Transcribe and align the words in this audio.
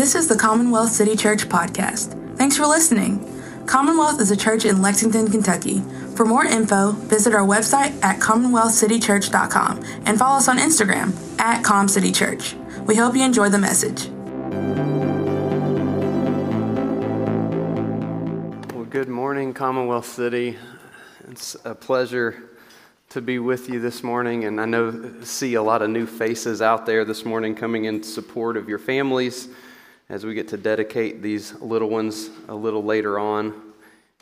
This 0.00 0.14
is 0.14 0.28
the 0.28 0.34
Commonwealth 0.34 0.92
City 0.92 1.14
Church 1.14 1.46
podcast. 1.46 2.38
Thanks 2.38 2.56
for 2.56 2.64
listening. 2.64 3.22
Commonwealth 3.66 4.18
is 4.18 4.30
a 4.30 4.36
church 4.36 4.64
in 4.64 4.80
Lexington, 4.80 5.30
Kentucky. 5.30 5.82
For 6.16 6.24
more 6.24 6.46
info, 6.46 6.92
visit 6.92 7.34
our 7.34 7.46
website 7.46 8.02
at 8.02 8.18
commonwealthcitychurch.com 8.18 9.84
and 10.06 10.18
follow 10.18 10.38
us 10.38 10.48
on 10.48 10.56
Instagram 10.56 11.12
at 11.38 11.62
ComCityChurch. 11.62 12.86
We 12.86 12.94
hope 12.94 13.14
you 13.14 13.22
enjoy 13.22 13.50
the 13.50 13.58
message. 13.58 14.06
Well, 18.72 18.86
good 18.86 19.10
morning, 19.10 19.52
Commonwealth 19.52 20.06
City. 20.06 20.56
It's 21.28 21.58
a 21.66 21.74
pleasure 21.74 22.48
to 23.10 23.20
be 23.20 23.38
with 23.38 23.68
you 23.68 23.80
this 23.80 24.02
morning, 24.02 24.44
and 24.44 24.62
I 24.62 24.64
know 24.64 25.20
see 25.24 25.52
a 25.56 25.62
lot 25.62 25.82
of 25.82 25.90
new 25.90 26.06
faces 26.06 26.62
out 26.62 26.86
there 26.86 27.04
this 27.04 27.26
morning 27.26 27.54
coming 27.54 27.84
in 27.84 28.02
support 28.02 28.56
of 28.56 28.66
your 28.66 28.78
families 28.78 29.50
as 30.10 30.26
we 30.26 30.34
get 30.34 30.48
to 30.48 30.56
dedicate 30.56 31.22
these 31.22 31.54
little 31.60 31.88
ones 31.88 32.30
a 32.48 32.54
little 32.54 32.82
later 32.82 33.18
on. 33.18 33.54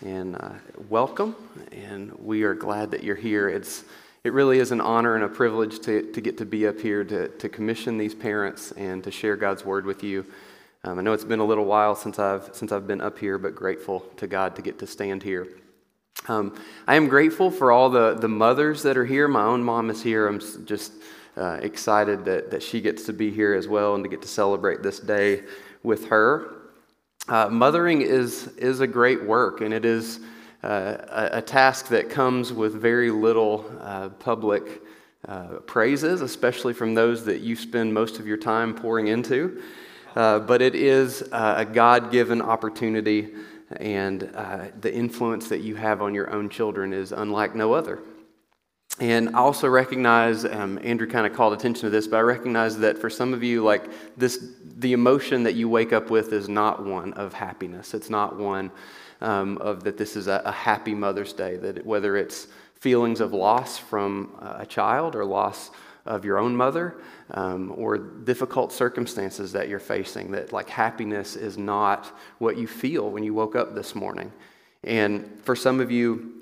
And 0.04 0.36
uh, 0.36 0.50
welcome, 0.90 1.34
and 1.72 2.12
we 2.18 2.42
are 2.42 2.54
glad 2.54 2.90
that 2.90 3.02
you're 3.02 3.16
here. 3.16 3.48
It's 3.48 3.84
it 4.22 4.32
really 4.34 4.58
is 4.58 4.70
an 4.70 4.82
honor 4.82 5.14
and 5.14 5.24
a 5.24 5.28
privilege 5.28 5.80
to, 5.80 6.12
to 6.12 6.20
get 6.20 6.36
to 6.38 6.44
be 6.44 6.66
up 6.66 6.78
here 6.78 7.02
to, 7.04 7.28
to 7.28 7.48
commission 7.48 7.96
these 7.96 8.14
parents 8.14 8.72
and 8.72 9.02
to 9.02 9.10
share 9.10 9.36
God's 9.36 9.64
word 9.64 9.86
with 9.86 10.04
you. 10.04 10.26
Um, 10.84 10.98
I 10.98 11.02
know 11.02 11.14
it's 11.14 11.24
been 11.24 11.40
a 11.40 11.44
little 11.44 11.64
while 11.64 11.94
since 11.94 12.18
I've 12.18 12.50
since 12.52 12.70
I've 12.70 12.86
been 12.86 13.00
up 13.00 13.18
here, 13.18 13.38
but 13.38 13.54
grateful 13.54 14.00
to 14.18 14.26
God 14.26 14.54
to 14.56 14.62
get 14.62 14.78
to 14.80 14.86
stand 14.86 15.22
here. 15.22 15.48
Um, 16.28 16.60
I 16.86 16.96
am 16.96 17.08
grateful 17.08 17.50
for 17.50 17.72
all 17.72 17.88
the, 17.88 18.14
the 18.14 18.28
mothers 18.28 18.82
that 18.82 18.98
are 18.98 19.06
here. 19.06 19.26
My 19.26 19.44
own 19.44 19.64
mom 19.64 19.88
is 19.88 20.02
here. 20.02 20.28
I'm 20.28 20.40
just 20.66 20.92
uh, 21.36 21.58
excited 21.62 22.26
that, 22.26 22.50
that 22.50 22.62
she 22.62 22.80
gets 22.80 23.04
to 23.04 23.12
be 23.12 23.30
here 23.30 23.54
as 23.54 23.66
well 23.66 23.94
and 23.94 24.04
to 24.04 24.10
get 24.10 24.20
to 24.22 24.28
celebrate 24.28 24.82
this 24.82 25.00
day 25.00 25.44
with 25.88 26.08
her. 26.08 26.54
Uh, 27.28 27.48
mothering 27.50 28.02
is, 28.02 28.48
is 28.58 28.80
a 28.80 28.86
great 28.86 29.24
work, 29.24 29.62
and 29.62 29.72
it 29.72 29.86
is 29.86 30.20
uh, 30.62 31.28
a, 31.32 31.38
a, 31.38 31.42
task 31.42 31.88
that 31.88 32.10
comes 32.10 32.52
with 32.52 32.74
very 32.74 33.10
little 33.10 33.64
uh, 33.80 34.10
public 34.10 34.82
uh, 35.26 35.44
praises, 35.66 36.20
especially 36.20 36.74
from 36.74 36.94
those 36.94 37.24
that 37.24 37.40
you 37.40 37.56
spend 37.56 37.92
most 37.92 38.18
of 38.18 38.26
your 38.26 38.36
time 38.36 38.74
pouring 38.74 39.06
into. 39.06 39.62
Uh, 40.14 40.38
but 40.38 40.60
it 40.60 40.74
is 40.74 41.22
a 41.32 41.64
God 41.64 42.10
given 42.12 42.42
opportunity 42.42 43.28
and 43.76 44.30
uh, 44.34 44.66
the 44.80 44.92
influence 44.92 45.48
that 45.48 45.60
you 45.60 45.74
have 45.76 46.02
on 46.02 46.14
your 46.14 46.30
own 46.30 46.50
children 46.50 46.92
is 46.92 47.12
unlike 47.12 47.54
no 47.54 47.72
other. 47.72 48.00
And 49.00 49.30
I 49.30 49.38
also 49.38 49.68
recognize, 49.68 50.44
um, 50.44 50.78
Andrew 50.82 51.06
kind 51.06 51.24
of 51.26 51.32
called 51.32 51.52
attention 51.52 51.82
to 51.82 51.90
this, 51.90 52.08
but 52.08 52.16
I 52.16 52.20
recognize 52.20 52.78
that 52.78 52.98
for 52.98 53.08
some 53.08 53.32
of 53.32 53.44
you, 53.44 53.62
like 53.62 53.84
this, 54.16 54.44
the 54.78 54.92
emotion 54.92 55.44
that 55.44 55.54
you 55.54 55.68
wake 55.68 55.92
up 55.92 56.10
with 56.10 56.32
is 56.32 56.48
not 56.48 56.84
one 56.84 57.12
of 57.12 57.32
happiness. 57.32 57.94
It's 57.94 58.10
not 58.10 58.36
one 58.36 58.72
um, 59.20 59.58
of 59.58 59.84
that 59.84 59.98
this 59.98 60.16
is 60.16 60.26
a, 60.26 60.42
a, 60.44 60.52
happy 60.52 60.94
Mother's 60.94 61.32
Day, 61.32 61.56
that 61.56 61.84
whether 61.86 62.16
it's 62.16 62.48
feelings 62.74 63.20
of 63.20 63.32
loss 63.32 63.78
from 63.78 64.36
a 64.40 64.66
child 64.66 65.14
or 65.14 65.24
loss 65.24 65.70
of 66.06 66.24
your 66.24 66.38
own 66.38 66.56
mother 66.56 66.96
um, 67.32 67.72
or 67.76 67.98
difficult 67.98 68.72
circumstances 68.72 69.52
that 69.52 69.68
you're 69.68 69.78
facing, 69.78 70.30
that 70.30 70.52
like 70.52 70.68
happiness 70.68 71.36
is 71.36 71.58
not 71.58 72.16
what 72.38 72.56
you 72.56 72.66
feel 72.66 73.10
when 73.10 73.22
you 73.22 73.34
woke 73.34 73.56
up 73.56 73.74
this 73.74 73.94
morning. 73.94 74.32
And 74.84 75.40
for 75.42 75.56
some 75.56 75.80
of 75.80 75.90
you, 75.90 76.37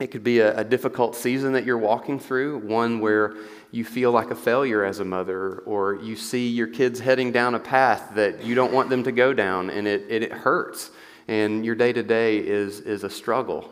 it 0.00 0.10
could 0.10 0.24
be 0.24 0.40
a, 0.40 0.58
a, 0.58 0.64
difficult 0.64 1.14
season 1.14 1.52
that 1.52 1.66
you're 1.66 1.78
walking 1.78 2.18
through, 2.18 2.58
one 2.60 3.00
where 3.00 3.36
you 3.70 3.84
feel 3.84 4.10
like 4.10 4.30
a 4.30 4.34
failure 4.34 4.82
as 4.82 4.98
a 4.98 5.04
mother, 5.04 5.58
or 5.66 5.96
you 5.96 6.16
see 6.16 6.48
your 6.48 6.66
kids 6.66 6.98
heading 6.98 7.30
down 7.30 7.54
a 7.54 7.60
path 7.60 8.14
that 8.14 8.42
you 8.42 8.54
don't 8.54 8.72
want 8.72 8.88
them 8.88 9.04
to 9.04 9.12
go 9.12 9.34
down, 9.34 9.68
and 9.68 9.86
it, 9.86 10.06
it, 10.08 10.22
it 10.22 10.32
hurts, 10.32 10.90
and 11.28 11.64
your 11.64 11.74
day 11.74 11.92
to 11.92 12.02
day 12.02 12.38
is 12.38 12.80
is 12.80 13.04
a 13.04 13.10
struggle. 13.10 13.70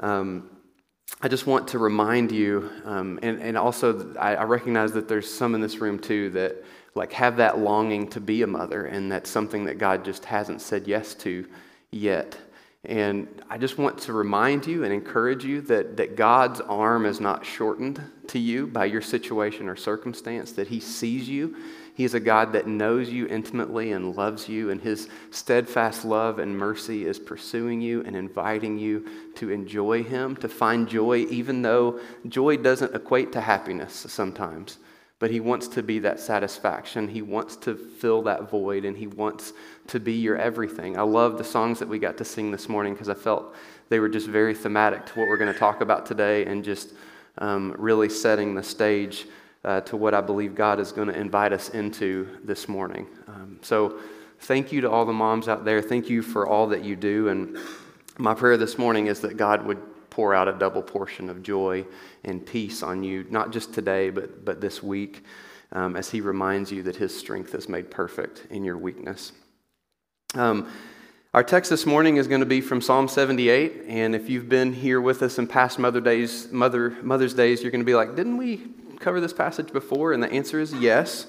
Um, 0.00 0.50
I 1.22 1.28
just 1.28 1.46
want 1.46 1.68
to 1.68 1.78
remind 1.78 2.32
you, 2.32 2.70
um, 2.84 3.20
and, 3.22 3.40
and 3.40 3.56
also 3.56 4.14
I, 4.16 4.34
I, 4.34 4.44
recognize 4.44 4.92
that 4.92 5.08
there's 5.08 5.32
some 5.32 5.54
in 5.54 5.60
this 5.60 5.78
room 5.78 5.98
too 5.98 6.30
that 6.30 6.64
like 6.96 7.12
have 7.12 7.36
that 7.36 7.58
longing 7.58 8.08
to 8.08 8.20
be 8.20 8.42
a 8.42 8.46
mother, 8.46 8.86
and 8.86 9.10
that's 9.10 9.30
something 9.30 9.64
that 9.66 9.78
God 9.78 10.04
just 10.04 10.24
hasn't 10.24 10.60
said 10.60 10.88
yes 10.88 11.14
to 11.16 11.46
yet. 11.92 12.36
And 12.84 13.28
I 13.48 13.58
just 13.58 13.78
want 13.78 13.98
to 14.00 14.12
remind 14.12 14.66
you 14.66 14.84
and 14.84 14.92
encourage 14.92 15.44
you 15.44 15.60
that, 15.62 15.96
that 15.96 16.16
God's 16.16 16.60
arm 16.60 17.06
is 17.06 17.20
not 17.20 17.46
shortened 17.46 18.02
to 18.28 18.38
you 18.38 18.66
by 18.66 18.84
your 18.84 19.00
situation 19.00 19.68
or 19.68 19.76
circumstance, 19.76 20.52
that 20.52 20.68
He 20.68 20.80
sees 20.80 21.28
you 21.28 21.56
he 21.94 22.02
is 22.02 22.14
a 22.14 22.20
God 22.20 22.52
that 22.52 22.66
knows 22.66 23.08
you 23.08 23.28
intimately 23.28 23.92
and 23.92 24.16
loves 24.16 24.48
you, 24.48 24.70
and 24.70 24.80
His 24.80 25.08
steadfast 25.30 26.04
love 26.04 26.40
and 26.40 26.58
mercy 26.58 27.06
is 27.06 27.20
pursuing 27.20 27.80
you 27.80 28.02
and 28.02 28.16
inviting 28.16 28.76
you 28.76 29.08
to 29.36 29.50
enjoy 29.50 30.02
Him, 30.02 30.34
to 30.36 30.48
find 30.48 30.88
joy, 30.88 31.18
even 31.30 31.62
though 31.62 32.00
joy 32.28 32.56
doesn't 32.56 32.96
equate 32.96 33.30
to 33.32 33.40
happiness 33.40 34.06
sometimes. 34.08 34.78
But 35.24 35.30
He 35.30 35.40
wants 35.40 35.68
to 35.68 35.82
be 35.82 36.00
that 36.00 36.20
satisfaction. 36.20 37.08
He 37.08 37.22
wants 37.22 37.56
to 37.56 37.76
fill 37.76 38.20
that 38.24 38.50
void, 38.50 38.84
and 38.84 38.94
He 38.94 39.06
wants 39.06 39.54
to 39.86 39.98
be 39.98 40.12
your 40.12 40.36
everything. 40.36 40.98
I 40.98 41.00
love 41.00 41.38
the 41.38 41.44
songs 41.44 41.78
that 41.78 41.88
we 41.88 41.98
got 41.98 42.18
to 42.18 42.26
sing 42.26 42.50
this 42.50 42.68
morning 42.68 42.92
because 42.92 43.08
I 43.08 43.14
felt 43.14 43.56
they 43.88 44.00
were 44.00 44.10
just 44.10 44.26
very 44.26 44.54
thematic 44.54 45.06
to 45.06 45.18
what 45.18 45.26
we're 45.30 45.38
going 45.38 45.50
to 45.50 45.58
talk 45.58 45.80
about 45.80 46.04
today 46.04 46.44
and 46.44 46.62
just 46.62 46.92
um, 47.38 47.74
really 47.78 48.10
setting 48.10 48.54
the 48.54 48.62
stage 48.62 49.24
uh, 49.64 49.80
to 49.80 49.96
what 49.96 50.12
I 50.12 50.20
believe 50.20 50.54
God 50.54 50.78
is 50.78 50.92
going 50.92 51.08
to 51.08 51.18
invite 51.18 51.54
us 51.54 51.70
into 51.70 52.28
this 52.44 52.68
morning. 52.68 53.06
Um, 53.26 53.58
so, 53.62 54.00
thank 54.40 54.72
you 54.72 54.82
to 54.82 54.90
all 54.90 55.06
the 55.06 55.14
moms 55.14 55.48
out 55.48 55.64
there. 55.64 55.80
Thank 55.80 56.10
you 56.10 56.20
for 56.20 56.46
all 56.46 56.66
that 56.66 56.84
you 56.84 56.96
do. 56.96 57.28
And 57.28 57.56
my 58.18 58.34
prayer 58.34 58.58
this 58.58 58.76
morning 58.76 59.06
is 59.06 59.20
that 59.20 59.38
God 59.38 59.64
would 59.64 59.80
pour 60.14 60.32
out 60.32 60.46
a 60.46 60.52
double 60.52 60.80
portion 60.80 61.28
of 61.28 61.42
joy 61.42 61.84
and 62.22 62.46
peace 62.46 62.84
on 62.84 63.02
you, 63.02 63.26
not 63.30 63.52
just 63.52 63.74
today, 63.74 64.10
but, 64.10 64.44
but 64.44 64.60
this 64.60 64.80
week, 64.80 65.24
um, 65.72 65.96
as 65.96 66.08
He 66.08 66.20
reminds 66.20 66.70
you 66.70 66.84
that 66.84 66.94
His 66.94 67.16
strength 67.18 67.52
is 67.52 67.68
made 67.68 67.90
perfect 67.90 68.46
in 68.48 68.62
your 68.62 68.78
weakness. 68.78 69.32
Um, 70.36 70.70
our 71.32 71.42
text 71.42 71.68
this 71.68 71.84
morning 71.84 72.16
is 72.16 72.28
going 72.28 72.42
to 72.42 72.46
be 72.46 72.60
from 72.60 72.80
Psalm 72.80 73.08
78, 73.08 73.86
and 73.88 74.14
if 74.14 74.30
you've 74.30 74.48
been 74.48 74.72
here 74.72 75.00
with 75.00 75.20
us 75.20 75.36
in 75.36 75.48
past 75.48 75.80
Mother 75.80 76.00
Days, 76.00 76.48
Mother, 76.52 76.90
Mother's 77.02 77.34
Days, 77.34 77.60
you're 77.60 77.72
going 77.72 77.80
to 77.80 77.84
be 77.84 77.96
like, 77.96 78.14
didn't 78.14 78.36
we 78.36 78.62
cover 79.00 79.20
this 79.20 79.32
passage 79.32 79.72
before? 79.72 80.12
And 80.12 80.22
the 80.22 80.30
answer 80.30 80.60
is 80.60 80.72
yes. 80.72 81.26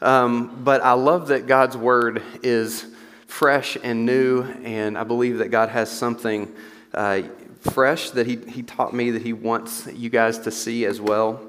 Um, 0.00 0.62
but 0.62 0.80
I 0.80 0.92
love 0.92 1.26
that 1.28 1.48
God's 1.48 1.76
word 1.76 2.22
is 2.44 2.86
fresh 3.26 3.76
and 3.82 4.06
new, 4.06 4.42
and 4.62 4.96
I 4.96 5.02
believe 5.02 5.38
that 5.38 5.48
God 5.48 5.70
has 5.70 5.90
something 5.90 6.54
uh, 6.94 7.22
fresh 7.62 8.10
that 8.10 8.26
he, 8.26 8.36
he 8.48 8.62
taught 8.62 8.92
me 8.92 9.10
that 9.12 9.22
He 9.22 9.32
wants 9.32 9.86
you 9.86 10.10
guys 10.10 10.38
to 10.40 10.50
see 10.50 10.84
as 10.84 11.00
well. 11.00 11.40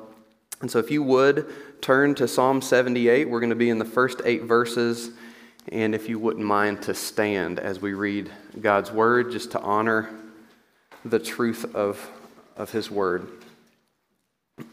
And 0.61 0.69
so, 0.71 0.79
if 0.79 0.89
you 0.91 1.03
would 1.03 1.51
turn 1.81 2.15
to 2.15 2.27
Psalm 2.27 2.61
78, 2.61 3.29
we're 3.29 3.39
going 3.39 3.49
to 3.49 3.55
be 3.55 3.69
in 3.69 3.79
the 3.79 3.85
first 3.85 4.21
eight 4.23 4.43
verses. 4.43 5.11
And 5.71 5.95
if 5.95 6.09
you 6.09 6.19
wouldn't 6.19 6.45
mind 6.45 6.81
to 6.83 6.93
stand 6.93 7.57
as 7.59 7.81
we 7.81 7.93
read 7.93 8.29
God's 8.59 8.91
word, 8.91 9.31
just 9.31 9.51
to 9.51 9.61
honor 9.61 10.09
the 11.05 11.19
truth 11.19 11.73
of, 11.75 12.09
of 12.55 12.71
His 12.71 12.91
word. 12.91 13.27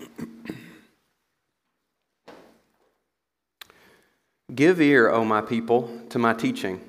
Give 4.54 4.80
ear, 4.80 5.10
O 5.10 5.24
my 5.24 5.40
people, 5.40 5.90
to 6.10 6.18
my 6.18 6.34
teaching. 6.34 6.80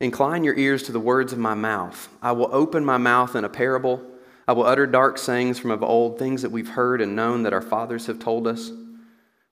Incline 0.00 0.44
your 0.44 0.56
ears 0.56 0.82
to 0.84 0.92
the 0.92 0.98
words 0.98 1.32
of 1.32 1.38
my 1.38 1.52
mouth. 1.52 2.08
I 2.22 2.32
will 2.32 2.48
open 2.52 2.84
my 2.84 2.96
mouth 2.96 3.36
in 3.36 3.44
a 3.44 3.50
parable. 3.50 4.02
I 4.48 4.52
will 4.52 4.64
utter 4.64 4.86
dark 4.86 5.18
sayings 5.18 5.58
from 5.58 5.70
of 5.70 5.82
old, 5.82 6.18
things 6.18 6.40
that 6.42 6.50
we've 6.50 6.70
heard 6.70 7.02
and 7.02 7.14
known 7.14 7.42
that 7.42 7.52
our 7.52 7.60
fathers 7.60 8.06
have 8.06 8.18
told 8.18 8.46
us. 8.46 8.72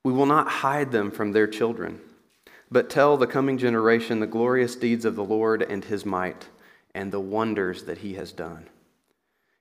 We 0.03 0.13
will 0.13 0.27
not 0.27 0.49
hide 0.49 0.91
them 0.91 1.11
from 1.11 1.33
their 1.33 1.47
children, 1.47 2.01
but 2.71 2.89
tell 2.89 3.17
the 3.17 3.27
coming 3.27 3.59
generation 3.59 4.21
the 4.21 4.27
glorious 4.27 4.75
deeds 4.75 5.05
of 5.05 5.17
the 5.17 5.25
Lord 5.25 5.63
and 5.63 5.85
his 5.85 6.07
might, 6.07 6.49
and 6.95 7.13
the 7.13 7.21
wonders 7.21 7.85
that 7.85 7.99
he 7.99 8.15
has 8.15 8.33
done. 8.33 8.69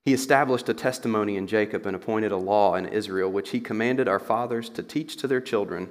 He 0.05 0.13
established 0.13 0.69
a 0.69 0.73
testimony 0.73 1.35
in 1.35 1.47
Jacob 1.47 1.85
and 1.85 1.95
appointed 1.95 2.31
a 2.31 2.37
law 2.37 2.75
in 2.75 2.85
Israel, 2.85 3.29
which 3.29 3.49
he 3.49 3.59
commanded 3.59 4.07
our 4.07 4.19
fathers 4.19 4.69
to 4.69 4.81
teach 4.81 5.17
to 5.17 5.27
their 5.27 5.41
children 5.41 5.89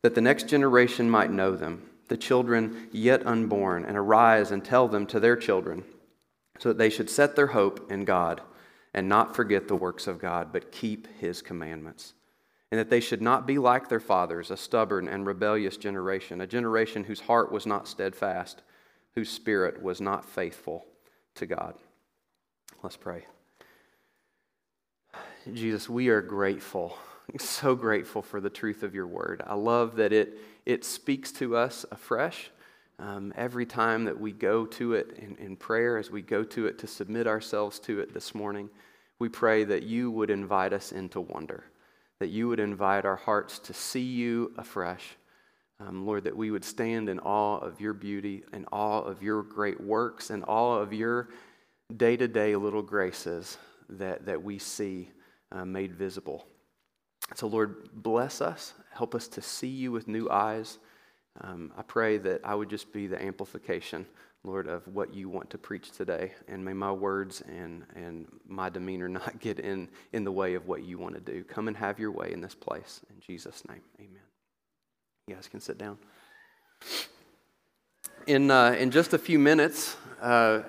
that 0.00 0.14
the 0.14 0.22
next 0.22 0.48
generation 0.48 1.10
might 1.10 1.30
know 1.30 1.54
them, 1.54 1.82
the 2.12 2.18
children 2.18 2.90
yet 2.92 3.26
unborn, 3.26 3.86
and 3.86 3.96
arise 3.96 4.50
and 4.50 4.62
tell 4.62 4.86
them 4.86 5.06
to 5.06 5.18
their 5.18 5.34
children, 5.34 5.82
so 6.58 6.68
that 6.68 6.76
they 6.76 6.90
should 6.90 7.08
set 7.08 7.34
their 7.34 7.46
hope 7.46 7.90
in 7.90 8.04
God 8.04 8.42
and 8.92 9.08
not 9.08 9.34
forget 9.34 9.66
the 9.66 9.76
works 9.76 10.06
of 10.06 10.18
God, 10.18 10.52
but 10.52 10.70
keep 10.70 11.08
his 11.20 11.40
commandments. 11.40 12.12
And 12.70 12.78
that 12.78 12.90
they 12.90 13.00
should 13.00 13.22
not 13.22 13.46
be 13.46 13.56
like 13.56 13.88
their 13.88 13.98
fathers, 13.98 14.50
a 14.50 14.58
stubborn 14.58 15.08
and 15.08 15.24
rebellious 15.26 15.78
generation, 15.78 16.42
a 16.42 16.46
generation 16.46 17.04
whose 17.04 17.20
heart 17.20 17.50
was 17.50 17.64
not 17.64 17.88
steadfast, 17.88 18.60
whose 19.14 19.30
spirit 19.30 19.82
was 19.82 19.98
not 19.98 20.26
faithful 20.26 20.84
to 21.36 21.46
God. 21.46 21.76
Let's 22.82 22.98
pray. 22.98 23.24
Jesus, 25.50 25.88
we 25.88 26.10
are 26.10 26.20
grateful 26.20 26.94
so 27.38 27.74
grateful 27.74 28.22
for 28.22 28.40
the 28.40 28.50
truth 28.50 28.82
of 28.82 28.94
your 28.94 29.06
word. 29.06 29.42
I 29.46 29.54
love 29.54 29.96
that 29.96 30.12
it, 30.12 30.38
it 30.66 30.84
speaks 30.84 31.32
to 31.32 31.56
us 31.56 31.84
afresh 31.90 32.50
um, 32.98 33.32
every 33.36 33.66
time 33.66 34.04
that 34.04 34.20
we 34.20 34.32
go 34.32 34.64
to 34.66 34.94
it 34.94 35.18
in, 35.18 35.36
in 35.36 35.56
prayer, 35.56 35.98
as 35.98 36.10
we 36.10 36.22
go 36.22 36.44
to 36.44 36.66
it 36.66 36.78
to 36.78 36.86
submit 36.86 37.26
ourselves 37.26 37.78
to 37.80 38.00
it 38.00 38.14
this 38.14 38.34
morning, 38.34 38.70
we 39.18 39.28
pray 39.28 39.64
that 39.64 39.82
you 39.82 40.10
would 40.10 40.30
invite 40.30 40.72
us 40.72 40.92
into 40.92 41.20
wonder, 41.20 41.64
that 42.20 42.28
you 42.28 42.48
would 42.48 42.60
invite 42.60 43.04
our 43.04 43.16
hearts 43.16 43.58
to 43.60 43.74
see 43.74 44.00
you 44.02 44.52
afresh. 44.56 45.16
Um, 45.80 46.06
Lord, 46.06 46.24
that 46.24 46.36
we 46.36 46.52
would 46.52 46.64
stand 46.64 47.08
in 47.08 47.18
awe 47.18 47.58
of 47.58 47.80
your 47.80 47.92
beauty 47.92 48.44
and 48.52 48.66
awe 48.70 49.00
of 49.00 49.20
your 49.20 49.42
great 49.42 49.80
works 49.80 50.30
and 50.30 50.44
awe 50.46 50.78
of 50.78 50.92
your 50.92 51.30
day 51.96 52.16
to 52.16 52.28
day 52.28 52.54
little 52.54 52.82
graces 52.82 53.58
that, 53.88 54.26
that 54.26 54.42
we 54.44 54.58
see 54.58 55.10
uh, 55.50 55.64
made 55.64 55.92
visible. 55.94 56.46
So, 57.34 57.46
Lord, 57.46 57.88
bless 57.94 58.40
us. 58.40 58.74
Help 58.92 59.14
us 59.14 59.26
to 59.28 59.42
see 59.42 59.68
you 59.68 59.90
with 59.90 60.06
new 60.06 60.28
eyes. 60.30 60.78
Um, 61.40 61.72
I 61.76 61.82
pray 61.82 62.18
that 62.18 62.42
I 62.44 62.54
would 62.54 62.68
just 62.68 62.92
be 62.92 63.06
the 63.06 63.22
amplification, 63.22 64.06
Lord, 64.44 64.68
of 64.68 64.86
what 64.86 65.14
you 65.14 65.30
want 65.30 65.48
to 65.50 65.58
preach 65.58 65.92
today. 65.92 66.32
And 66.46 66.62
may 66.62 66.74
my 66.74 66.92
words 66.92 67.42
and, 67.48 67.84
and 67.94 68.26
my 68.46 68.68
demeanor 68.68 69.08
not 69.08 69.40
get 69.40 69.58
in, 69.58 69.88
in 70.12 70.24
the 70.24 70.32
way 70.32 70.54
of 70.54 70.66
what 70.66 70.82
you 70.84 70.98
want 70.98 71.14
to 71.14 71.20
do. 71.20 71.42
Come 71.44 71.68
and 71.68 71.76
have 71.76 71.98
your 71.98 72.10
way 72.10 72.32
in 72.32 72.40
this 72.40 72.54
place. 72.54 73.00
In 73.08 73.16
Jesus' 73.20 73.62
name, 73.68 73.82
amen. 73.98 74.22
You 75.26 75.34
guys 75.34 75.48
can 75.48 75.60
sit 75.60 75.78
down. 75.78 75.98
In, 78.26 78.50
uh, 78.50 78.76
in 78.78 78.90
just 78.90 79.14
a 79.14 79.18
few 79.18 79.38
minutes, 79.38 79.96
uh, 80.20 80.60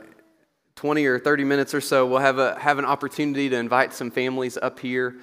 20 0.75 1.05
or 1.05 1.19
30 1.19 1.43
minutes 1.43 1.73
or 1.73 1.81
so, 1.81 2.05
we'll 2.05 2.19
have, 2.19 2.39
a, 2.39 2.57
have 2.57 2.79
an 2.79 2.85
opportunity 2.85 3.49
to 3.49 3.57
invite 3.57 3.93
some 3.93 4.09
families 4.09 4.57
up 4.57 4.79
here 4.79 5.17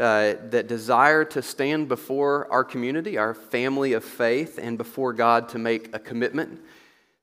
uh, 0.00 0.34
that 0.48 0.66
desire 0.66 1.26
to 1.26 1.42
stand 1.42 1.86
before 1.86 2.50
our 2.50 2.64
community, 2.64 3.18
our 3.18 3.34
family 3.34 3.92
of 3.92 4.02
faith, 4.02 4.58
and 4.60 4.78
before 4.78 5.12
God 5.12 5.50
to 5.50 5.58
make 5.58 5.94
a 5.94 5.98
commitment 5.98 6.58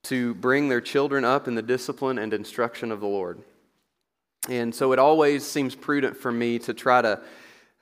to 0.03 0.35
bring 0.35 0.69
their 0.69 0.79
children 0.79 1.25
up 1.25 1.47
in 1.47 1.55
the 1.55 1.61
discipline 1.63 2.19
and 2.19 2.33
instruction 2.33 2.91
of 2.91 2.99
the 2.99 3.07
Lord. 3.07 3.39
And 4.47 4.73
so 4.75 4.93
it 4.93 4.99
always 4.99 5.43
seems 5.43 5.73
prudent 5.73 6.15
for 6.15 6.31
me 6.31 6.59
to 6.59 6.73
try 6.73 7.01
to 7.01 7.19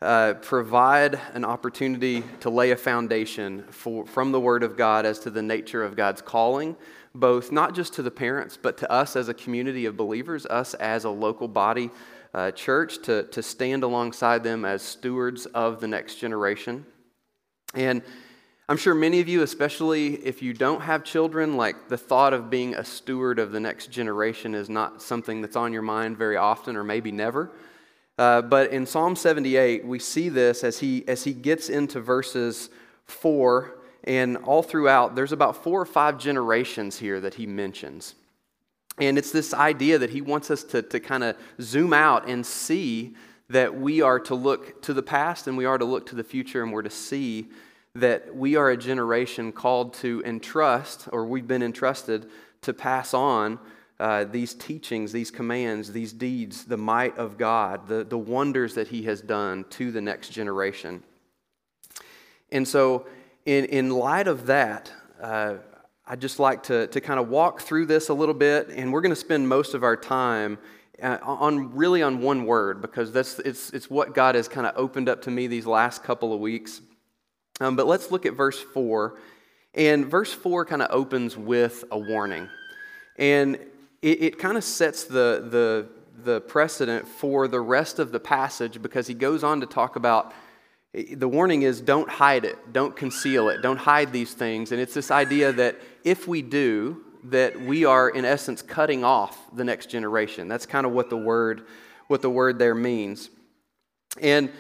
uh, 0.01 0.35
provide 0.35 1.19
an 1.33 1.43
opportunity 1.43 2.23
to 2.39 2.49
lay 2.49 2.71
a 2.71 2.77
foundation 2.77 3.63
for, 3.71 4.05
from 4.05 4.31
the 4.31 4.39
Word 4.39 4.63
of 4.63 4.77
God 4.77 5.05
as 5.05 5.19
to 5.19 5.29
the 5.29 5.41
nature 5.41 5.83
of 5.83 5.97
God's 5.97 6.21
calling, 6.21 6.75
both 7.13 7.51
not 7.51 7.75
just 7.75 7.93
to 7.95 8.01
the 8.01 8.11
parents, 8.11 8.57
but 8.61 8.77
to 8.77 8.89
us 8.89 9.17
as 9.17 9.27
a 9.27 9.33
community 9.33 9.85
of 9.85 9.97
believers, 9.97 10.45
us 10.45 10.73
as 10.75 11.03
a 11.03 11.09
local 11.09 11.49
body 11.49 11.91
uh, 12.35 12.51
church 12.51 13.01
to, 13.03 13.23
to 13.23 13.41
stand 13.41 13.81
alongside 13.83 14.43
them 14.43 14.65
as 14.65 14.81
stewards 14.81 15.45
of 15.47 15.79
the 15.79 15.87
next 15.87 16.15
generation. 16.15 16.85
And 17.73 18.01
I'm 18.67 18.75
sure 18.75 18.93
many 18.93 19.21
of 19.21 19.29
you, 19.29 19.41
especially 19.41 20.15
if 20.15 20.41
you 20.41 20.53
don't 20.53 20.81
have 20.81 21.05
children, 21.05 21.55
like 21.55 21.87
the 21.87 21.97
thought 21.97 22.33
of 22.33 22.49
being 22.49 22.75
a 22.75 22.83
steward 22.83 23.39
of 23.39 23.53
the 23.53 23.59
next 23.61 23.89
generation 23.89 24.53
is 24.53 24.69
not 24.69 25.01
something 25.01 25.39
that's 25.39 25.55
on 25.55 25.71
your 25.71 25.81
mind 25.81 26.17
very 26.17 26.35
often 26.35 26.75
or 26.75 26.83
maybe 26.83 27.09
never. 27.09 27.51
Uh, 28.17 28.41
but 28.41 28.69
in 28.71 28.85
Psalm 28.85 29.15
78, 29.15 29.85
we 29.85 29.97
see 29.97 30.27
this 30.27 30.65
as 30.65 30.79
he, 30.79 31.07
as 31.07 31.23
he 31.23 31.33
gets 31.33 31.69
into 31.69 32.01
verses 32.01 32.69
4 33.05 33.77
and 34.03 34.35
all 34.37 34.61
throughout, 34.61 35.15
there's 35.15 35.31
about 35.31 35.63
four 35.63 35.79
or 35.79 35.85
five 35.85 36.17
generations 36.17 36.99
here 36.99 37.21
that 37.21 37.35
he 37.35 37.47
mentions. 37.47 38.15
And 38.97 39.17
it's 39.17 39.31
this 39.31 39.53
idea 39.53 39.97
that 39.97 40.09
he 40.09 40.21
wants 40.21 40.49
us 40.49 40.63
to, 40.65 40.81
to 40.81 40.99
kind 40.99 41.23
of 41.23 41.35
zoom 41.61 41.93
out 41.93 42.29
and 42.29 42.45
see 42.45 43.15
that 43.49 43.75
we 43.75 44.01
are 44.01 44.19
to 44.19 44.35
look 44.35 44.81
to 44.83 44.93
the 44.93 45.03
past 45.03 45.47
and 45.47 45.57
we 45.57 45.65
are 45.65 45.77
to 45.77 45.85
look 45.85 46.05
to 46.07 46.15
the 46.15 46.23
future 46.23 46.63
and 46.63 46.71
we're 46.71 46.81
to 46.81 46.89
see 46.89 47.49
that 47.93 48.35
we 48.35 48.55
are 48.55 48.69
a 48.69 48.77
generation 48.77 49.51
called 49.51 49.93
to 49.95 50.21
entrust, 50.25 51.07
or 51.11 51.25
we've 51.25 51.47
been 51.47 51.63
entrusted 51.63 52.29
to 52.61 52.73
pass 52.73 53.13
on 53.13 53.57
uh, 53.99 54.25
these 54.25 54.53
teachings, 54.53 55.13
these 55.13 55.31
commands, 55.31 55.93
these 55.93 56.11
deeds, 56.11 56.65
the 56.65 56.77
might 56.77 57.17
of 57.17 57.37
God, 57.37 57.87
the, 57.87 58.03
the 58.03 58.17
wonders 58.17 58.73
that 58.75 58.89
He 58.89 59.03
has 59.03 59.21
done 59.21 59.63
to 59.71 59.91
the 59.91 60.01
next 60.01 60.29
generation. 60.29 61.03
And 62.51 62.67
so, 62.67 63.07
in, 63.45 63.65
in 63.65 63.89
light 63.89 64.27
of 64.27 64.47
that, 64.47 64.91
uh, 65.21 65.55
I'd 66.07 66.21
just 66.21 66.39
like 66.39 66.63
to, 66.63 66.85
to 66.87 67.01
kind 67.01 67.19
of 67.19 67.29
walk 67.29 67.61
through 67.61 67.87
this 67.87 68.09
a 68.09 68.13
little 68.13 68.35
bit, 68.35 68.69
and 68.69 68.93
we're 68.93 69.01
going 69.01 69.11
to 69.11 69.15
spend 69.15 69.49
most 69.49 69.73
of 69.73 69.83
our 69.83 69.97
time 69.97 70.59
uh, 71.01 71.17
on 71.23 71.75
really 71.75 72.03
on 72.03 72.21
one 72.21 72.45
word 72.45 72.81
because 72.81 73.11
that's 73.11 73.39
it's, 73.39 73.71
it's 73.71 73.89
what 73.89 74.13
God 74.13 74.35
has 74.35 74.47
kind 74.47 74.67
of 74.67 74.73
opened 74.77 75.09
up 75.09 75.23
to 75.23 75.31
me 75.31 75.47
these 75.47 75.65
last 75.65 76.03
couple 76.03 76.31
of 76.31 76.39
weeks. 76.39 76.81
Um, 77.59 77.75
but 77.75 77.87
let's 77.87 78.11
look 78.11 78.25
at 78.25 78.33
verse 78.33 78.59
4. 78.59 79.17
And 79.73 80.05
verse 80.05 80.31
4 80.31 80.65
kind 80.65 80.81
of 80.81 80.89
opens 80.91 81.35
with 81.35 81.83
a 81.91 81.97
warning. 81.97 82.49
And 83.17 83.55
it, 84.01 84.21
it 84.21 84.39
kind 84.39 84.57
of 84.57 84.63
sets 84.63 85.05
the, 85.05 85.47
the, 85.49 85.87
the 86.23 86.41
precedent 86.41 87.07
for 87.07 87.47
the 87.47 87.59
rest 87.59 87.97
of 87.97 88.11
the 88.11 88.19
passage 88.19 88.81
because 88.81 89.07
he 89.07 89.13
goes 89.13 89.43
on 89.43 89.59
to 89.61 89.65
talk 89.65 89.95
about 89.95 90.33
the 90.95 91.27
warning 91.27 91.63
is 91.63 91.81
don't 91.81 92.09
hide 92.09 92.45
it, 92.45 92.71
don't 92.71 92.95
conceal 92.95 93.49
it, 93.49 93.61
don't 93.61 93.77
hide 93.77 94.13
these 94.13 94.33
things. 94.33 94.71
And 94.71 94.79
it's 94.79 94.93
this 94.93 95.11
idea 95.11 95.51
that 95.51 95.79
if 96.03 96.27
we 96.27 96.41
do, 96.41 97.01
that 97.25 97.59
we 97.59 97.85
are 97.85 98.09
in 98.09 98.23
essence 98.23 98.61
cutting 98.61 99.03
off 99.03 99.37
the 99.53 99.63
next 99.63 99.89
generation. 99.89 100.47
That's 100.47 100.65
kind 100.65 100.85
of 100.85 100.91
what 100.91 101.09
the 101.09 101.17
word 101.17 101.65
what 102.07 102.21
the 102.21 102.29
word 102.29 102.59
there 102.59 102.75
means. 102.75 103.29
And 104.21 104.51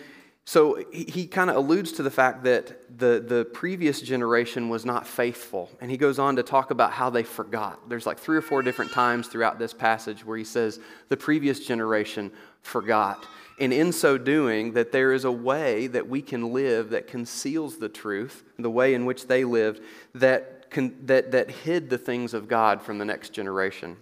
so 0.45 0.83
he, 0.91 1.25
kind 1.25 1.49
of 1.49 1.55
alludes 1.55 1.91
to 1.93 2.03
the 2.03 2.11
fact 2.11 2.43
that 2.43 2.99
the, 2.99 3.23
the 3.25 3.45
previous 3.45 3.99
generation 3.99 4.69
was 4.69 4.85
not 4.85 5.07
faithful. 5.07 5.71
And 5.81 5.89
he 5.89 5.97
goes 5.97 6.19
on 6.19 6.35
to 6.35 6.43
talk 6.43 6.69
about 6.69 6.91
how 6.91 7.09
they 7.09 7.23
forgot. 7.23 7.89
There's 7.89 8.05
like 8.05 8.19
three 8.19 8.37
or 8.37 8.41
four 8.41 8.61
different 8.61 8.91
times 8.91 9.27
throughout 9.27 9.57
this 9.57 9.73
passage 9.73 10.23
where 10.23 10.37
he 10.37 10.43
says 10.43 10.79
the 11.09 11.17
previous 11.17 11.65
generation 11.65 12.31
forgot 12.61 13.25
and 13.59 13.71
in 13.71 13.91
so 13.91 14.17
doing, 14.17 14.73
that 14.73 14.91
there 14.91 15.13
is 15.13 15.23
a 15.23 15.31
way 15.31 15.87
that 15.87 16.09
we 16.09 16.21
can 16.21 16.51
live 16.51 16.89
that 16.89 17.07
conceals 17.07 17.77
the 17.77 17.89
truth, 17.89 18.43
the 18.59 18.69
way 18.69 18.93
in 18.93 19.05
which 19.05 19.27
they 19.27 19.45
lived, 19.45 19.81
that, 20.13 20.69
can, 20.69 21.05
that, 21.05 21.31
that 21.31 21.49
hid 21.49 21.89
the 21.89 21.97
things 21.97 22.33
of 22.33 22.47
God 22.47 22.81
from 22.81 22.97
the 22.97 23.05
next 23.05 23.29
generation. 23.29 23.95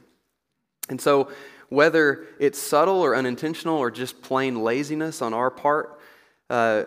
And 0.89 0.99
so, 0.99 1.31
whether 1.69 2.27
it's 2.39 2.59
subtle 2.59 2.99
or 3.01 3.15
unintentional 3.15 3.77
or 3.77 3.89
just 3.89 4.21
plain 4.21 4.63
laziness 4.63 5.21
on 5.21 5.33
our 5.33 5.49
part, 5.49 5.99
uh, 6.49 6.83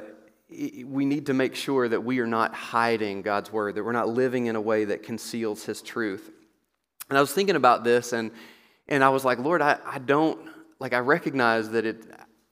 we 0.48 1.04
need 1.04 1.26
to 1.26 1.34
make 1.34 1.56
sure 1.56 1.88
that 1.88 2.04
we 2.04 2.20
are 2.20 2.26
not 2.26 2.54
hiding 2.54 3.22
God's 3.22 3.52
word, 3.52 3.74
that 3.74 3.84
we're 3.84 3.92
not 3.92 4.08
living 4.08 4.46
in 4.46 4.54
a 4.54 4.60
way 4.60 4.84
that 4.84 5.02
conceals 5.02 5.64
his 5.64 5.82
truth. 5.82 6.30
And 7.08 7.18
I 7.18 7.20
was 7.20 7.32
thinking 7.32 7.56
about 7.56 7.84
this, 7.84 8.12
and, 8.12 8.30
and 8.88 9.02
I 9.02 9.08
was 9.08 9.24
like, 9.24 9.38
Lord, 9.38 9.60
I, 9.60 9.78
I 9.84 9.98
don't, 9.98 10.38
like, 10.78 10.92
I 10.92 10.98
recognize 10.98 11.70
that 11.70 11.84
it, 11.84 12.04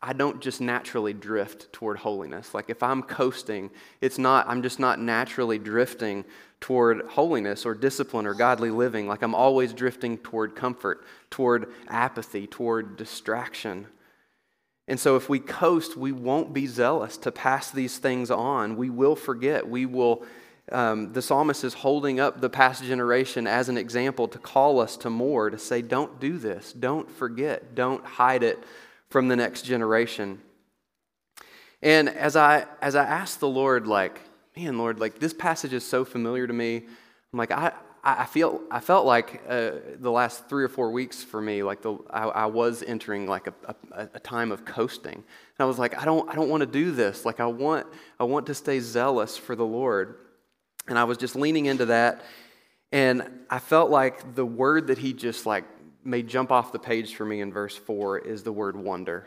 I 0.07 0.13
don't 0.13 0.43
just 0.43 0.61
naturally 0.61 1.15
drift 1.15 1.73
toward 1.73 1.97
holiness. 1.97 2.53
Like 2.53 2.69
if 2.69 2.83
I'm 2.83 3.03
coasting, 3.03 3.71
it's 4.03 4.19
not, 4.19 4.47
I'm 4.47 4.63
just 4.63 4.79
not 4.79 5.01
naturally 5.01 5.59
drifting 5.59 6.27
toward 6.61 7.07
holiness 7.07 7.65
or 7.65 7.75
discipline 7.75 8.27
or 8.27 8.35
godly 8.35 8.71
living. 8.71 9.09
Like 9.09 9.23
I'm 9.23 9.35
always 9.35 9.73
drifting 9.73 10.19
toward 10.19 10.55
comfort, 10.57 11.07
toward 11.31 11.73
apathy, 11.89 12.47
toward 12.47 12.99
distraction. 12.99 13.87
And 14.87 15.01
so 15.01 15.17
if 15.17 15.31
we 15.31 15.39
coast, 15.39 15.97
we 15.97 16.13
won't 16.13 16.53
be 16.53 16.67
zealous 16.67 17.17
to 17.19 17.33
pass 17.33 17.71
these 17.71 17.97
things 17.97 18.31
on. 18.31 18.77
We 18.77 18.91
will 18.91 19.17
forget. 19.17 19.67
We 19.67 19.87
will. 19.87 20.23
Um, 20.73 21.13
the 21.13 21.23
psalmist 21.23 21.65
is 21.65 21.75
holding 21.75 22.21
up 22.21 22.41
the 22.41 22.49
past 22.51 22.85
generation 22.85 23.47
as 23.47 23.71
an 23.71 23.79
example 23.79 24.29
to 24.29 24.39
call 24.39 24.81
us 24.81 24.99
to 24.99 25.11
more, 25.11 25.49
to 25.51 25.59
say, 25.59 25.83
don't 25.83 26.19
do 26.21 26.39
this, 26.39 26.73
don't 26.73 27.11
forget, 27.11 27.75
don't 27.75 28.03
hide 28.05 28.43
it 28.43 28.59
from 29.15 29.29
the 29.29 29.37
next 29.37 29.63
generation. 29.63 30.41
And 31.81 32.09
as 32.09 32.35
I 32.35 32.67
as 32.83 32.97
I 32.97 33.05
asked 33.05 33.39
the 33.39 33.47
Lord, 33.47 33.87
like, 33.87 34.21
man, 34.57 34.77
Lord, 34.77 34.99
like 34.99 35.21
this 35.21 35.33
passage 35.33 35.73
is 35.73 35.87
so 35.87 36.05
familiar 36.05 36.49
to 36.49 36.53
me. 36.53 36.79
I'm 37.33 37.39
like, 37.39 37.53
I 37.53 37.71
I 38.03 38.25
feel 38.25 38.63
I 38.73 38.81
felt 38.81 39.07
like 39.07 39.41
uh, 39.49 39.71
the 40.01 40.11
last 40.11 40.49
three 40.49 40.65
or 40.65 40.69
four 40.69 40.91
weeks 40.91 41.23
for 41.23 41.41
me, 41.41 41.63
like 41.63 41.81
the 41.81 41.97
I, 42.11 42.25
I 42.25 42.47
was 42.47 42.83
entering 42.83 43.29
like 43.29 43.47
a, 43.47 43.55
a, 43.93 44.09
a, 44.15 44.19
time 44.19 44.51
of 44.51 44.65
coasting, 44.65 45.15
and 45.15 45.61
I 45.61 45.65
was 45.65 45.79
like, 45.79 45.97
I 45.97 46.05
don't 46.05 46.29
I 46.29 46.35
don't 46.35 46.49
want 46.49 46.63
to 46.63 46.67
do 46.67 46.91
this. 46.91 47.25
Like 47.25 47.39
I 47.39 47.47
want 47.47 47.87
I 48.19 48.25
want 48.25 48.47
to 48.47 48.55
stay 48.55 48.81
zealous 48.81 49.37
for 49.37 49.55
the 49.55 49.65
Lord, 49.65 50.17
and 50.89 50.99
I 50.99 51.05
was 51.05 51.19
just 51.19 51.37
leaning 51.37 51.67
into 51.67 51.87
that, 51.87 52.25
and 52.91 53.31
I 53.49 53.61
felt 53.61 53.91
like 53.91 54.35
the 54.35 54.45
word 54.45 54.89
that 54.89 54.99
He 54.99 55.13
just 55.13 55.47
like 55.47 55.67
may 56.05 56.23
jump 56.23 56.51
off 56.51 56.73
the 56.73 56.79
page 56.79 57.15
for 57.15 57.25
me 57.25 57.41
in 57.41 57.53
verse 57.53 57.77
4 57.77 58.19
is 58.19 58.43
the 58.43 58.53
word 58.53 58.77
wonder. 58.77 59.27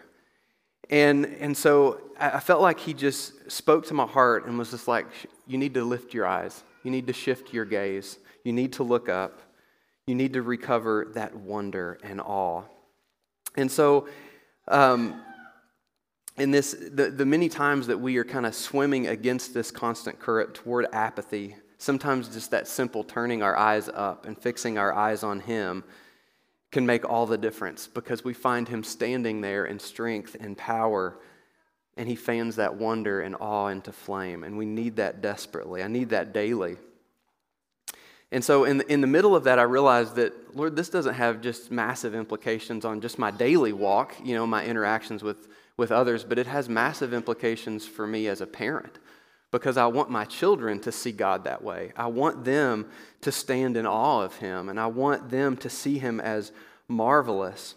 And, 0.90 1.26
and 1.40 1.56
so 1.56 2.00
I 2.20 2.40
felt 2.40 2.62
like 2.62 2.80
he 2.80 2.94
just 2.94 3.52
spoke 3.52 3.86
to 3.88 3.94
my 3.94 4.06
heart 4.06 4.46
and 4.46 4.58
was 4.58 4.72
just 4.72 4.88
like, 4.88 5.08
you 5.46 5.58
need 5.58 5.74
to 5.74 5.84
lift 5.84 6.14
your 6.14 6.26
eyes. 6.26 6.64
You 6.84 6.92
need 6.92 7.08
to 7.08 7.14
shift 7.14 7.54
your 7.54 7.66
gaze. 7.66 8.18
You 8.44 8.54
need 8.54 8.74
to 8.74 8.84
look 8.84 9.10
up. 9.10 9.42
You 10.06 10.16
need 10.16 10.34
to 10.34 10.42
recover 10.42 11.12
that 11.16 11.36
wonder 11.36 12.00
and 12.04 12.22
awe. 12.22 12.64
And 13.56 13.70
so, 13.70 14.08
um, 14.70 15.22
in 16.38 16.52
this, 16.52 16.76
the, 16.92 17.10
the 17.10 17.26
many 17.26 17.50
times 17.50 17.88
that 17.88 18.00
we 18.00 18.18
are 18.18 18.24
kind 18.24 18.46
of 18.46 18.54
swimming 18.54 19.08
against 19.08 19.54
this 19.54 19.72
constant 19.72 20.20
current 20.20 20.54
toward 20.54 20.86
apathy, 20.94 21.56
sometimes 21.80 22.30
just 22.30 22.52
that 22.52 22.68
simple 22.68 23.04
turning 23.04 23.42
our 23.42 23.58
eyes 23.58 23.90
up 23.90 24.26
and 24.26 24.38
fixing 24.38 24.78
our 24.78 24.94
eyes 24.94 25.24
on 25.24 25.40
Him 25.40 25.84
can 26.72 26.86
make 26.86 27.08
all 27.08 27.26
the 27.26 27.38
difference 27.38 27.88
because 27.88 28.24
we 28.24 28.34
find 28.34 28.68
Him 28.68 28.84
standing 28.84 29.42
there 29.42 29.66
in 29.66 29.80
strength 29.80 30.36
and 30.40 30.58
power, 30.58 31.18
and 31.96 32.08
He 32.08 32.16
fans 32.16 32.58
that 32.58 32.76
wonder 32.76 33.22
and 33.22 33.36
awe 33.40 33.68
into 33.68 33.92
flame. 33.92 34.44
And 34.44 34.58
we 34.58 34.66
need 34.66 34.98
that 34.98 35.22
desperately. 35.22 35.82
I 35.82 35.88
need 35.88 36.10
that 36.10 36.34
daily. 36.34 36.78
And 38.32 38.44
so, 38.44 38.66
in 38.66 38.80
the, 38.80 38.92
in 38.92 39.00
the 39.00 39.08
middle 39.08 39.36
of 39.36 39.46
that, 39.46 39.58
I 39.58 39.64
realized 39.64 40.16
that, 40.16 40.56
Lord, 40.56 40.76
this 40.76 40.90
doesn't 40.90 41.14
have 41.14 41.42
just 41.42 41.72
massive 41.72 42.14
implications 42.14 42.84
on 42.84 43.00
just 43.00 43.18
my 43.18 43.32
daily 43.32 43.72
walk, 43.72 44.16
you 44.22 44.36
know, 44.36 44.46
my 44.46 44.66
interactions 44.66 45.24
with, 45.24 45.48
with 45.78 45.94
others, 45.94 46.26
but 46.26 46.38
it 46.38 46.48
has 46.48 46.68
massive 46.68 47.14
implications 47.14 47.86
for 47.86 48.06
me 48.06 48.28
as 48.28 48.42
a 48.42 48.48
parent 48.48 49.00
because 49.52 49.78
I 49.78 49.88
want 49.88 50.10
my 50.10 50.26
children 50.26 50.80
to 50.82 50.92
see 50.92 51.12
God 51.12 51.46
that 51.46 51.64
way. 51.64 51.94
I 51.96 52.08
want 52.08 52.44
them 52.44 52.88
to 53.22 53.32
stand 53.32 53.78
in 53.78 53.86
awe 53.86 54.24
of 54.24 54.36
Him, 54.38 54.70
and 54.70 54.80
I 54.80 54.88
want 54.88 55.30
them 55.30 55.58
to 55.58 55.70
see 55.70 55.98
Him 55.98 56.20
as 56.20 56.52
marvelous. 56.88 57.76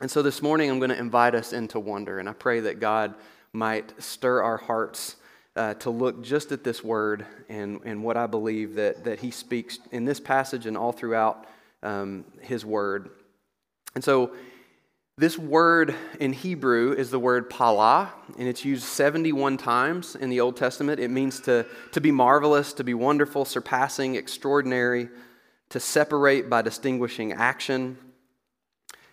And 0.00 0.10
so 0.10 0.22
this 0.22 0.42
morning, 0.42 0.70
I'm 0.70 0.78
going 0.78 0.90
to 0.90 0.98
invite 0.98 1.34
us 1.34 1.52
into 1.52 1.80
wonder, 1.80 2.18
and 2.18 2.28
I 2.28 2.32
pray 2.32 2.60
that 2.60 2.80
God 2.80 3.14
might 3.52 4.00
stir 4.02 4.42
our 4.42 4.58
hearts 4.58 5.16
uh, 5.56 5.74
to 5.74 5.90
look 5.90 6.22
just 6.22 6.52
at 6.52 6.62
this 6.62 6.84
word 6.84 7.24
and, 7.48 7.80
and 7.84 8.04
what 8.04 8.16
I 8.16 8.26
believe 8.26 8.74
that, 8.74 9.04
that 9.04 9.20
he 9.20 9.30
speaks 9.30 9.78
in 9.90 10.04
this 10.04 10.20
passage 10.20 10.66
and 10.66 10.76
all 10.76 10.92
throughout 10.92 11.46
um, 11.82 12.24
his 12.42 12.64
word. 12.64 13.10
And 13.94 14.04
so, 14.04 14.32
this 15.18 15.38
word 15.38 15.94
in 16.20 16.34
Hebrew 16.34 16.92
is 16.92 17.10
the 17.10 17.18
word 17.18 17.48
pala, 17.48 18.12
and 18.38 18.46
it's 18.46 18.66
used 18.66 18.84
71 18.84 19.56
times 19.56 20.14
in 20.14 20.28
the 20.28 20.40
Old 20.40 20.58
Testament. 20.58 21.00
It 21.00 21.10
means 21.10 21.40
to, 21.40 21.64
to 21.92 22.02
be 22.02 22.10
marvelous, 22.10 22.74
to 22.74 22.84
be 22.84 22.92
wonderful, 22.92 23.46
surpassing, 23.46 24.16
extraordinary, 24.16 25.08
to 25.70 25.80
separate 25.80 26.50
by 26.50 26.60
distinguishing 26.60 27.32
action. 27.32 27.96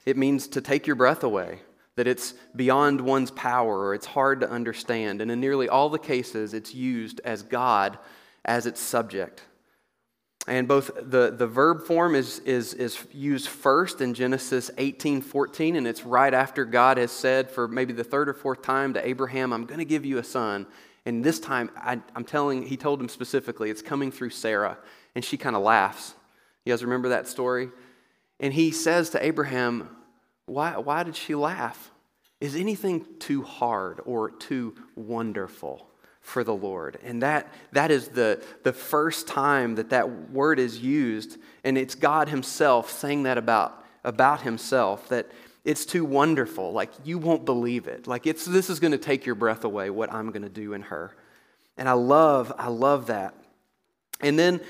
It 0.06 0.18
means 0.18 0.50
to 0.50 0.60
take 0.60 0.88
your 0.88 0.98
breath 0.98 1.24
away, 1.24 1.62
that 1.96 2.06
it's 2.06 2.34
beyond 2.54 3.00
one's 3.00 3.32
power 3.32 3.80
or 3.80 3.94
it's 3.94 4.08
hard 4.08 4.42
to 4.42 4.50
understand. 4.50 5.22
And 5.22 5.32
in 5.32 5.40
nearly 5.40 5.70
all 5.70 5.90
the 5.90 6.00
cases, 6.00 6.54
it's 6.54 6.76
used 6.76 7.22
as 7.24 7.44
God 7.44 7.98
as 8.44 8.66
its 8.66 8.82
subject. 8.82 9.44
And 10.46 10.68
both 10.68 10.92
the, 10.96 11.34
the 11.36 11.48
verb 11.48 11.86
form 11.86 12.16
is, 12.16 12.40
is, 12.40 12.74
is 12.74 13.06
used 13.14 13.48
first 13.48 14.02
in 14.02 14.14
Genesis 14.14 14.70
18 14.78 15.22
14, 15.22 15.78
and 15.78 15.88
it's 15.88 16.06
right 16.06 16.34
after 16.34 16.66
God 16.66 16.98
has 16.98 17.12
said 17.12 17.50
for 17.50 17.68
maybe 17.68 17.94
the 17.94 18.04
third 18.04 18.28
or 18.28 18.34
fourth 18.34 18.62
time 18.62 18.94
to 18.96 19.08
Abraham, 19.08 19.54
I'm 19.54 19.66
going 19.66 19.80
to 19.80 19.86
give 19.86 20.06
you 20.06 20.18
a 20.18 20.24
son. 20.24 20.68
And 21.06 21.24
this 21.24 21.40
time, 21.40 21.72
I, 21.78 22.02
I'm 22.16 22.26
telling, 22.26 22.64
he 22.64 22.76
told 22.76 23.00
him 23.00 23.08
specifically, 23.08 23.70
it's 23.70 23.82
coming 23.82 24.12
through 24.12 24.32
Sarah. 24.32 24.78
And 25.16 25.24
she 25.24 25.38
kind 25.38 25.56
of 25.56 25.62
laughs. 25.62 26.14
You 26.66 26.74
guys 26.74 26.84
remember 26.84 27.10
that 27.10 27.28
story? 27.28 27.70
And 28.40 28.54
he 28.54 28.72
says 28.72 29.12
to 29.12 29.26
Abraham, 29.26 29.96
why, 30.46 30.78
why 30.78 31.04
did 31.04 31.16
she 31.16 31.36
laugh? 31.36 31.92
Is 32.42 32.56
anything 32.56 33.06
too 33.20 33.44
hard 33.44 34.02
or 34.06 34.32
too 34.32 34.76
wonderful 34.96 35.88
for 36.24 36.44
the 36.44 36.56
Lord? 36.56 36.98
And 37.04 37.22
that, 37.22 37.54
that 37.74 37.92
is 37.92 38.08
the, 38.08 38.42
the 38.64 38.74
first 38.74 39.28
time 39.28 39.76
that 39.76 39.92
that 39.92 40.32
word 40.32 40.58
is 40.58 40.80
used. 40.80 41.38
And 41.64 41.78
it's 41.78 41.94
God 41.94 42.30
Himself 42.30 42.90
saying 42.90 43.24
that 43.24 43.38
about, 43.38 43.86
about 44.04 44.42
Himself, 44.42 45.08
that 45.10 45.30
it's 45.64 45.86
too 45.86 46.04
wonderful. 46.04 46.74
Like, 46.74 46.90
you 47.04 47.20
won't 47.20 47.46
believe 47.46 47.88
it. 47.88 48.08
Like, 48.08 48.26
it's, 48.26 48.46
this 48.46 48.72
is 48.72 48.80
going 48.80 48.92
to 48.94 48.98
take 48.98 49.26
your 49.28 49.36
breath 49.36 49.64
away, 49.64 49.92
what 49.92 50.12
I'm 50.12 50.32
going 50.32 50.42
to 50.42 50.50
do 50.50 50.74
in 50.74 50.82
her. 50.82 51.16
And 51.78 51.88
I 51.88 51.94
love, 51.94 52.52
I 52.58 52.70
love 52.70 53.08
that. 53.08 53.36
And 54.20 54.40
then 54.40 54.62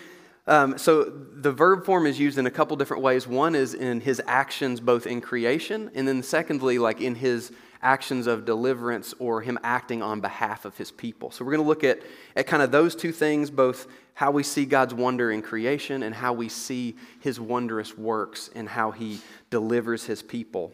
um, 0.45 0.77
so 0.77 1.05
the 1.05 1.51
verb 1.51 1.85
form 1.85 2.05
is 2.05 2.19
used 2.19 2.37
in 2.37 2.45
a 2.45 2.51
couple 2.51 2.75
different 2.75 3.01
ways. 3.01 3.25
One 3.25 3.55
is 3.55 3.73
in 3.73 4.01
his 4.01 4.21
actions, 4.27 4.81
both 4.81 5.07
in 5.07 5.21
creation, 5.21 5.89
and 5.95 6.07
then 6.07 6.21
secondly, 6.21 6.79
like 6.79 6.99
in 6.99 7.15
his 7.15 7.51
actions 7.83 8.27
of 8.27 8.45
deliverance 8.45 9.13
or 9.19 9.41
him 9.41 9.59
acting 9.63 10.01
on 10.01 10.21
behalf 10.21 10.65
of 10.65 10.77
his 10.77 10.91
people. 10.91 11.29
So 11.31 11.45
we're 11.45 11.51
going 11.51 11.63
to 11.63 11.67
look 11.67 11.83
at, 11.83 11.99
at 12.35 12.47
kind 12.47 12.63
of 12.63 12.71
those 12.71 12.95
two 12.95 13.11
things, 13.11 13.51
both 13.51 13.87
how 14.13 14.31
we 14.31 14.43
see 14.43 14.65
God's 14.65 14.93
wonder 14.93 15.31
in 15.31 15.41
creation 15.41 16.03
and 16.03 16.15
how 16.15 16.33
we 16.33 16.49
see 16.49 16.95
his 17.19 17.39
wondrous 17.39 17.97
works 17.97 18.49
and 18.55 18.69
how 18.69 18.91
he 18.91 19.19
delivers 19.49 20.05
his 20.05 20.21
people. 20.21 20.73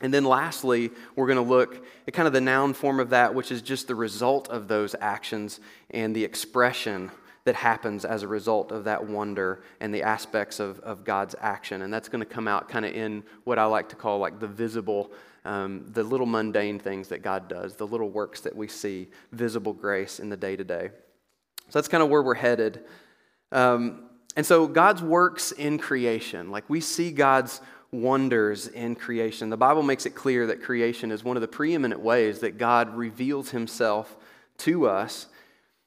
And 0.00 0.14
then 0.14 0.24
lastly, 0.24 0.90
we're 1.16 1.26
going 1.26 1.44
to 1.44 1.50
look 1.50 1.84
at 2.06 2.14
kind 2.14 2.28
of 2.28 2.32
the 2.32 2.40
noun 2.40 2.72
form 2.72 3.00
of 3.00 3.10
that, 3.10 3.34
which 3.34 3.50
is 3.50 3.62
just 3.62 3.88
the 3.88 3.94
result 3.94 4.48
of 4.48 4.68
those 4.68 4.94
actions 5.00 5.60
and 5.90 6.14
the 6.14 6.24
expression 6.24 7.10
that 7.44 7.56
happens 7.56 8.04
as 8.04 8.22
a 8.22 8.28
result 8.28 8.70
of 8.72 8.84
that 8.84 9.06
wonder 9.06 9.62
and 9.80 9.92
the 9.92 10.02
aspects 10.02 10.60
of, 10.60 10.78
of 10.80 11.02
God's 11.02 11.34
action. 11.40 11.82
And 11.82 11.92
that's 11.92 12.08
going 12.08 12.20
to 12.20 12.26
come 12.26 12.46
out 12.46 12.68
kind 12.68 12.84
of 12.84 12.94
in 12.94 13.24
what 13.44 13.58
I 13.58 13.64
like 13.64 13.88
to 13.88 13.96
call 13.96 14.18
like 14.18 14.38
the 14.38 14.46
visible, 14.46 15.10
um, 15.48 15.86
the 15.92 16.02
little 16.02 16.26
mundane 16.26 16.78
things 16.78 17.08
that 17.08 17.22
God 17.22 17.48
does, 17.48 17.76
the 17.76 17.86
little 17.86 18.10
works 18.10 18.40
that 18.42 18.54
we 18.54 18.68
see, 18.68 19.08
visible 19.32 19.72
grace 19.72 20.20
in 20.20 20.28
the 20.28 20.36
day 20.36 20.56
to 20.56 20.64
day. 20.64 20.90
So 21.68 21.78
that's 21.78 21.88
kind 21.88 22.02
of 22.02 22.08
where 22.08 22.22
we're 22.22 22.34
headed. 22.34 22.84
Um, 23.50 24.04
and 24.36 24.44
so 24.46 24.66
God's 24.66 25.02
works 25.02 25.52
in 25.52 25.78
creation, 25.78 26.50
like 26.50 26.68
we 26.68 26.80
see 26.80 27.10
God's 27.10 27.60
wonders 27.90 28.68
in 28.68 28.94
creation. 28.94 29.50
The 29.50 29.56
Bible 29.56 29.82
makes 29.82 30.06
it 30.06 30.14
clear 30.14 30.46
that 30.46 30.62
creation 30.62 31.10
is 31.10 31.24
one 31.24 31.36
of 31.36 31.40
the 31.40 31.48
preeminent 31.48 32.00
ways 32.00 32.40
that 32.40 32.58
God 32.58 32.94
reveals 32.94 33.50
himself 33.50 34.16
to 34.58 34.86
us 34.86 35.26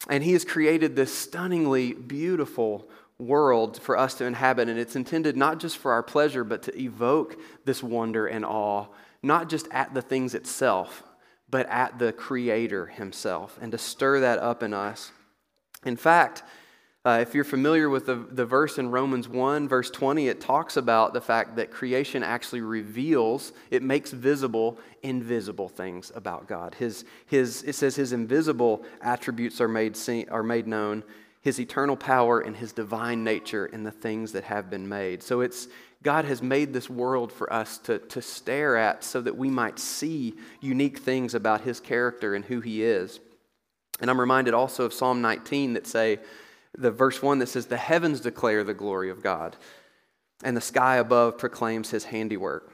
and 0.10 0.24
He 0.24 0.34
has 0.34 0.46
created 0.46 0.96
this 0.96 1.15
stunningly 1.15 1.94
beautiful 1.94 2.89
world 3.20 3.80
for 3.80 3.98
us 3.98 4.15
to 4.15 4.25
inhabit. 4.25 4.68
And 4.68 4.80
it's 4.80 4.96
intended 4.96 5.38
not 5.38 5.60
just 5.60 5.77
for 5.77 5.91
our 5.91 6.03
pleasure, 6.03 6.44
but 6.44 6.63
to 6.63 6.80
evoke 6.80 7.38
this 7.65 7.84
wonder 7.84 8.25
and 8.25 8.44
awe, 8.44 8.88
not 9.24 9.50
just 9.50 9.68
at 9.72 9.94
the 9.94 10.01
things 10.01 10.34
itself, 10.34 11.04
but 11.50 11.68
at 11.68 12.00
the 12.00 12.13
Creator 12.13 12.88
Himself, 12.88 13.58
and 13.62 13.72
to 13.72 13.78
stir 13.78 14.22
that 14.22 14.40
up 14.40 14.63
in 14.63 14.74
us. 14.74 15.12
In 15.86 15.98
fact, 15.98 16.44
uh, 17.04 17.18
if 17.20 17.34
you're 17.34 17.44
familiar 17.44 17.90
with 17.90 18.06
the, 18.06 18.16
the 18.30 18.46
verse 18.46 18.78
in 18.78 18.92
Romans 18.92 19.28
1, 19.28 19.68
verse 19.68 19.90
20, 19.90 20.28
it 20.28 20.40
talks 20.40 20.78
about 20.78 21.13
the 21.13 21.22
fact 21.22 21.56
that 21.56 21.72
creation 21.72 22.22
actually 22.22 22.62
reveals, 22.62 23.54
it 23.72 23.82
makes 23.82 24.12
visible 24.12 24.78
invisible 25.01 25.68
things 25.68 26.12
about 26.13 26.48
God. 26.48 26.75
His, 26.75 27.04
his, 27.25 27.63
it 27.63 27.74
says 27.74 27.96
his 27.96 28.13
invisible 28.13 28.86
attributes 29.01 29.60
are 29.60 29.68
made, 29.68 29.98
seen, 29.98 30.30
are 30.30 30.44
made 30.44 30.68
known, 30.68 31.04
his 31.42 31.60
eternal 31.60 31.98
power 31.98 32.40
and 32.40 32.56
his 32.56 32.72
divine 32.72 33.24
nature 33.24 33.66
in 33.66 33.84
the 33.84 33.92
things 33.92 34.32
that 34.34 34.44
have 34.44 34.70
been 34.70 34.88
made. 34.88 35.24
So 35.24 35.42
it's 35.42 35.68
God 36.03 36.25
has 36.25 36.41
made 36.41 36.74
this 36.74 36.89
world 36.89 37.31
for 37.31 37.51
us 37.51 37.77
to, 37.79 38.00
to 38.00 38.22
stare 38.22 38.75
at 38.75 39.03
so 39.03 39.22
that 39.22 39.38
we 39.38 39.50
might 39.50 39.77
see 39.77 40.36
unique 40.60 41.00
things 41.00 41.36
about 41.36 41.62
his 41.62 41.79
character 41.79 42.34
and 42.34 42.43
who 42.46 42.60
he 42.60 42.84
is. 42.84 43.20
And 44.00 44.10
I'm 44.10 44.20
reminded 44.20 44.53
also 44.53 44.86
of 44.86 44.93
Psalm 44.93 45.22
19 45.22 45.74
that 45.74 45.86
say, 45.86 46.20
the 46.77 46.91
verse 46.91 47.22
1 47.22 47.39
that 47.39 47.50
says, 47.50 47.67
The 47.67 47.77
heavens 47.77 48.22
declare 48.22 48.63
the 48.63 48.74
glory 48.74 49.10
of 49.10 49.22
God, 49.22 49.58
and 50.43 50.55
the 50.55 50.62
sky 50.62 50.98
above 50.98 51.38
proclaims 51.38 51.89
his 51.89 52.05
handiwork. 52.05 52.72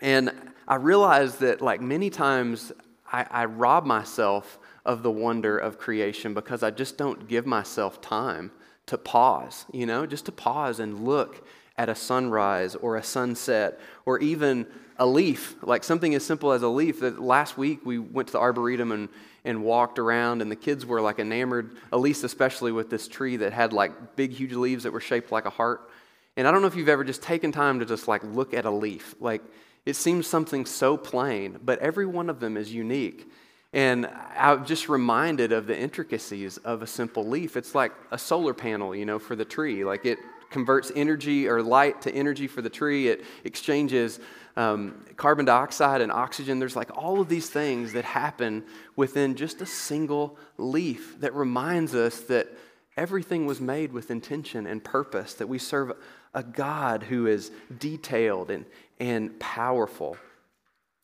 And 0.00 0.32
I 0.66 0.76
realized 0.76 1.40
that, 1.40 1.60
like 1.62 1.80
many 1.80 2.10
times, 2.10 2.72
I, 3.10 3.26
I 3.30 3.44
rob 3.46 3.86
myself 3.86 4.58
of 4.84 5.02
the 5.02 5.10
wonder 5.10 5.56
of 5.56 5.78
creation 5.78 6.34
because 6.34 6.62
I 6.62 6.70
just 6.70 6.98
don't 6.98 7.28
give 7.28 7.46
myself 7.46 8.00
time 8.00 8.50
to 8.86 8.98
pause, 8.98 9.64
you 9.72 9.86
know, 9.86 10.06
just 10.06 10.26
to 10.26 10.32
pause 10.32 10.80
and 10.80 11.04
look 11.04 11.46
at 11.78 11.88
a 11.88 11.94
sunrise 11.94 12.74
or 12.74 12.96
a 12.96 13.02
sunset 13.02 13.80
or 14.04 14.18
even 14.18 14.66
a 14.98 15.06
leaf, 15.06 15.54
like 15.62 15.84
something 15.84 16.14
as 16.14 16.26
simple 16.26 16.52
as 16.52 16.62
a 16.62 16.68
leaf. 16.68 17.00
That 17.00 17.20
last 17.22 17.56
week 17.56 17.86
we 17.86 17.98
went 17.98 18.28
to 18.28 18.32
the 18.32 18.40
Arboretum 18.40 18.92
and 18.92 19.08
and 19.44 19.62
walked 19.62 19.98
around, 19.98 20.42
and 20.42 20.50
the 20.50 20.56
kids 20.56 20.84
were 20.84 21.00
like 21.00 21.18
enamored, 21.18 21.76
Elise 21.90 22.22
especially, 22.22 22.70
with 22.70 22.90
this 22.90 23.08
tree 23.08 23.36
that 23.38 23.52
had 23.52 23.72
like 23.72 24.16
big, 24.16 24.30
huge 24.32 24.52
leaves 24.52 24.82
that 24.82 24.92
were 24.92 25.00
shaped 25.00 25.32
like 25.32 25.46
a 25.46 25.50
heart. 25.50 25.88
And 26.36 26.46
I 26.46 26.52
don't 26.52 26.60
know 26.60 26.68
if 26.68 26.76
you've 26.76 26.88
ever 26.88 27.02
just 27.02 27.22
taken 27.22 27.50
time 27.50 27.78
to 27.80 27.86
just 27.86 28.08
like 28.08 28.22
look 28.24 28.52
at 28.52 28.66
a 28.66 28.70
leaf. 28.70 29.14
Like 29.20 29.42
it 29.86 29.96
seems 29.96 30.26
something 30.26 30.66
so 30.66 30.96
plain, 30.96 31.58
but 31.64 31.78
every 31.78 32.04
one 32.04 32.28
of 32.28 32.40
them 32.40 32.58
is 32.58 32.72
unique. 32.72 33.30
And 33.72 34.06
I'm 34.36 34.66
just 34.66 34.88
reminded 34.88 35.52
of 35.52 35.66
the 35.66 35.78
intricacies 35.78 36.58
of 36.58 36.82
a 36.82 36.86
simple 36.86 37.26
leaf. 37.26 37.56
It's 37.56 37.74
like 37.74 37.92
a 38.10 38.18
solar 38.18 38.54
panel, 38.54 38.94
you 38.94 39.06
know, 39.06 39.18
for 39.18 39.34
the 39.34 39.44
tree. 39.44 39.84
Like 39.84 40.04
it 40.04 40.18
converts 40.50 40.90
energy 40.94 41.48
or 41.48 41.62
light 41.62 42.02
to 42.02 42.14
energy 42.14 42.46
for 42.46 42.62
the 42.62 42.70
tree. 42.70 43.08
It 43.08 43.24
exchanges 43.44 44.20
um, 44.56 45.04
carbon 45.16 45.44
dioxide 45.44 46.00
and 46.00 46.10
oxygen. 46.10 46.58
There's 46.58 46.76
like 46.76 46.96
all 46.96 47.20
of 47.20 47.28
these 47.28 47.48
things 47.48 47.92
that 47.92 48.04
happen 48.04 48.64
within 48.96 49.36
just 49.36 49.60
a 49.60 49.66
single 49.66 50.36
leaf 50.56 51.20
that 51.20 51.34
reminds 51.34 51.94
us 51.94 52.20
that 52.22 52.48
everything 52.96 53.46
was 53.46 53.60
made 53.60 53.92
with 53.92 54.10
intention 54.10 54.66
and 54.66 54.82
purpose, 54.82 55.34
that 55.34 55.46
we 55.46 55.58
serve 55.58 55.92
a 56.34 56.42
God 56.42 57.04
who 57.04 57.26
is 57.26 57.52
detailed 57.78 58.50
and, 58.50 58.64
and 58.98 59.38
powerful. 59.38 60.16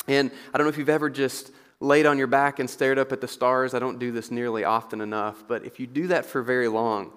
And 0.08 0.30
I 0.52 0.58
don't 0.58 0.66
know 0.66 0.70
if 0.70 0.78
you've 0.78 0.88
ever 0.88 1.08
just 1.08 1.52
laid 1.80 2.06
on 2.06 2.18
your 2.18 2.26
back 2.26 2.58
and 2.58 2.68
stared 2.68 2.98
up 2.98 3.12
at 3.12 3.20
the 3.20 3.28
stars. 3.28 3.74
I 3.74 3.78
don't 3.78 3.98
do 3.98 4.10
this 4.10 4.30
nearly 4.30 4.64
often 4.64 5.00
enough, 5.00 5.44
but 5.46 5.64
if 5.64 5.78
you 5.78 5.86
do 5.86 6.08
that 6.08 6.26
for 6.26 6.42
very 6.42 6.68
long, 6.68 7.12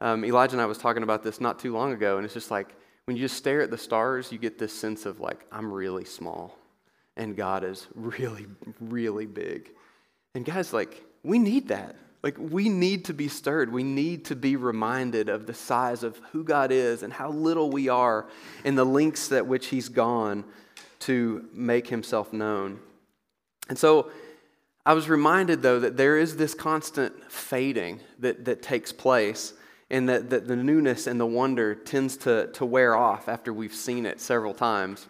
um, 0.00 0.24
Elijah 0.24 0.52
and 0.52 0.62
I 0.62 0.66
was 0.66 0.78
talking 0.78 1.02
about 1.02 1.22
this 1.22 1.40
not 1.40 1.58
too 1.58 1.72
long 1.72 1.92
ago, 1.92 2.16
and 2.16 2.24
it's 2.24 2.34
just 2.34 2.50
like 2.50 2.74
when 3.06 3.16
you 3.16 3.22
just 3.22 3.36
stare 3.36 3.62
at 3.62 3.70
the 3.70 3.78
stars, 3.78 4.32
you 4.32 4.38
get 4.38 4.58
this 4.58 4.72
sense 4.72 5.06
of 5.06 5.20
like, 5.20 5.46
I'm 5.52 5.72
really 5.72 6.04
small, 6.04 6.58
and 7.16 7.36
God 7.36 7.64
is 7.64 7.86
really, 7.94 8.46
really 8.80 9.26
big. 9.26 9.70
And 10.34 10.44
guys, 10.44 10.72
like, 10.72 11.02
we 11.22 11.38
need 11.38 11.68
that. 11.68 11.96
Like, 12.22 12.36
we 12.38 12.68
need 12.68 13.04
to 13.06 13.14
be 13.14 13.28
stirred. 13.28 13.72
We 13.72 13.84
need 13.84 14.24
to 14.26 14.36
be 14.36 14.56
reminded 14.56 15.28
of 15.28 15.46
the 15.46 15.54
size 15.54 16.02
of 16.02 16.20
who 16.32 16.42
God 16.42 16.72
is 16.72 17.02
and 17.02 17.12
how 17.12 17.30
little 17.30 17.70
we 17.70 17.88
are 17.88 18.26
and 18.64 18.76
the 18.76 18.84
lengths 18.84 19.30
at 19.30 19.46
which 19.46 19.68
He's 19.68 19.88
gone 19.88 20.44
to 21.00 21.48
make 21.52 21.86
Himself 21.86 22.32
known. 22.32 22.80
And 23.68 23.78
so 23.78 24.10
I 24.84 24.94
was 24.94 25.08
reminded, 25.08 25.62
though, 25.62 25.80
that 25.80 25.96
there 25.96 26.18
is 26.18 26.36
this 26.36 26.52
constant 26.54 27.30
fading 27.30 28.00
that, 28.18 28.44
that 28.44 28.60
takes 28.62 28.92
place, 28.92 29.52
and 29.90 30.08
that, 30.08 30.30
the 30.30 30.56
newness 30.56 31.06
and 31.06 31.20
the 31.20 31.26
wonder 31.26 31.74
tends 31.74 32.16
to, 32.18 32.48
to 32.48 32.64
wear 32.64 32.96
off 32.96 33.28
after 33.28 33.52
we've 33.52 33.74
seen 33.74 34.06
it 34.06 34.20
several 34.20 34.54
times. 34.54 35.06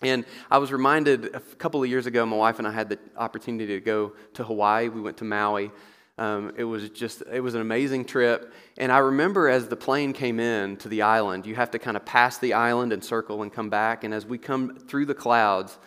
And 0.00 0.24
I 0.50 0.58
was 0.58 0.72
reminded 0.72 1.34
a 1.34 1.40
couple 1.40 1.82
of 1.82 1.88
years 1.88 2.06
ago, 2.06 2.24
my 2.24 2.36
wife 2.36 2.58
and 2.58 2.68
I 2.68 2.72
had 2.72 2.88
the 2.88 2.98
opportunity 3.16 3.74
to 3.74 3.80
go 3.80 4.12
to 4.34 4.44
Hawaii. 4.44 4.88
We 4.88 5.00
went 5.00 5.16
to 5.18 5.24
Maui. 5.24 5.72
Um, 6.18 6.52
it 6.56 6.64
was 6.64 6.88
just, 6.90 7.22
it 7.32 7.40
was 7.40 7.54
an 7.54 7.60
amazing 7.60 8.04
trip. 8.04 8.52
And 8.76 8.90
I 8.90 8.98
remember 8.98 9.48
as 9.48 9.68
the 9.68 9.76
plane 9.76 10.12
came 10.12 10.40
in 10.40 10.76
to 10.78 10.88
the 10.88 11.02
island, 11.02 11.46
you 11.46 11.54
have 11.56 11.70
to 11.72 11.78
kind 11.78 11.96
of 11.96 12.04
pass 12.04 12.38
the 12.38 12.54
island 12.54 12.92
and 12.92 13.04
circle 13.04 13.42
and 13.42 13.52
come 13.52 13.70
back. 13.70 14.04
And 14.04 14.14
as 14.14 14.24
we 14.24 14.38
come 14.38 14.76
through 14.76 15.06
the 15.06 15.14
clouds, 15.14 15.78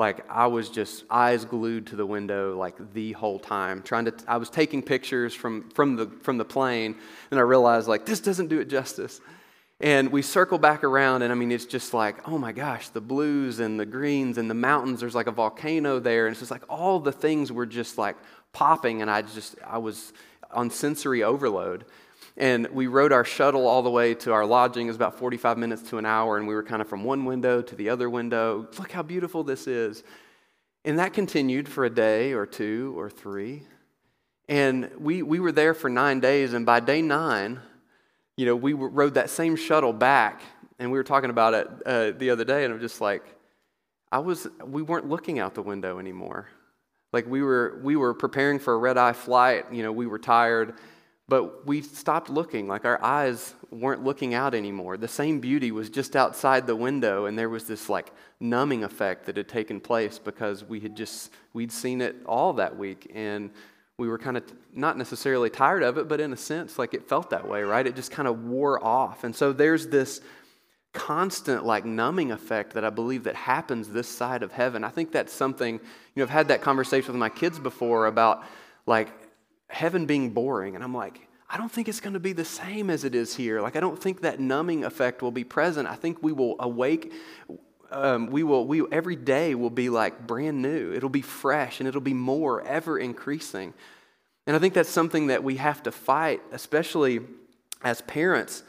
like 0.00 0.24
I 0.30 0.46
was 0.46 0.70
just 0.70 1.04
eyes 1.10 1.44
glued 1.44 1.88
to 1.88 1.96
the 1.96 2.06
window 2.06 2.56
like 2.56 2.94
the 2.94 3.12
whole 3.12 3.38
time 3.38 3.82
trying 3.82 4.06
to 4.06 4.14
I 4.26 4.38
was 4.38 4.48
taking 4.48 4.82
pictures 4.82 5.34
from 5.34 5.68
from 5.70 5.96
the 5.96 6.06
from 6.22 6.38
the 6.38 6.44
plane 6.44 6.96
and 7.30 7.38
I 7.38 7.42
realized 7.42 7.86
like 7.86 8.06
this 8.06 8.18
doesn't 8.18 8.48
do 8.48 8.58
it 8.58 8.68
justice. 8.68 9.20
And 9.78 10.10
we 10.10 10.22
circle 10.22 10.58
back 10.58 10.84
around 10.84 11.20
and 11.20 11.30
I 11.30 11.34
mean 11.36 11.52
it's 11.52 11.66
just 11.66 11.92
like 11.92 12.26
oh 12.26 12.38
my 12.38 12.50
gosh 12.50 12.88
the 12.88 13.02
blues 13.02 13.60
and 13.60 13.78
the 13.78 13.84
greens 13.84 14.38
and 14.38 14.50
the 14.50 14.54
mountains 14.54 15.00
there's 15.00 15.14
like 15.14 15.26
a 15.26 15.32
volcano 15.32 16.00
there 16.00 16.26
and 16.26 16.32
it's 16.32 16.40
just 16.40 16.50
like 16.50 16.64
all 16.70 16.98
the 16.98 17.12
things 17.12 17.52
were 17.52 17.66
just 17.66 17.98
like 17.98 18.16
popping 18.52 19.02
and 19.02 19.10
I 19.10 19.20
just 19.20 19.56
I 19.64 19.78
was 19.78 20.14
on 20.50 20.70
sensory 20.70 21.22
overload. 21.22 21.84
And 22.40 22.68
we 22.68 22.86
rode 22.86 23.12
our 23.12 23.22
shuttle 23.22 23.66
all 23.66 23.82
the 23.82 23.90
way 23.90 24.14
to 24.14 24.32
our 24.32 24.46
lodging. 24.46 24.86
It 24.86 24.88
was 24.88 24.96
about 24.96 25.18
45 25.18 25.58
minutes 25.58 25.82
to 25.90 25.98
an 25.98 26.06
hour, 26.06 26.38
and 26.38 26.48
we 26.48 26.54
were 26.54 26.62
kind 26.62 26.80
of 26.80 26.88
from 26.88 27.04
one 27.04 27.26
window 27.26 27.60
to 27.60 27.76
the 27.76 27.90
other 27.90 28.08
window. 28.08 28.66
Look 28.78 28.92
how 28.92 29.02
beautiful 29.02 29.44
this 29.44 29.66
is. 29.66 30.02
And 30.86 30.98
that 30.98 31.12
continued 31.12 31.68
for 31.68 31.84
a 31.84 31.90
day 31.90 32.32
or 32.32 32.46
two 32.46 32.94
or 32.96 33.10
three. 33.10 33.64
And 34.48 34.90
we, 34.98 35.22
we 35.22 35.38
were 35.38 35.52
there 35.52 35.74
for 35.74 35.90
nine 35.90 36.20
days, 36.20 36.54
and 36.54 36.64
by 36.64 36.80
day 36.80 37.02
nine, 37.02 37.60
you 38.38 38.46
know, 38.46 38.56
we 38.56 38.72
rode 38.72 39.14
that 39.14 39.28
same 39.28 39.54
shuttle 39.54 39.92
back, 39.92 40.40
and 40.78 40.90
we 40.90 40.96
were 40.96 41.04
talking 41.04 41.28
about 41.28 41.52
it 41.52 41.68
uh, 41.84 42.12
the 42.18 42.30
other 42.30 42.44
day, 42.44 42.64
and 42.64 42.72
I'm 42.72 42.80
just 42.80 43.02
like, 43.02 43.22
I 44.10 44.20
was, 44.20 44.48
we 44.64 44.80
weren't 44.80 45.10
looking 45.10 45.38
out 45.38 45.54
the 45.54 45.62
window 45.62 45.98
anymore. 45.98 46.48
Like 47.12 47.26
we 47.26 47.42
were, 47.42 47.82
we 47.84 47.96
were 47.96 48.14
preparing 48.14 48.58
for 48.58 48.72
a 48.72 48.78
red 48.78 48.96
eye 48.96 49.12
flight. 49.12 49.66
You 49.70 49.82
know, 49.82 49.92
we 49.92 50.06
were 50.06 50.18
tired. 50.18 50.72
But 51.30 51.64
we 51.64 51.80
stopped 51.80 52.28
looking, 52.28 52.66
like 52.66 52.84
our 52.84 53.00
eyes 53.04 53.54
weren't 53.70 54.02
looking 54.02 54.34
out 54.34 54.52
anymore. 54.52 54.96
The 54.96 55.06
same 55.06 55.38
beauty 55.38 55.70
was 55.70 55.88
just 55.88 56.16
outside 56.16 56.66
the 56.66 56.74
window, 56.74 57.26
and 57.26 57.38
there 57.38 57.48
was 57.48 57.68
this 57.68 57.88
like 57.88 58.10
numbing 58.40 58.82
effect 58.82 59.26
that 59.26 59.36
had 59.36 59.46
taken 59.46 59.78
place 59.78 60.18
because 60.18 60.64
we 60.64 60.80
had 60.80 60.96
just, 60.96 61.30
we'd 61.52 61.70
seen 61.70 62.00
it 62.00 62.16
all 62.26 62.54
that 62.54 62.76
week. 62.76 63.12
And 63.14 63.50
we 63.96 64.08
were 64.08 64.18
kind 64.18 64.36
of 64.36 64.42
not 64.74 64.98
necessarily 64.98 65.50
tired 65.50 65.84
of 65.84 65.98
it, 65.98 66.08
but 66.08 66.20
in 66.20 66.32
a 66.32 66.36
sense, 66.36 66.80
like 66.80 66.94
it 66.94 67.08
felt 67.08 67.30
that 67.30 67.46
way, 67.46 67.62
right? 67.62 67.86
It 67.86 67.94
just 67.94 68.10
kind 68.10 68.26
of 68.26 68.46
wore 68.46 68.82
off. 68.84 69.22
And 69.22 69.36
so 69.36 69.52
there's 69.52 69.86
this 69.86 70.20
constant 70.92 71.64
like 71.64 71.84
numbing 71.84 72.32
effect 72.32 72.74
that 72.74 72.84
I 72.84 72.90
believe 72.90 73.22
that 73.22 73.36
happens 73.36 73.88
this 73.88 74.08
side 74.08 74.42
of 74.42 74.50
heaven. 74.50 74.82
I 74.82 74.88
think 74.88 75.12
that's 75.12 75.32
something, 75.32 75.74
you 75.74 75.80
know, 76.16 76.24
I've 76.24 76.30
had 76.30 76.48
that 76.48 76.60
conversation 76.60 77.12
with 77.12 77.20
my 77.20 77.28
kids 77.28 77.60
before 77.60 78.06
about 78.06 78.42
like 78.84 79.12
heaven 79.70 80.06
being 80.06 80.30
boring. 80.30 80.74
And 80.74 80.84
I'm 80.84 80.94
like, 80.94 81.28
I 81.48 81.56
don't 81.56 81.70
think 81.70 81.88
it's 81.88 82.00
going 82.00 82.14
to 82.14 82.20
be 82.20 82.32
the 82.32 82.44
same 82.44 82.90
as 82.90 83.04
it 83.04 83.14
is 83.14 83.34
here. 83.34 83.60
Like, 83.60 83.76
I 83.76 83.80
don't 83.80 84.00
think 84.00 84.20
that 84.20 84.38
numbing 84.38 84.84
effect 84.84 85.22
will 85.22 85.32
be 85.32 85.44
present. 85.44 85.88
I 85.88 85.94
think 85.94 86.22
we 86.22 86.32
will 86.32 86.56
awake. 86.60 87.12
Um, 87.90 88.26
we 88.28 88.42
will, 88.42 88.66
we, 88.66 88.84
every 88.92 89.16
day 89.16 89.54
will 89.54 89.70
be 89.70 89.88
like 89.88 90.26
brand 90.26 90.62
new. 90.62 90.92
It'll 90.92 91.08
be 91.08 91.22
fresh 91.22 91.80
and 91.80 91.88
it'll 91.88 92.00
be 92.00 92.14
more, 92.14 92.62
ever 92.62 92.98
increasing. 92.98 93.74
And 94.46 94.54
I 94.54 94.58
think 94.58 94.74
that's 94.74 94.88
something 94.88 95.28
that 95.28 95.42
we 95.42 95.56
have 95.56 95.82
to 95.84 95.92
fight, 95.92 96.40
especially 96.52 97.20
as 97.82 98.00
parents, 98.02 98.62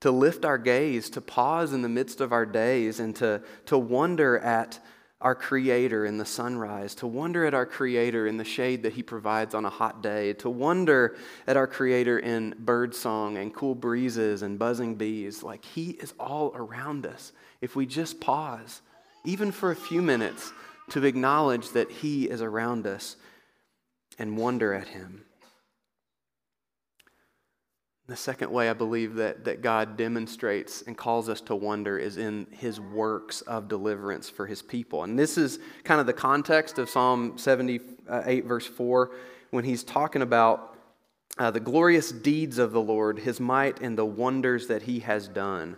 to 0.00 0.10
lift 0.10 0.44
our 0.44 0.58
gaze, 0.58 1.08
to 1.10 1.20
pause 1.20 1.72
in 1.72 1.82
the 1.82 1.88
midst 1.88 2.20
of 2.20 2.32
our 2.32 2.44
days, 2.44 3.00
and 3.00 3.16
to, 3.16 3.42
to 3.64 3.78
wonder 3.78 4.38
at 4.38 4.78
our 5.20 5.34
Creator 5.34 6.06
in 6.06 6.18
the 6.18 6.26
sunrise, 6.26 6.94
to 6.96 7.06
wonder 7.06 7.46
at 7.46 7.54
our 7.54 7.66
Creator 7.66 8.26
in 8.26 8.36
the 8.36 8.44
shade 8.44 8.82
that 8.82 8.92
He 8.92 9.02
provides 9.02 9.54
on 9.54 9.64
a 9.64 9.70
hot 9.70 10.02
day, 10.02 10.32
to 10.34 10.50
wonder 10.50 11.16
at 11.46 11.56
our 11.56 11.66
Creator 11.66 12.18
in 12.18 12.54
birdsong 12.58 13.36
and 13.36 13.54
cool 13.54 13.74
breezes 13.74 14.42
and 14.42 14.58
buzzing 14.58 14.94
bees. 14.94 15.42
Like 15.42 15.64
He 15.64 15.90
is 15.90 16.14
all 16.18 16.52
around 16.54 17.06
us. 17.06 17.32
If 17.60 17.76
we 17.76 17.86
just 17.86 18.20
pause, 18.20 18.82
even 19.24 19.52
for 19.52 19.70
a 19.70 19.76
few 19.76 20.02
minutes, 20.02 20.52
to 20.90 21.04
acknowledge 21.04 21.70
that 21.70 21.90
He 21.90 22.24
is 22.30 22.42
around 22.42 22.86
us 22.86 23.16
and 24.18 24.36
wonder 24.38 24.72
at 24.72 24.88
Him. 24.88 25.25
The 28.08 28.16
second 28.16 28.52
way 28.52 28.70
I 28.70 28.72
believe 28.72 29.16
that, 29.16 29.44
that 29.46 29.62
God 29.62 29.96
demonstrates 29.96 30.82
and 30.82 30.96
calls 30.96 31.28
us 31.28 31.40
to 31.42 31.56
wonder 31.56 31.98
is 31.98 32.18
in 32.18 32.46
his 32.52 32.80
works 32.80 33.40
of 33.42 33.66
deliverance 33.66 34.30
for 34.30 34.46
his 34.46 34.62
people. 34.62 35.02
And 35.02 35.18
this 35.18 35.36
is 35.36 35.58
kind 35.82 36.00
of 36.00 36.06
the 36.06 36.12
context 36.12 36.78
of 36.78 36.88
Psalm 36.88 37.36
78, 37.36 38.44
verse 38.44 38.66
4, 38.66 39.10
when 39.50 39.64
he's 39.64 39.82
talking 39.82 40.22
about 40.22 40.76
uh, 41.38 41.50
the 41.50 41.58
glorious 41.58 42.12
deeds 42.12 42.58
of 42.58 42.70
the 42.70 42.80
Lord, 42.80 43.18
his 43.18 43.40
might, 43.40 43.80
and 43.80 43.98
the 43.98 44.06
wonders 44.06 44.68
that 44.68 44.82
he 44.82 45.00
has 45.00 45.26
done. 45.26 45.76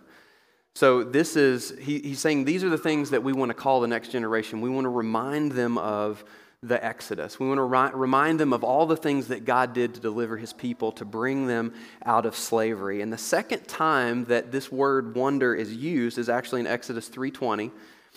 So, 0.75 1.03
this 1.03 1.35
is, 1.35 1.73
he, 1.79 1.99
he's 1.99 2.19
saying 2.19 2.45
these 2.45 2.63
are 2.63 2.69
the 2.69 2.77
things 2.77 3.09
that 3.09 3.23
we 3.23 3.33
want 3.33 3.49
to 3.49 3.55
call 3.55 3.81
the 3.81 3.87
next 3.87 4.09
generation. 4.11 4.61
We 4.61 4.69
want 4.69 4.85
to 4.85 4.89
remind 4.89 5.53
them 5.53 5.77
of 5.79 6.23
the 6.61 6.83
Exodus. 6.83 7.39
We 7.39 7.47
want 7.47 7.59
to 7.59 7.63
ri- 7.63 7.99
remind 7.99 8.39
them 8.39 8.51
of 8.51 8.63
all 8.63 8.85
the 8.85 8.97
things 8.97 9.27
that 9.29 9.45
God 9.45 9.73
did 9.73 9.93
to 9.93 10.01
deliver 10.01 10.35
his 10.35 10.51
people, 10.51 10.91
to 10.93 11.05
bring 11.05 11.47
them 11.47 11.73
out 12.05 12.25
of 12.25 12.35
slavery. 12.35 13.01
And 13.01 13.13
the 13.13 13.17
second 13.17 13.67
time 13.67 14.25
that 14.25 14.51
this 14.51 14.71
word 14.71 15.15
wonder 15.15 15.55
is 15.55 15.73
used 15.73 16.17
is 16.17 16.27
actually 16.27 16.59
in 16.59 16.67
Exodus 16.67 17.07
3:20, 17.07 17.71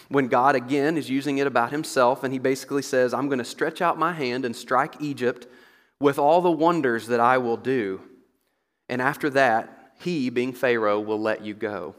when 0.08 0.26
God 0.26 0.56
again 0.56 0.96
is 0.98 1.08
using 1.08 1.38
it 1.38 1.46
about 1.46 1.70
himself 1.70 2.24
and 2.24 2.32
he 2.32 2.40
basically 2.40 2.82
says, 2.82 3.14
"I'm 3.14 3.28
going 3.28 3.38
to 3.38 3.44
stretch 3.44 3.80
out 3.80 3.98
my 3.98 4.12
hand 4.12 4.44
and 4.44 4.56
strike 4.56 5.00
Egypt 5.00 5.46
with 6.00 6.18
all 6.18 6.40
the 6.40 6.50
wonders 6.50 7.06
that 7.06 7.20
I 7.20 7.38
will 7.38 7.56
do. 7.56 8.00
And 8.88 9.00
after 9.00 9.30
that, 9.30 9.92
he, 10.00 10.30
being 10.30 10.52
Pharaoh, 10.52 10.98
will 10.98 11.20
let 11.20 11.44
you 11.44 11.54
go." 11.54 11.94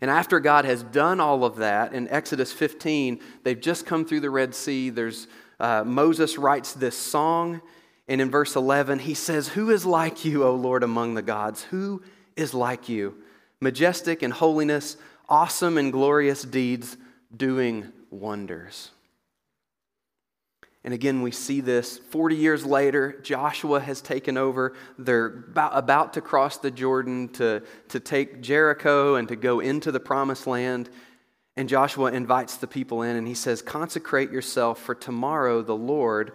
And 0.00 0.10
after 0.10 0.40
God 0.40 0.64
has 0.64 0.82
done 0.82 1.20
all 1.20 1.44
of 1.44 1.56
that, 1.56 1.92
in 1.92 2.08
Exodus 2.08 2.52
15, 2.52 3.20
they've 3.42 3.60
just 3.60 3.86
come 3.86 4.04
through 4.04 4.20
the 4.20 4.30
Red 4.30 4.54
Sea. 4.54 4.90
There's, 4.90 5.26
uh, 5.58 5.84
Moses 5.84 6.36
writes 6.36 6.74
this 6.74 6.96
song. 6.96 7.62
And 8.08 8.20
in 8.20 8.30
verse 8.30 8.56
11, 8.56 9.00
he 9.00 9.14
says, 9.14 9.48
Who 9.48 9.70
is 9.70 9.84
like 9.84 10.24
you, 10.24 10.44
O 10.44 10.54
Lord, 10.54 10.82
among 10.82 11.14
the 11.14 11.22
gods? 11.22 11.64
Who 11.64 12.02
is 12.36 12.54
like 12.54 12.88
you? 12.88 13.16
Majestic 13.60 14.22
in 14.22 14.30
holiness, 14.30 14.96
awesome 15.28 15.78
in 15.78 15.90
glorious 15.90 16.42
deeds, 16.42 16.96
doing 17.34 17.92
wonders. 18.10 18.90
And 20.86 20.94
again, 20.94 21.20
we 21.20 21.32
see 21.32 21.60
this 21.60 21.98
40 21.98 22.36
years 22.36 22.64
later. 22.64 23.18
Joshua 23.24 23.80
has 23.80 24.00
taken 24.00 24.38
over. 24.38 24.72
They're 24.96 25.44
about, 25.56 26.12
to 26.12 26.20
cross 26.20 26.58
the 26.58 26.70
Jordan 26.70 27.28
to, 27.30 27.64
to 27.88 27.98
take 27.98 28.40
Jericho 28.40 29.16
and 29.16 29.26
to 29.26 29.34
go 29.34 29.58
into 29.58 29.90
the 29.90 29.98
promised 29.98 30.46
land. 30.46 30.88
And 31.56 31.68
Joshua 31.68 32.12
invites 32.12 32.56
the 32.58 32.68
people 32.68 33.02
in 33.02 33.16
and 33.16 33.26
he 33.26 33.34
says, 33.34 33.62
Consecrate 33.62 34.30
yourself, 34.30 34.80
for 34.80 34.94
tomorrow 34.94 35.60
the 35.60 35.74
Lord 35.74 36.30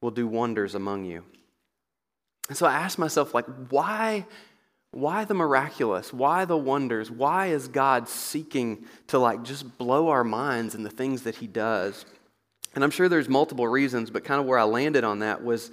will 0.00 0.10
do 0.10 0.26
wonders 0.26 0.74
among 0.74 1.04
you. 1.04 1.24
And 2.48 2.58
so 2.58 2.66
I 2.66 2.74
asked 2.74 2.98
myself, 2.98 3.32
like, 3.32 3.46
why, 3.70 4.26
why 4.90 5.24
the 5.24 5.34
miraculous? 5.34 6.12
Why 6.12 6.44
the 6.46 6.56
wonders? 6.56 7.12
Why 7.12 7.46
is 7.46 7.68
God 7.68 8.08
seeking 8.08 8.86
to 9.06 9.20
like 9.20 9.44
just 9.44 9.78
blow 9.78 10.08
our 10.08 10.24
minds 10.24 10.74
in 10.74 10.82
the 10.82 10.90
things 10.90 11.22
that 11.22 11.36
he 11.36 11.46
does? 11.46 12.04
And 12.74 12.82
I'm 12.82 12.90
sure 12.90 13.08
there's 13.08 13.28
multiple 13.28 13.68
reasons, 13.68 14.10
but 14.10 14.24
kind 14.24 14.40
of 14.40 14.46
where 14.46 14.58
I 14.58 14.64
landed 14.64 15.04
on 15.04 15.20
that 15.20 15.44
was 15.44 15.70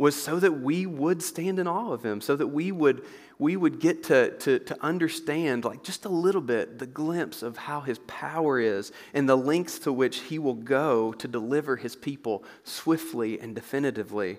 was 0.00 0.16
so 0.16 0.40
that 0.40 0.62
we 0.62 0.86
would 0.86 1.22
stand 1.22 1.58
in 1.58 1.66
awe 1.66 1.92
of 1.92 2.02
him, 2.02 2.22
so 2.22 2.34
that 2.34 2.46
we 2.46 2.72
would, 2.72 3.04
we 3.38 3.54
would 3.54 3.78
get 3.78 4.04
to, 4.04 4.30
to, 4.38 4.58
to 4.58 4.82
understand, 4.82 5.62
like 5.62 5.82
just 5.82 6.06
a 6.06 6.08
little 6.08 6.40
bit, 6.40 6.78
the 6.78 6.86
glimpse 6.86 7.42
of 7.42 7.58
how 7.58 7.82
his 7.82 7.98
power 8.06 8.58
is 8.58 8.92
and 9.12 9.28
the 9.28 9.36
lengths 9.36 9.78
to 9.80 9.92
which 9.92 10.20
he 10.20 10.38
will 10.38 10.54
go 10.54 11.12
to 11.12 11.28
deliver 11.28 11.76
his 11.76 11.94
people 11.94 12.42
swiftly 12.64 13.38
and 13.38 13.54
definitively. 13.54 14.38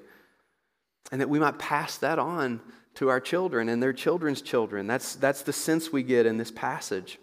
And 1.11 1.21
that 1.21 1.29
we 1.29 1.37
might 1.37 1.59
pass 1.59 1.95
that 1.99 2.17
on 2.17 2.59
to 2.95 3.09
our 3.09 3.19
children 3.19 3.69
and 3.69 3.83
their 3.83 3.93
children's 3.93 4.41
children. 4.41 4.87
That's, 4.87 5.13
that's 5.13 5.43
the 5.43 5.53
sense 5.53 5.91
we 5.91 6.01
get 6.01 6.25
in 6.25 6.37
this 6.37 6.51
passage. 6.51 7.19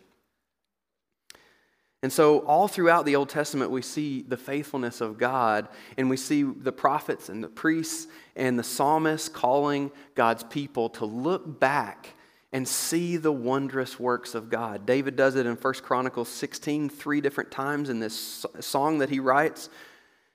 And 2.03 2.13
so, 2.13 2.41
all 2.41 2.69
throughout 2.69 3.07
the 3.07 3.17
Old 3.17 3.29
Testament, 3.29 3.73
we 3.73 3.83
see 3.83 4.23
the 4.23 4.37
faithfulness 4.37 5.01
of 5.01 5.19
God, 5.19 5.69
and 5.97 6.09
we 6.09 6.17
see 6.17 6.45
the 6.45 6.71
prophets 6.71 7.29
and 7.29 7.43
the 7.43 7.49
priests 7.49 8.07
and 8.37 8.57
the 8.57 8.63
psalmists 8.63 9.29
calling 9.29 9.91
God's 10.15 10.45
people 10.45 10.91
to 10.91 11.05
look 11.05 11.59
back 11.59 12.15
and 12.53 12.67
see 12.67 13.17
the 13.17 13.33
wondrous 13.33 13.99
works 13.99 14.35
of 14.35 14.49
God. 14.49 14.87
David 14.87 15.17
does 15.17 15.35
it 15.35 15.45
in 15.45 15.57
1 15.57 15.75
Chronicles 15.83 16.29
16 16.29 16.89
three 16.89 17.21
different 17.21 17.51
times 17.51 17.91
in 17.91 17.99
this 17.99 18.47
song 18.61 18.99
that 18.99 19.11
he 19.11 19.21
writes. 19.21 19.69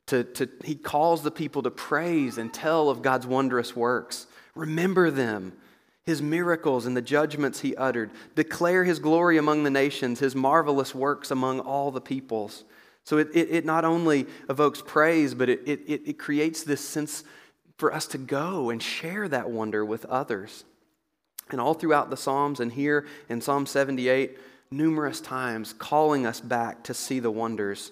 To, 0.07 0.25
to, 0.25 0.49
he 0.65 0.75
calls 0.75 1.23
the 1.23 1.31
people 1.31 1.63
to 1.63 1.71
praise 1.71 2.37
and 2.37 2.53
tell 2.53 2.89
of 2.89 3.01
God's 3.01 3.25
wondrous 3.25 3.73
works. 3.73 4.27
Remember 4.53 5.09
them 5.09 5.53
his 6.05 6.21
miracles 6.21 6.85
and 6.85 6.95
the 6.97 7.01
judgments 7.01 7.61
he 7.61 7.75
uttered. 7.75 8.11
Declare 8.35 8.83
his 8.83 8.99
glory 8.99 9.37
among 9.37 9.63
the 9.63 9.69
nations, 9.69 10.19
his 10.19 10.35
marvelous 10.35 10.93
works 10.93 11.31
among 11.31 11.59
all 11.61 11.91
the 11.91 12.01
peoples. 12.01 12.65
So 13.05 13.17
it, 13.17 13.29
it, 13.33 13.49
it 13.49 13.65
not 13.65 13.85
only 13.85 14.27
evokes 14.49 14.81
praise, 14.85 15.33
but 15.33 15.49
it, 15.49 15.61
it, 15.65 16.01
it 16.05 16.19
creates 16.19 16.63
this 16.63 16.81
sense 16.81 17.23
for 17.77 17.93
us 17.93 18.05
to 18.07 18.17
go 18.17 18.69
and 18.69 18.81
share 18.81 19.27
that 19.29 19.49
wonder 19.49 19.83
with 19.83 20.05
others. 20.05 20.63
And 21.49 21.59
all 21.59 21.73
throughout 21.73 22.09
the 22.09 22.17
Psalms 22.17 22.59
and 22.59 22.71
here 22.71 23.05
in 23.29 23.41
Psalm 23.41 23.65
78, 23.65 24.37
numerous 24.71 25.21
times 25.21 25.73
calling 25.73 26.25
us 26.25 26.39
back 26.39 26.83
to 26.85 26.93
see 26.93 27.19
the 27.19 27.31
wonders 27.31 27.91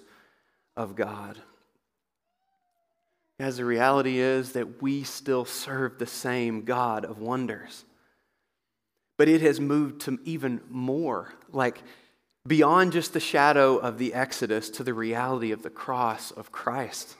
of 0.76 0.96
God. 0.96 1.38
As 3.38 3.56
the 3.56 3.64
reality 3.64 4.18
is 4.18 4.52
that 4.52 4.82
we 4.82 5.02
still 5.02 5.44
serve 5.44 5.98
the 5.98 6.06
same 6.06 6.62
God 6.62 7.04
of 7.04 7.18
wonders 7.18 7.84
but 9.22 9.28
it 9.28 9.40
has 9.40 9.60
moved 9.60 10.00
to 10.00 10.18
even 10.24 10.60
more, 10.68 11.32
like 11.52 11.80
beyond 12.44 12.90
just 12.90 13.12
the 13.12 13.20
shadow 13.20 13.76
of 13.76 13.96
the 13.96 14.14
Exodus 14.14 14.68
to 14.68 14.82
the 14.82 14.92
reality 14.92 15.52
of 15.52 15.62
the 15.62 15.70
cross 15.70 16.32
of 16.32 16.50
Christ, 16.50 17.14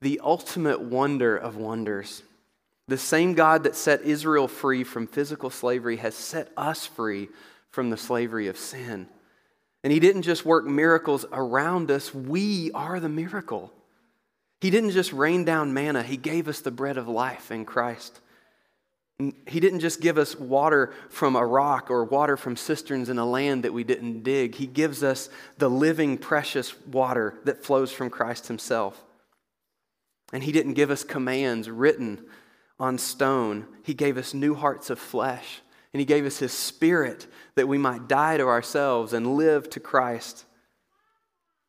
the 0.00 0.20
ultimate 0.22 0.80
wonder 0.80 1.36
of 1.36 1.56
wonders. 1.56 2.22
The 2.86 2.96
same 2.96 3.34
God 3.34 3.64
that 3.64 3.74
set 3.74 4.02
Israel 4.02 4.46
free 4.46 4.84
from 4.84 5.08
physical 5.08 5.50
slavery 5.50 5.96
has 5.96 6.14
set 6.14 6.52
us 6.56 6.86
free 6.86 7.28
from 7.72 7.90
the 7.90 7.96
slavery 7.96 8.46
of 8.46 8.56
sin. 8.56 9.08
And 9.82 9.92
He 9.92 9.98
didn't 9.98 10.22
just 10.22 10.46
work 10.46 10.64
miracles 10.64 11.26
around 11.32 11.90
us, 11.90 12.14
we 12.14 12.70
are 12.70 13.00
the 13.00 13.08
miracle. 13.08 13.72
He 14.60 14.70
didn't 14.70 14.92
just 14.92 15.12
rain 15.12 15.44
down 15.44 15.74
manna, 15.74 16.04
He 16.04 16.18
gave 16.18 16.46
us 16.46 16.60
the 16.60 16.70
bread 16.70 16.96
of 16.96 17.08
life 17.08 17.50
in 17.50 17.64
Christ. 17.64 18.20
He 19.18 19.60
didn't 19.60 19.80
just 19.80 20.02
give 20.02 20.18
us 20.18 20.38
water 20.38 20.92
from 21.08 21.36
a 21.36 21.46
rock 21.46 21.90
or 21.90 22.04
water 22.04 22.36
from 22.36 22.54
cisterns 22.54 23.08
in 23.08 23.16
a 23.16 23.24
land 23.24 23.64
that 23.64 23.72
we 23.72 23.82
didn't 23.82 24.22
dig. 24.22 24.56
He 24.56 24.66
gives 24.66 25.02
us 25.02 25.30
the 25.56 25.70
living, 25.70 26.18
precious 26.18 26.78
water 26.86 27.38
that 27.44 27.64
flows 27.64 27.90
from 27.92 28.10
Christ 28.10 28.48
Himself. 28.48 29.02
And 30.34 30.42
He 30.42 30.52
didn't 30.52 30.74
give 30.74 30.90
us 30.90 31.02
commands 31.02 31.70
written 31.70 32.26
on 32.78 32.98
stone, 32.98 33.66
He 33.82 33.94
gave 33.94 34.18
us 34.18 34.34
new 34.34 34.54
hearts 34.54 34.90
of 34.90 34.98
flesh. 34.98 35.62
And 35.94 36.00
He 36.00 36.04
gave 36.04 36.26
us 36.26 36.38
His 36.38 36.52
Spirit 36.52 37.26
that 37.54 37.68
we 37.68 37.78
might 37.78 38.08
die 38.08 38.36
to 38.36 38.46
ourselves 38.46 39.14
and 39.14 39.36
live 39.36 39.70
to 39.70 39.80
Christ. 39.80 40.44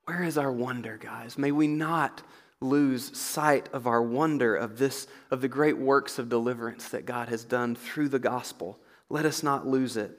Where 0.03 0.23
is 0.23 0.37
our 0.37 0.51
wonder, 0.51 0.97
guys? 0.97 1.37
May 1.37 1.53
we 1.53 1.67
not 1.67 2.23
lose 2.61 3.15
sight 3.17 3.69
of 3.71 3.85
our 3.85 4.01
wonder 4.01 4.55
of 4.55 4.77
this 4.77 5.07
of 5.29 5.41
the 5.41 5.47
great 5.47 5.77
works 5.77 6.17
of 6.17 6.29
deliverance 6.29 6.89
that 6.89 7.05
God 7.05 7.29
has 7.29 7.43
done 7.43 7.75
through 7.75 8.09
the 8.09 8.19
gospel. 8.19 8.79
Let 9.09 9.25
us 9.25 9.43
not 9.43 9.67
lose 9.67 9.95
it. 9.95 10.17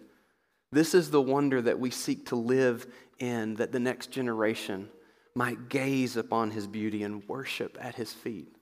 This 0.71 0.95
is 0.95 1.11
the 1.11 1.21
wonder 1.21 1.61
that 1.63 1.81
we 1.81 1.91
seek 1.91 2.27
to 2.27 2.37
live 2.37 2.87
in 3.19 3.55
that 3.55 3.73
the 3.73 3.81
next 3.81 4.11
generation 4.11 4.89
might 5.35 5.69
gaze 5.69 6.17
upon 6.17 6.51
his 6.51 6.67
beauty 6.67 7.03
and 7.03 7.27
worship 7.29 7.77
at 7.81 7.95
his 7.95 8.13
feet. 8.13 8.55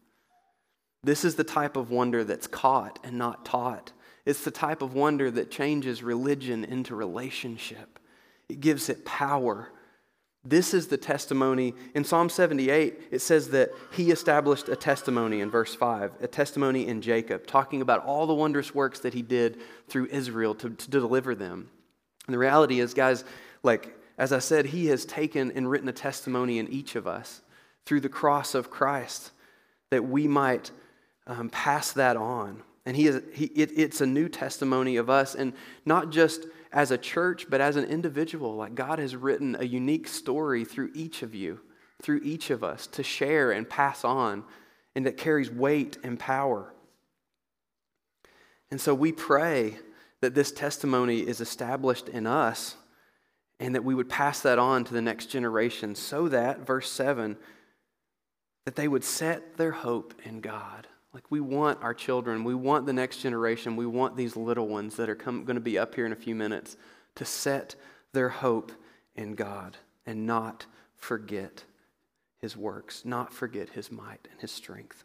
This 1.03 1.25
is 1.25 1.35
the 1.35 1.45
type 1.45 1.77
of 1.77 1.91
wonder 1.91 2.25
that's 2.25 2.47
caught 2.47 2.99
and 3.05 3.19
not 3.19 3.45
taught. 3.45 3.93
It's 4.25 4.45
the 4.45 4.51
type 4.51 4.83
of 4.83 4.95
wonder 4.95 5.31
that 5.31 5.51
changes 5.51 6.03
religion 6.03 6.65
into 6.65 6.95
relationship. 6.95 7.99
It 8.49 8.61
gives 8.61 8.89
it 8.89 9.05
power 9.05 9.71
this 10.49 10.73
is 10.73 10.87
the 10.87 10.97
testimony. 10.97 11.75
In 11.95 12.05
Psalm 12.05 12.29
78, 12.29 13.09
it 13.11 13.19
says 13.19 13.49
that 13.51 13.71
he 13.93 14.11
established 14.11 14.69
a 14.69 14.77
testimony 14.77 15.41
in 15.41 15.51
verse 15.51 15.75
5, 15.75 16.13
a 16.21 16.29
testimony 16.29 16.87
in 16.87 17.03
Jacob, 17.03 17.47
talking 17.47 17.83
about 17.83 18.05
all 18.05 18.27
the 18.27 18.35
wondrous 18.35 18.75
works 18.75 19.01
that 19.01 19.15
he 19.15 19.23
did 19.23 19.59
through 19.89 20.07
Israel 20.07 20.55
to, 20.57 20.71
to 20.71 20.91
deliver 20.91 21.35
them. 21.35 21.69
And 22.27 22.35
the 22.35 22.39
reality 22.39 22.81
is, 22.81 22.95
guys, 22.95 23.25
like, 23.63 23.97
as 24.19 24.33
I 24.33 24.39
said, 24.39 24.67
he 24.67 24.87
has 24.87 25.05
taken 25.05 25.51
and 25.53 25.69
written 25.69 25.89
a 25.89 25.93
testimony 25.93 26.59
in 26.59 26.69
each 26.69 26.95
of 26.95 27.07
us 27.07 27.43
through 27.85 28.01
the 28.01 28.09
cross 28.09 28.55
of 28.55 28.71
Christ 28.71 29.33
that 29.91 30.05
we 30.05 30.27
might 30.29 30.71
um, 31.27 31.51
pass 31.51 31.93
that 31.93 32.17
on. 32.17 32.63
And 32.85 32.97
he 32.97 33.09
is, 33.09 33.21
he, 33.33 33.47
it, 33.47 33.73
it's 33.77 34.01
a 34.01 34.07
new 34.07 34.29
testimony 34.29 34.97
of 34.97 35.11
us, 35.11 35.35
and 35.35 35.53
not 35.85 36.11
just 36.11 36.47
as 36.73 36.91
a 36.91 36.99
church, 36.99 37.47
but 37.49 37.61
as 37.61 37.77
an 37.77 37.85
individual. 37.85 38.57
Like 38.57 38.75
God 38.75 38.99
has 38.99 39.17
written 39.17 39.57
a 39.59 39.65
unique 39.65 40.09
story 40.09 40.65
through 40.65 40.91
each 40.95 41.23
of 41.23 41.35
you, 41.35 41.61
through 42.03 42.21
each 42.23 42.51
of 42.51 42.63
us 42.63 42.87
to 42.89 43.03
share 43.03 43.51
and 43.51 43.69
pass 43.69 44.05
on, 44.05 44.45
and 44.95 45.07
that 45.07 45.17
carries 45.17 45.51
weight 45.51 45.99
and 46.03 46.19
power. 46.19 46.73
And 48.71 48.81
so 48.81 48.95
we 48.95 49.13
pray 49.13 49.79
that 50.21 50.35
this 50.35 50.51
testimony 50.51 51.21
is 51.21 51.41
established 51.41 52.09
in 52.09 52.27
us 52.27 52.77
and 53.61 53.75
that 53.75 53.85
we 53.85 53.95
would 53.95 54.09
pass 54.09 54.41
that 54.41 54.59
on 54.59 54.85
to 54.85 54.93
the 54.93 55.03
next 55.03 55.27
generation 55.27 55.95
so 55.95 56.29
that, 56.29 56.67
verse 56.67 56.91
7, 56.91 57.37
that 58.65 58.77
they 58.77 58.89
would 58.89 59.05
set 59.05 59.57
their 59.57 59.73
hope 59.73 60.15
in 60.25 60.41
God. 60.41 60.87
Like 61.17 61.31
we 61.31 61.41
want 61.41 61.83
our 61.83 61.95
children, 61.95 62.45
we 62.45 62.55
want 62.55 62.85
the 62.85 62.93
next 62.93 63.23
generation, 63.23 63.75
we 63.75 63.87
want 63.87 64.19
these 64.19 64.37
little 64.37 64.69
ones 64.69 64.97
that 64.97 65.09
are 65.09 65.15
come, 65.15 65.47
going 65.47 65.55
to 65.55 65.63
be 65.63 65.79
up 65.79 65.95
here 65.95 66.05
in 66.05 66.13
a 66.13 66.15
few 66.15 66.35
minutes 66.35 66.77
to 67.15 67.25
set 67.25 67.75
their 68.13 68.29
hope 68.29 68.71
in 69.15 69.35
God 69.35 69.79
and 70.05 70.27
not 70.27 70.67
forget 70.95 71.65
his 72.39 72.55
works, 72.55 73.07
not 73.07 73.33
forget 73.33 73.71
his 73.71 73.91
might 73.91 74.29
and 74.31 74.43
his 74.43 74.51
strength. 74.51 75.05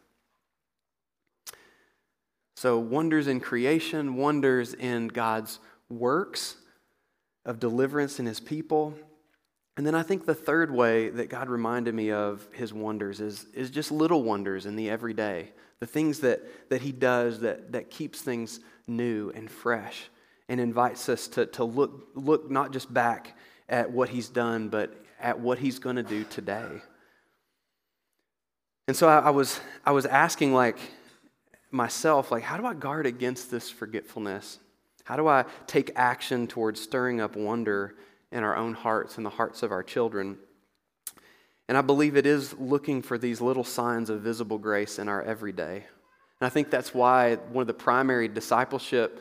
So, 2.56 2.78
wonders 2.78 3.26
in 3.26 3.40
creation, 3.40 4.16
wonders 4.16 4.74
in 4.74 5.08
God's 5.08 5.60
works 5.88 6.56
of 7.46 7.58
deliverance 7.58 8.20
in 8.20 8.26
his 8.26 8.38
people. 8.38 8.92
And 9.78 9.86
then 9.86 9.94
I 9.94 10.02
think 10.02 10.26
the 10.26 10.34
third 10.34 10.70
way 10.70 11.08
that 11.08 11.30
God 11.30 11.48
reminded 11.48 11.94
me 11.94 12.10
of 12.10 12.46
his 12.52 12.70
wonders 12.70 13.18
is, 13.18 13.46
is 13.54 13.70
just 13.70 13.90
little 13.90 14.22
wonders 14.22 14.66
in 14.66 14.76
the 14.76 14.90
everyday 14.90 15.52
the 15.82 15.86
things 15.88 16.20
that, 16.20 16.40
that 16.70 16.80
he 16.80 16.92
does 16.92 17.40
that, 17.40 17.72
that 17.72 17.90
keeps 17.90 18.20
things 18.20 18.60
new 18.86 19.32
and 19.34 19.50
fresh 19.50 20.04
and 20.48 20.60
invites 20.60 21.08
us 21.08 21.26
to, 21.26 21.44
to 21.46 21.64
look, 21.64 22.06
look 22.14 22.48
not 22.48 22.72
just 22.72 22.94
back 22.94 23.36
at 23.68 23.90
what 23.90 24.08
he's 24.08 24.28
done, 24.28 24.68
but 24.68 24.94
at 25.18 25.40
what 25.40 25.58
he's 25.58 25.80
going 25.80 25.96
to 25.96 26.04
do 26.04 26.22
today. 26.22 26.68
And 28.86 28.96
so 28.96 29.08
I, 29.08 29.18
I, 29.18 29.30
was, 29.30 29.58
I 29.84 29.90
was 29.90 30.06
asking 30.06 30.54
like 30.54 30.78
myself, 31.72 32.30
like, 32.30 32.44
how 32.44 32.56
do 32.56 32.64
I 32.64 32.74
guard 32.74 33.04
against 33.04 33.50
this 33.50 33.68
forgetfulness? 33.68 34.60
How 35.02 35.16
do 35.16 35.26
I 35.26 35.46
take 35.66 35.90
action 35.96 36.46
towards 36.46 36.80
stirring 36.80 37.20
up 37.20 37.34
wonder 37.34 37.96
in 38.30 38.44
our 38.44 38.54
own 38.54 38.74
hearts 38.74 39.16
and 39.16 39.26
the 39.26 39.30
hearts 39.30 39.64
of 39.64 39.72
our 39.72 39.82
children? 39.82 40.38
And 41.68 41.78
I 41.78 41.80
believe 41.80 42.16
it 42.16 42.26
is 42.26 42.54
looking 42.58 43.02
for 43.02 43.18
these 43.18 43.40
little 43.40 43.64
signs 43.64 44.10
of 44.10 44.20
visible 44.20 44.58
grace 44.58 44.98
in 44.98 45.08
our 45.08 45.22
everyday. 45.22 45.76
And 45.76 46.46
I 46.46 46.48
think 46.48 46.70
that's 46.70 46.92
why 46.92 47.36
one 47.36 47.62
of 47.62 47.68
the 47.68 47.74
primary 47.74 48.28
discipleship 48.28 49.20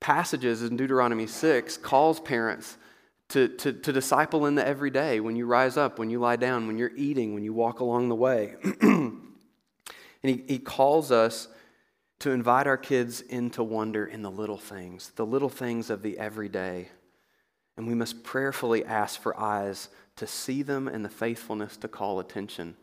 passages 0.00 0.62
in 0.62 0.76
Deuteronomy 0.76 1.26
6 1.26 1.76
calls 1.78 2.20
parents 2.20 2.76
to, 3.30 3.48
to, 3.48 3.72
to 3.72 3.92
disciple 3.92 4.46
in 4.46 4.54
the 4.54 4.66
everyday 4.66 5.20
when 5.20 5.36
you 5.36 5.46
rise 5.46 5.76
up, 5.76 5.98
when 5.98 6.10
you 6.10 6.18
lie 6.18 6.36
down, 6.36 6.66
when 6.66 6.76
you're 6.76 6.94
eating, 6.96 7.34
when 7.34 7.42
you 7.42 7.52
walk 7.54 7.80
along 7.80 8.08
the 8.08 8.14
way. 8.14 8.54
and 8.82 9.22
he, 10.22 10.44
he 10.46 10.58
calls 10.58 11.10
us 11.10 11.48
to 12.20 12.30
invite 12.30 12.66
our 12.66 12.76
kids 12.76 13.20
into 13.22 13.64
wonder 13.64 14.06
in 14.06 14.22
the 14.22 14.30
little 14.30 14.58
things, 14.58 15.10
the 15.16 15.26
little 15.26 15.48
things 15.48 15.90
of 15.90 16.02
the 16.02 16.18
everyday. 16.18 16.88
And 17.76 17.86
we 17.86 17.94
must 17.94 18.22
prayerfully 18.22 18.84
ask 18.84 19.20
for 19.20 19.38
eyes 19.38 19.88
to 20.16 20.26
see 20.26 20.62
them 20.62 20.88
and 20.88 21.04
the 21.04 21.08
faithfulness 21.08 21.76
to 21.78 21.88
call 21.88 22.20
attention 22.20 22.76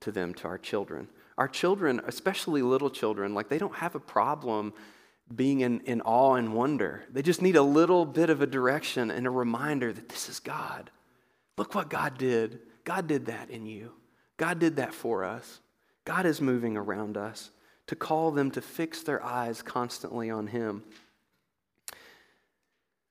to 0.00 0.12
them 0.12 0.34
to 0.34 0.48
our 0.48 0.58
children. 0.58 1.08
Our 1.38 1.48
children, 1.48 2.00
especially 2.06 2.62
little 2.62 2.90
children, 2.90 3.34
like 3.34 3.48
they 3.48 3.58
don't 3.58 3.76
have 3.76 3.94
a 3.94 4.00
problem 4.00 4.74
being 5.34 5.60
in, 5.60 5.80
in 5.80 6.00
awe 6.02 6.34
and 6.34 6.54
wonder. 6.54 7.04
They 7.10 7.22
just 7.22 7.42
need 7.42 7.56
a 7.56 7.62
little 7.62 8.04
bit 8.04 8.30
of 8.30 8.42
a 8.42 8.46
direction 8.46 9.10
and 9.10 9.26
a 9.26 9.30
reminder 9.30 9.92
that 9.92 10.08
this 10.08 10.28
is 10.28 10.38
God. 10.40 10.90
Look 11.56 11.74
what 11.74 11.88
God 11.88 12.18
did. 12.18 12.60
God 12.84 13.06
did 13.06 13.26
that 13.26 13.50
in 13.50 13.66
you. 13.66 13.92
God 14.36 14.58
did 14.58 14.76
that 14.76 14.92
for 14.92 15.24
us. 15.24 15.60
God 16.04 16.26
is 16.26 16.40
moving 16.40 16.76
around 16.76 17.16
us 17.16 17.50
to 17.86 17.96
call 17.96 18.30
them 18.30 18.50
to 18.50 18.60
fix 18.60 19.02
their 19.02 19.24
eyes 19.24 19.62
constantly 19.62 20.30
on 20.30 20.48
Him. 20.48 20.82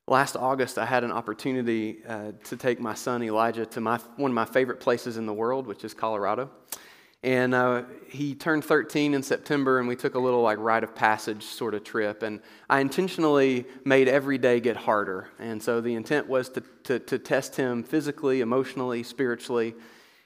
Last 0.07 0.35
August, 0.35 0.77
I 0.77 0.85
had 0.85 1.05
an 1.05 1.13
opportunity 1.13 1.99
uh, 2.05 2.33
to 2.43 2.57
take 2.57 2.81
my 2.81 2.93
son 2.93 3.23
Elijah 3.23 3.65
to 3.67 3.79
my, 3.79 3.99
one 4.17 4.31
of 4.31 4.35
my 4.35 4.43
favorite 4.43 4.81
places 4.81 5.15
in 5.15 5.25
the 5.25 5.33
world, 5.33 5.65
which 5.65 5.85
is 5.85 5.93
Colorado. 5.93 6.49
And 7.23 7.55
uh, 7.55 7.83
he 8.09 8.35
turned 8.35 8.65
13 8.65 9.13
in 9.13 9.23
September, 9.23 9.79
and 9.79 9.87
we 9.87 9.95
took 9.95 10.15
a 10.15 10.19
little 10.19 10.41
like 10.41 10.57
rite 10.57 10.83
of 10.83 10.93
passage 10.93 11.43
sort 11.43 11.73
of 11.73 11.85
trip. 11.85 12.21
And 12.21 12.41
I 12.69 12.81
intentionally 12.81 13.63
made 13.85 14.09
every 14.09 14.37
day 14.37 14.59
get 14.59 14.75
harder. 14.75 15.29
And 15.39 15.63
so 15.63 15.79
the 15.79 15.93
intent 15.93 16.27
was 16.27 16.49
to, 16.49 16.63
to, 16.83 16.99
to 16.99 17.17
test 17.17 17.55
him 17.55 17.81
physically, 17.81 18.41
emotionally, 18.41 19.03
spiritually. 19.03 19.73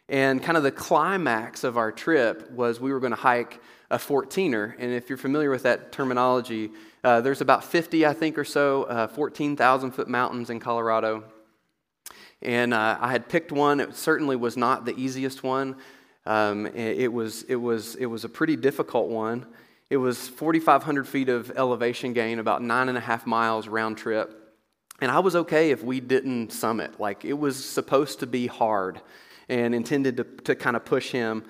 And 0.09 0.41
kind 0.41 0.57
of 0.57 0.63
the 0.63 0.71
climax 0.71 1.63
of 1.63 1.77
our 1.77 1.91
trip 1.91 2.49
was 2.49 2.79
we 2.79 2.91
were 2.91 2.99
going 2.99 3.11
to 3.11 3.15
hike 3.15 3.61
a 3.89 3.97
14er. 3.97 4.75
And 4.77 4.93
if 4.93 5.09
you're 5.09 5.17
familiar 5.17 5.49
with 5.49 5.63
that 5.63 5.91
terminology, 5.91 6.71
uh, 7.03 7.21
there's 7.21 7.41
about 7.41 7.63
50, 7.63 8.05
I 8.05 8.13
think, 8.13 8.37
or 8.37 8.43
so, 8.43 8.83
uh, 8.83 9.07
14,000 9.07 9.91
foot 9.91 10.07
mountains 10.07 10.49
in 10.49 10.59
Colorado. 10.59 11.23
And 12.41 12.73
uh, 12.73 12.97
I 12.99 13.11
had 13.11 13.29
picked 13.29 13.51
one. 13.51 13.79
It 13.79 13.95
certainly 13.95 14.35
was 14.35 14.57
not 14.57 14.85
the 14.85 14.95
easiest 14.95 15.43
one. 15.43 15.77
Um, 16.25 16.67
it, 16.67 17.11
was, 17.11 17.43
it, 17.43 17.55
was, 17.55 17.95
it 17.95 18.05
was 18.05 18.25
a 18.25 18.29
pretty 18.29 18.57
difficult 18.57 19.07
one. 19.07 19.45
It 19.89 19.97
was 19.97 20.27
4,500 20.27 21.07
feet 21.07 21.29
of 21.29 21.51
elevation 21.55 22.11
gain, 22.11 22.39
about 22.39 22.61
nine 22.61 22.89
and 22.89 22.97
a 22.97 23.01
half 23.01 23.25
miles 23.25 23.69
round 23.69 23.97
trip. 23.97 24.53
And 24.99 25.09
I 25.09 25.19
was 25.19 25.35
okay 25.35 25.71
if 25.71 25.83
we 25.83 26.01
didn't 26.01 26.51
summit. 26.51 26.99
Like, 26.99 27.23
it 27.23 27.33
was 27.33 27.63
supposed 27.63 28.19
to 28.19 28.27
be 28.27 28.47
hard 28.47 28.99
and 29.47 29.73
intended 29.73 30.17
to, 30.17 30.23
to 30.43 30.55
kind 30.55 30.75
of 30.75 30.83
push 30.83 31.11
him. 31.11 31.45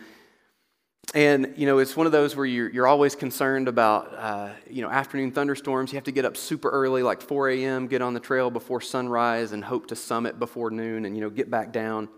And, 1.13 1.53
you 1.55 1.65
know, 1.65 1.79
it's 1.79 1.95
one 1.95 2.05
of 2.05 2.11
those 2.11 2.35
where 2.35 2.45
you're, 2.45 2.69
you're 2.69 2.87
always 2.87 3.15
concerned 3.15 3.69
about, 3.69 4.13
uh, 4.13 4.49
you 4.69 4.81
know, 4.81 4.89
afternoon 4.89 5.31
thunderstorms. 5.31 5.91
You 5.93 5.97
have 5.97 6.03
to 6.03 6.11
get 6.11 6.25
up 6.25 6.35
super 6.35 6.69
early, 6.69 7.01
like 7.01 7.21
4 7.21 7.49
a.m., 7.49 7.87
get 7.87 8.01
on 8.01 8.13
the 8.13 8.19
trail 8.19 8.49
before 8.49 8.81
sunrise 8.81 9.53
and 9.53 9.63
hope 9.63 9.87
to 9.87 9.95
summit 9.95 10.37
before 10.37 10.69
noon 10.69 11.05
and, 11.05 11.15
you 11.15 11.21
know, 11.21 11.29
get 11.29 11.49
back 11.49 11.71
down. 11.71 12.09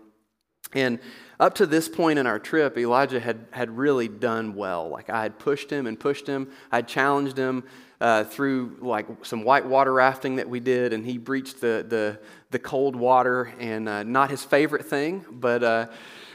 And 0.72 0.98
up 1.38 1.54
to 1.56 1.66
this 1.66 1.88
point 1.88 2.18
in 2.18 2.26
our 2.26 2.38
trip, 2.38 2.76
Elijah 2.76 3.20
had, 3.20 3.46
had 3.52 3.76
really 3.76 4.08
done 4.08 4.54
well. 4.54 4.88
Like 4.88 5.08
I 5.08 5.22
had 5.22 5.38
pushed 5.38 5.70
him 5.70 5.86
and 5.86 5.98
pushed 5.98 6.26
him. 6.26 6.50
I 6.70 6.76
had 6.76 6.88
challenged 6.88 7.36
him 7.36 7.64
uh, 8.00 8.24
through 8.24 8.78
like 8.80 9.06
some 9.24 9.42
white 9.42 9.66
water 9.66 9.92
rafting 9.92 10.36
that 10.36 10.48
we 10.48 10.58
did, 10.58 10.92
and 10.92 11.04
he 11.04 11.18
breached 11.18 11.60
the, 11.60 11.84
the, 11.88 12.18
the 12.50 12.58
cold 12.58 12.96
water, 12.96 13.52
and 13.58 13.88
uh, 13.88 14.02
not 14.02 14.30
his 14.30 14.44
favorite 14.44 14.86
thing, 14.86 15.24
but 15.30 15.62
uh, 15.62 15.86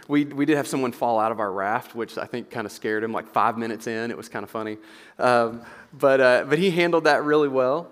we, 0.08 0.26
we 0.26 0.46
did 0.46 0.58
have 0.58 0.68
someone 0.68 0.92
fall 0.92 1.20
out 1.20 1.32
of 1.32 1.40
our 1.40 1.52
raft, 1.52 1.96
which 1.96 2.18
I 2.18 2.26
think 2.26 2.50
kind 2.50 2.66
of 2.66 2.72
scared 2.72 3.04
him. 3.04 3.12
Like 3.12 3.28
five 3.28 3.58
minutes 3.58 3.88
in, 3.88 4.12
it 4.12 4.18
was 4.18 4.30
kind 4.30 4.44
of 4.44 4.50
funny. 4.50 4.78
Um, 5.20 5.62
but, 5.94 6.22
uh, 6.22 6.46
but 6.48 6.60
he 6.60 6.72
handled 6.72 7.06
that 7.06 7.24
really 7.24 7.48
well. 7.48 7.92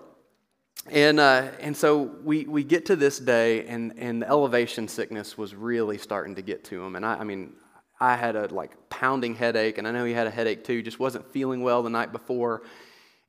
And, 0.91 1.19
uh, 1.19 1.49
and 1.62 1.76
so 1.78 2.12
we, 2.23 2.45
we 2.45 2.63
get 2.63 2.88
to 2.88 2.95
this 2.95 3.17
day, 3.17 3.65
and, 3.67 3.93
and 3.97 4.21
the 4.21 4.28
elevation 4.28 4.88
sickness 4.88 5.38
was 5.38 5.56
really 5.56 5.97
starting 5.97 6.36
to 6.36 6.41
get 6.41 6.65
to 6.65 6.84
him. 6.84 6.95
And 6.95 7.06
I, 7.06 7.15
I 7.15 7.23
mean, 7.23 7.54
I 7.99 8.17
had 8.17 8.36
a 8.36 8.47
like 8.54 8.71
pounding 8.89 9.36
headache, 9.36 9.78
and 9.78 9.88
I 9.88 9.91
know 9.91 10.04
he 10.04 10.13
had 10.13 10.28
a 10.28 10.32
headache 10.32 10.65
too, 10.65 10.82
just 10.82 10.99
wasn't 10.99 11.32
feeling 11.32 11.62
well 11.62 11.84
the 11.84 11.89
night 11.89 12.12
before. 12.12 12.63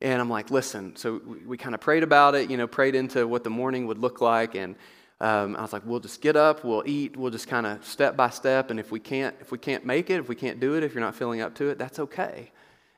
And 0.01 0.21
I'm 0.21 0.29
like, 0.29 0.51
listen, 0.51 0.97
so 0.97 1.21
we, 1.25 1.39
we 1.45 1.57
kind 1.57 1.73
of 1.73 1.79
prayed 1.79 2.03
about 2.03 2.35
it, 2.35 2.49
you 2.49 2.57
know, 2.57 2.67
prayed 2.67 2.93
into 2.93 3.25
what 3.25 3.45
the 3.45 3.49
morning 3.49 3.87
would 3.87 3.99
look 3.99 4.19
like. 4.19 4.55
And 4.55 4.75
um, 5.21 5.55
I 5.55 5.61
was 5.61 5.71
like, 5.71 5.83
we'll 5.85 6.01
just 6.01 6.21
get 6.21 6.35
up, 6.35 6.65
we'll 6.65 6.83
eat, 6.85 7.15
we'll 7.15 7.31
just 7.31 7.47
kind 7.47 7.65
of 7.65 7.85
step 7.85 8.17
by 8.17 8.29
step. 8.29 8.69
And 8.69 8.79
if 8.79 8.91
we 8.91 8.99
can't, 8.99 9.35
if 9.39 9.51
we 9.51 9.57
can't 9.57 9.85
make 9.85 10.09
it, 10.09 10.19
if 10.19 10.27
we 10.27 10.35
can't 10.35 10.59
do 10.59 10.75
it, 10.75 10.83
if 10.83 10.93
you're 10.93 11.03
not 11.03 11.15
feeling 11.15 11.41
up 11.41 11.55
to 11.55 11.69
it, 11.69 11.77
that's 11.77 11.99
okay. 11.99 12.51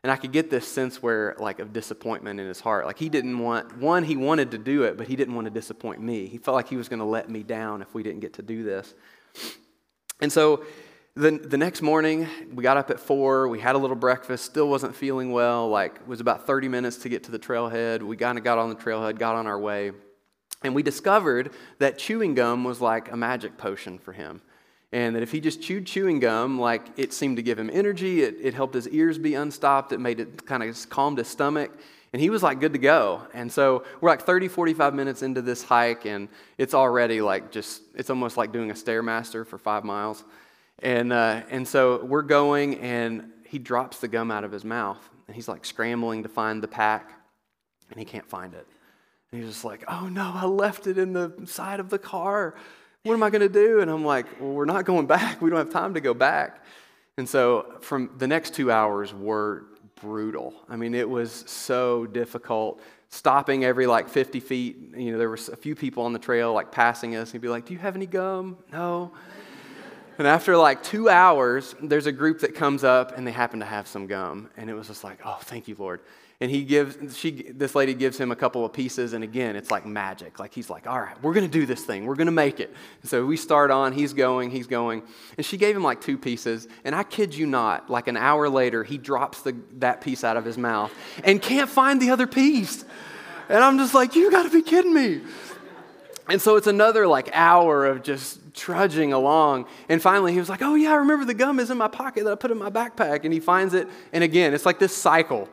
And 0.04 0.12
I 0.12 0.16
could 0.16 0.32
get 0.32 0.50
this 0.50 0.68
sense 0.68 1.02
where, 1.02 1.36
like, 1.38 1.60
of 1.60 1.74
disappointment 1.74 2.40
in 2.40 2.48
his 2.48 2.60
heart. 2.60 2.86
Like, 2.86 2.98
he 2.98 3.10
didn't 3.10 3.38
want, 3.38 3.78
one, 3.78 4.04
he 4.04 4.16
wanted 4.16 4.52
to 4.52 4.58
do 4.58 4.84
it, 4.84 4.98
but 4.98 5.08
he 5.08 5.16
didn't 5.16 5.36
want 5.36 5.46
to 5.46 5.52
disappoint 5.52 6.02
me. 6.02 6.28
He 6.28 6.38
felt 6.38 6.56
like 6.56 6.70
he 6.70 6.78
was 6.78 6.88
going 6.88 7.00
to 7.00 7.06
let 7.06 7.30
me 7.30 7.44
down 7.44 7.82
if 7.82 7.94
we 7.94 8.04
didn't 8.04 8.22
get 8.22 8.34
to 8.36 8.42
do 8.42 8.64
this. 8.64 8.94
And 10.22 10.32
so 10.32 10.66
the, 11.16 11.32
the 11.32 11.58
next 11.58 11.82
morning, 11.82 12.28
we 12.54 12.64
got 12.64 12.78
up 12.78 12.90
at 12.90 13.00
four. 13.00 13.48
We 13.48 13.60
had 13.60 13.76
a 13.76 13.78
little 13.80 13.96
breakfast, 13.96 14.46
still 14.46 14.70
wasn't 14.70 14.96
feeling 14.96 15.32
well. 15.32 15.68
Like, 15.68 15.96
it 15.96 16.08
was 16.08 16.20
about 16.20 16.48
30 16.48 16.68
minutes 16.68 16.98
to 16.98 17.10
get 17.10 17.24
to 17.26 17.32
the 17.32 17.40
trailhead. 17.40 18.02
We 18.02 18.18
kind 18.18 18.38
of 18.38 18.44
got 18.44 18.58
on 18.58 18.70
the 18.70 18.76
trailhead, 18.76 19.18
got 19.18 19.36
on 19.36 19.46
our 19.46 19.60
way. 19.60 19.92
And 20.64 20.74
we 20.74 20.84
discovered 20.84 21.52
that 21.80 21.98
chewing 21.98 22.34
gum 22.34 22.64
was 22.64 22.82
like 22.82 23.12
a 23.12 23.18
magic 23.18 23.58
potion 23.58 24.00
for 24.00 24.14
him 24.14 24.42
and 24.92 25.16
that 25.16 25.24
if 25.24 25.32
he 25.32 25.42
just 25.42 25.62
chewed 25.62 25.86
chewing 25.86 26.20
gum, 26.20 26.60
like 26.60 26.88
it 26.96 27.12
seemed 27.12 27.38
to 27.38 27.44
give 27.44 27.60
him 27.60 27.70
energy, 27.72 28.24
it, 28.24 28.36
it 28.42 28.54
helped 28.54 28.74
his 28.74 28.88
ears 28.90 29.18
be 29.18 29.36
unstopped, 29.36 29.92
it 29.92 30.00
made 30.00 30.20
it 30.20 30.46
kind 30.46 30.64
of 30.64 30.90
calmed 30.90 31.18
his 31.18 31.28
stomach, 31.28 31.72
and 32.14 32.22
he 32.22 32.30
was 32.30 32.42
like 32.42 32.62
good 32.62 32.72
to 32.74 32.80
go. 32.80 33.22
And 33.34 33.52
so 33.52 33.84
we're 34.00 34.10
like 34.10 34.22
30, 34.22 34.48
45 34.48 34.94
minutes 34.94 35.24
into 35.24 35.42
this 35.42 35.62
hike, 35.62 36.06
and 36.06 36.30
it's 36.58 36.74
already 36.74 37.20
like 37.20 37.52
just, 37.52 37.82
it's 37.96 38.10
almost 38.10 38.38
like 38.38 38.54
doing 38.54 38.72
a 38.72 38.74
Stairmaster 38.74 39.46
for 39.46 39.58
five 39.58 39.84
miles. 39.84 40.24
And, 40.80 41.12
uh, 41.12 41.42
and 41.50 41.68
so 41.68 42.06
we're 42.06 42.22
going, 42.22 42.80
and 42.80 43.32
he 43.46 43.60
drops 43.60 44.00
the 44.00 44.08
gum 44.08 44.32
out 44.32 44.46
of 44.46 44.54
his 44.54 44.64
mouth, 44.64 45.00
and 45.28 45.36
he's 45.36 45.50
like 45.50 45.66
scrambling 45.66 46.24
to 46.24 46.30
find 46.30 46.64
the 46.64 46.68
pack, 46.68 47.12
and 47.90 48.00
he 48.00 48.06
can't 48.06 48.30
find 48.30 48.54
it. 48.54 48.66
And 49.32 49.42
he's 49.42 49.52
just 49.52 49.66
like, 49.66 49.84
oh 49.88 50.08
no, 50.08 50.32
I 50.34 50.46
left 50.46 50.88
it 50.88 50.98
in 50.98 51.14
the 51.14 51.34
side 51.46 51.80
of 51.80 51.90
the 51.90 52.00
car. 52.00 52.56
What 53.04 53.14
am 53.14 53.24
I 53.24 53.30
going 53.30 53.42
to 53.42 53.50
do? 53.50 53.80
And 53.80 53.90
I'm 53.90 54.04
like, 54.04 54.26
Well, 54.40 54.52
we're 54.52 54.66
not 54.66 54.86
going 54.86 55.08
back. 55.08 55.42
We 55.42 55.50
don't 55.50 55.60
have 55.60 55.72
time 55.72 55.94
to 55.94 56.02
go 56.02 56.14
back. 56.14 56.64
And 57.18 57.28
so, 57.28 57.78
from 57.82 58.12
the 58.18 58.28
next 58.28 58.54
two 58.54 58.72
hours 58.72 59.14
were 59.14 59.66
brutal. 60.02 60.54
I 60.70 60.76
mean, 60.76 60.94
it 60.94 61.10
was 61.10 61.44
so 61.48 62.06
difficult. 62.06 62.82
Stopping 63.10 63.64
every 63.64 63.88
like 63.88 64.10
50 64.10 64.42
feet. 64.42 64.78
You 64.96 65.14
know, 65.14 65.18
there 65.18 65.30
were 65.30 65.36
a 65.36 65.56
few 65.56 65.76
people 65.76 66.04
on 66.04 66.12
the 66.12 66.20
trail 66.20 66.54
like 66.54 66.72
passing 66.72 67.16
us. 67.16 67.32
He'd 67.32 67.42
be 67.42 67.48
like, 67.48 67.66
Do 67.66 67.74
you 67.74 67.80
have 67.80 67.96
any 67.96 68.06
gum? 68.06 68.58
No. 68.72 69.12
And 70.18 70.28
after 70.28 70.58
like 70.58 70.84
two 70.84 71.10
hours, 71.10 71.76
there's 71.82 72.08
a 72.08 72.12
group 72.12 72.40
that 72.40 72.56
comes 72.56 72.84
up 72.84 73.18
and 73.18 73.26
they 73.26 73.32
happen 73.32 73.60
to 73.60 73.66
have 73.66 73.88
some 73.88 74.08
gum. 74.08 74.50
And 74.58 74.70
it 74.70 74.74
was 74.74 74.88
just 74.88 75.04
like, 75.04 75.20
Oh, 75.24 75.38
thank 75.42 75.68
you, 75.68 75.76
Lord 75.78 76.02
and 76.40 76.52
he 76.52 76.64
gives 76.64 77.18
she 77.18 77.52
this 77.52 77.74
lady 77.74 77.94
gives 77.94 78.18
him 78.18 78.32
a 78.32 78.36
couple 78.36 78.64
of 78.64 78.72
pieces 78.72 79.14
and 79.14 79.24
again 79.24 79.56
it's 79.56 79.72
like 79.72 79.86
magic 79.86 80.40
like 80.40 80.54
he's 80.54 80.70
like 80.70 80.86
all 80.86 81.00
right 81.00 81.22
we're 81.24 81.34
going 81.34 81.46
to 81.46 81.52
do 81.52 81.66
this 81.66 81.84
thing 81.84 82.06
we're 82.06 82.16
going 82.16 82.28
to 82.28 82.32
make 82.32 82.60
it 82.60 82.74
and 83.02 83.10
so 83.10 83.26
we 83.26 83.36
start 83.36 83.72
on 83.72 83.92
he's 83.92 84.14
going 84.14 84.52
he's 84.52 84.68
going 84.68 85.02
and 85.38 85.46
she 85.46 85.58
gave 85.58 85.76
him 85.76 85.84
like 85.84 86.00
two 86.00 86.18
pieces 86.18 86.68
and 86.84 86.94
i 86.94 87.04
kid 87.04 87.34
you 87.34 87.46
not 87.46 87.90
like 87.90 88.08
an 88.08 88.18
hour 88.18 88.50
later 88.50 88.84
he 88.84 88.98
drops 88.98 89.42
the, 89.42 89.56
that 89.74 90.02
piece 90.02 90.24
out 90.24 90.38
of 90.38 90.46
his 90.46 90.58
mouth 90.58 90.94
and 91.24 91.42
can't 91.42 91.70
find 91.70 92.02
the 92.02 92.10
other 92.12 92.28
piece 92.28 92.86
and 93.50 93.64
i'm 93.64 93.78
just 93.78 93.94
like 93.94 94.16
you 94.16 94.30
got 94.30 94.44
to 94.44 94.52
be 94.52 94.62
kidding 94.62 94.94
me 94.94 95.22
and 96.30 96.42
so 96.42 96.56
it's 96.58 96.68
another 96.68 97.08
like 97.08 97.30
hour 97.34 97.86
of 97.86 98.04
just 98.04 98.40
trudging 98.54 99.14
along. 99.14 99.66
And 99.88 100.02
finally, 100.02 100.34
he 100.34 100.40
was 100.40 100.50
like, 100.50 100.62
Oh, 100.62 100.76
yeah, 100.76 100.92
I 100.92 100.96
remember 100.96 101.24
the 101.24 101.34
gum 101.34 101.58
is 101.58 101.70
in 101.70 101.78
my 101.78 101.88
pocket 101.88 102.26
that 102.26 102.32
I 102.32 102.36
put 102.36 102.52
in 102.52 102.58
my 102.58 102.70
backpack. 102.70 103.24
And 103.24 103.32
he 103.32 103.40
finds 103.40 103.74
it. 103.74 103.88
And 104.12 104.26
again, 104.26 104.54
it's 104.54 104.66
like 104.66 104.78
this 104.78 104.94
cycle 104.94 105.48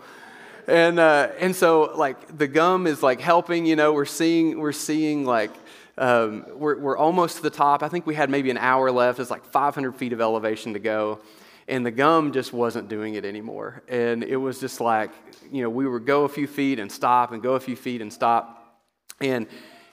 and 0.66 0.98
uh, 0.98 1.31
and 1.38 1.55
so 1.55 1.92
like 1.94 2.38
the 2.38 2.46
gum 2.46 2.87
is 2.87 3.03
like 3.03 3.20
helping. 3.20 3.66
You 3.66 3.77
know, 3.77 3.92
we're 3.92 4.05
seeing 4.05 4.59
we're 4.59 4.72
seeing 4.72 5.24
like 5.24 5.53
um, 5.98 6.46
we're 6.55 6.79
we're 6.79 6.96
almost 6.96 7.37
to 7.37 7.42
the 7.42 7.50
top. 7.50 7.83
I 7.83 7.88
think 7.88 8.07
we 8.07 8.14
had 8.14 8.31
maybe 8.31 8.50
an 8.50 8.59
hour 8.59 8.90
left. 8.90 9.18
It's 9.20 9.31
like 9.31 9.44
500 9.44 9.96
feet 9.96 10.12
of 10.12 10.20
elevation 10.20 10.72
to 10.74 10.79
go, 10.79 11.20
and 11.68 11.85
the 11.85 11.90
gum 11.90 12.33
just 12.33 12.53
wasn't 12.53 12.88
doing 12.88 13.14
it 13.14 13.24
anymore. 13.24 13.83
And 13.88 14.24
it 14.24 14.37
was 14.37 14.61
just 14.61 14.81
like 14.81 15.11
you 15.50 15.62
know 15.62 15.70
we 15.70 15.87
would 15.87 16.07
go 16.07 16.24
a 16.24 16.29
few 16.29 16.46
feet 16.46 16.79
and 16.79 16.90
stop 16.90 17.33
and 17.33 17.42
go 17.42 17.55
a 17.55 17.61
few 17.61 17.77
feet 17.77 18.00
and 18.00 18.12
stop, 18.12 18.81
and 19.20 19.46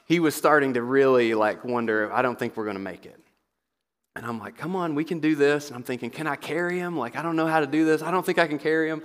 he 0.05 0.19
was 0.19 0.35
starting 0.35 0.73
to 0.75 0.81
really 0.81 1.33
like 1.33 1.63
wonder. 1.63 2.11
I 2.11 2.21
don't 2.21 2.37
think 2.37 2.57
we're 2.57 2.65
going 2.65 2.77
to 2.77 2.81
make 2.81 3.05
it. 3.05 3.17
And 4.15 4.25
I'm 4.25 4.39
like, 4.39 4.57
come 4.57 4.75
on, 4.75 4.93
we 4.93 5.05
can 5.05 5.19
do 5.19 5.35
this. 5.35 5.67
And 5.67 5.75
I'm 5.77 5.83
thinking, 5.83 6.09
can 6.09 6.27
I 6.27 6.35
carry 6.35 6.77
him? 6.77 6.97
Like, 6.97 7.15
I 7.15 7.21
don't 7.21 7.37
know 7.37 7.47
how 7.47 7.61
to 7.61 7.67
do 7.67 7.85
this. 7.85 8.01
I 8.01 8.11
don't 8.11 8.25
think 8.25 8.39
I 8.39 8.47
can 8.47 8.59
carry 8.59 8.89
him. 8.89 9.01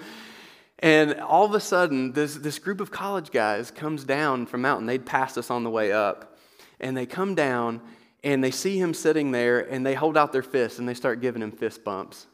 And 0.78 1.20
all 1.20 1.44
of 1.44 1.54
a 1.54 1.60
sudden, 1.60 2.12
this, 2.12 2.34
this 2.34 2.58
group 2.58 2.80
of 2.80 2.90
college 2.90 3.30
guys 3.30 3.70
comes 3.70 4.04
down 4.04 4.46
from 4.46 4.62
mountain. 4.62 4.86
They'd 4.86 5.06
passed 5.06 5.38
us 5.38 5.50
on 5.50 5.64
the 5.64 5.70
way 5.70 5.92
up. 5.92 6.36
And 6.80 6.96
they 6.96 7.06
come 7.06 7.34
down 7.34 7.80
and 8.22 8.44
they 8.44 8.50
see 8.50 8.78
him 8.78 8.92
sitting 8.92 9.30
there 9.30 9.60
and 9.60 9.86
they 9.86 9.94
hold 9.94 10.16
out 10.16 10.32
their 10.32 10.42
fists 10.42 10.78
and 10.78 10.88
they 10.88 10.94
start 10.94 11.20
giving 11.20 11.42
him 11.42 11.52
fist 11.52 11.84
bumps. 11.84 12.26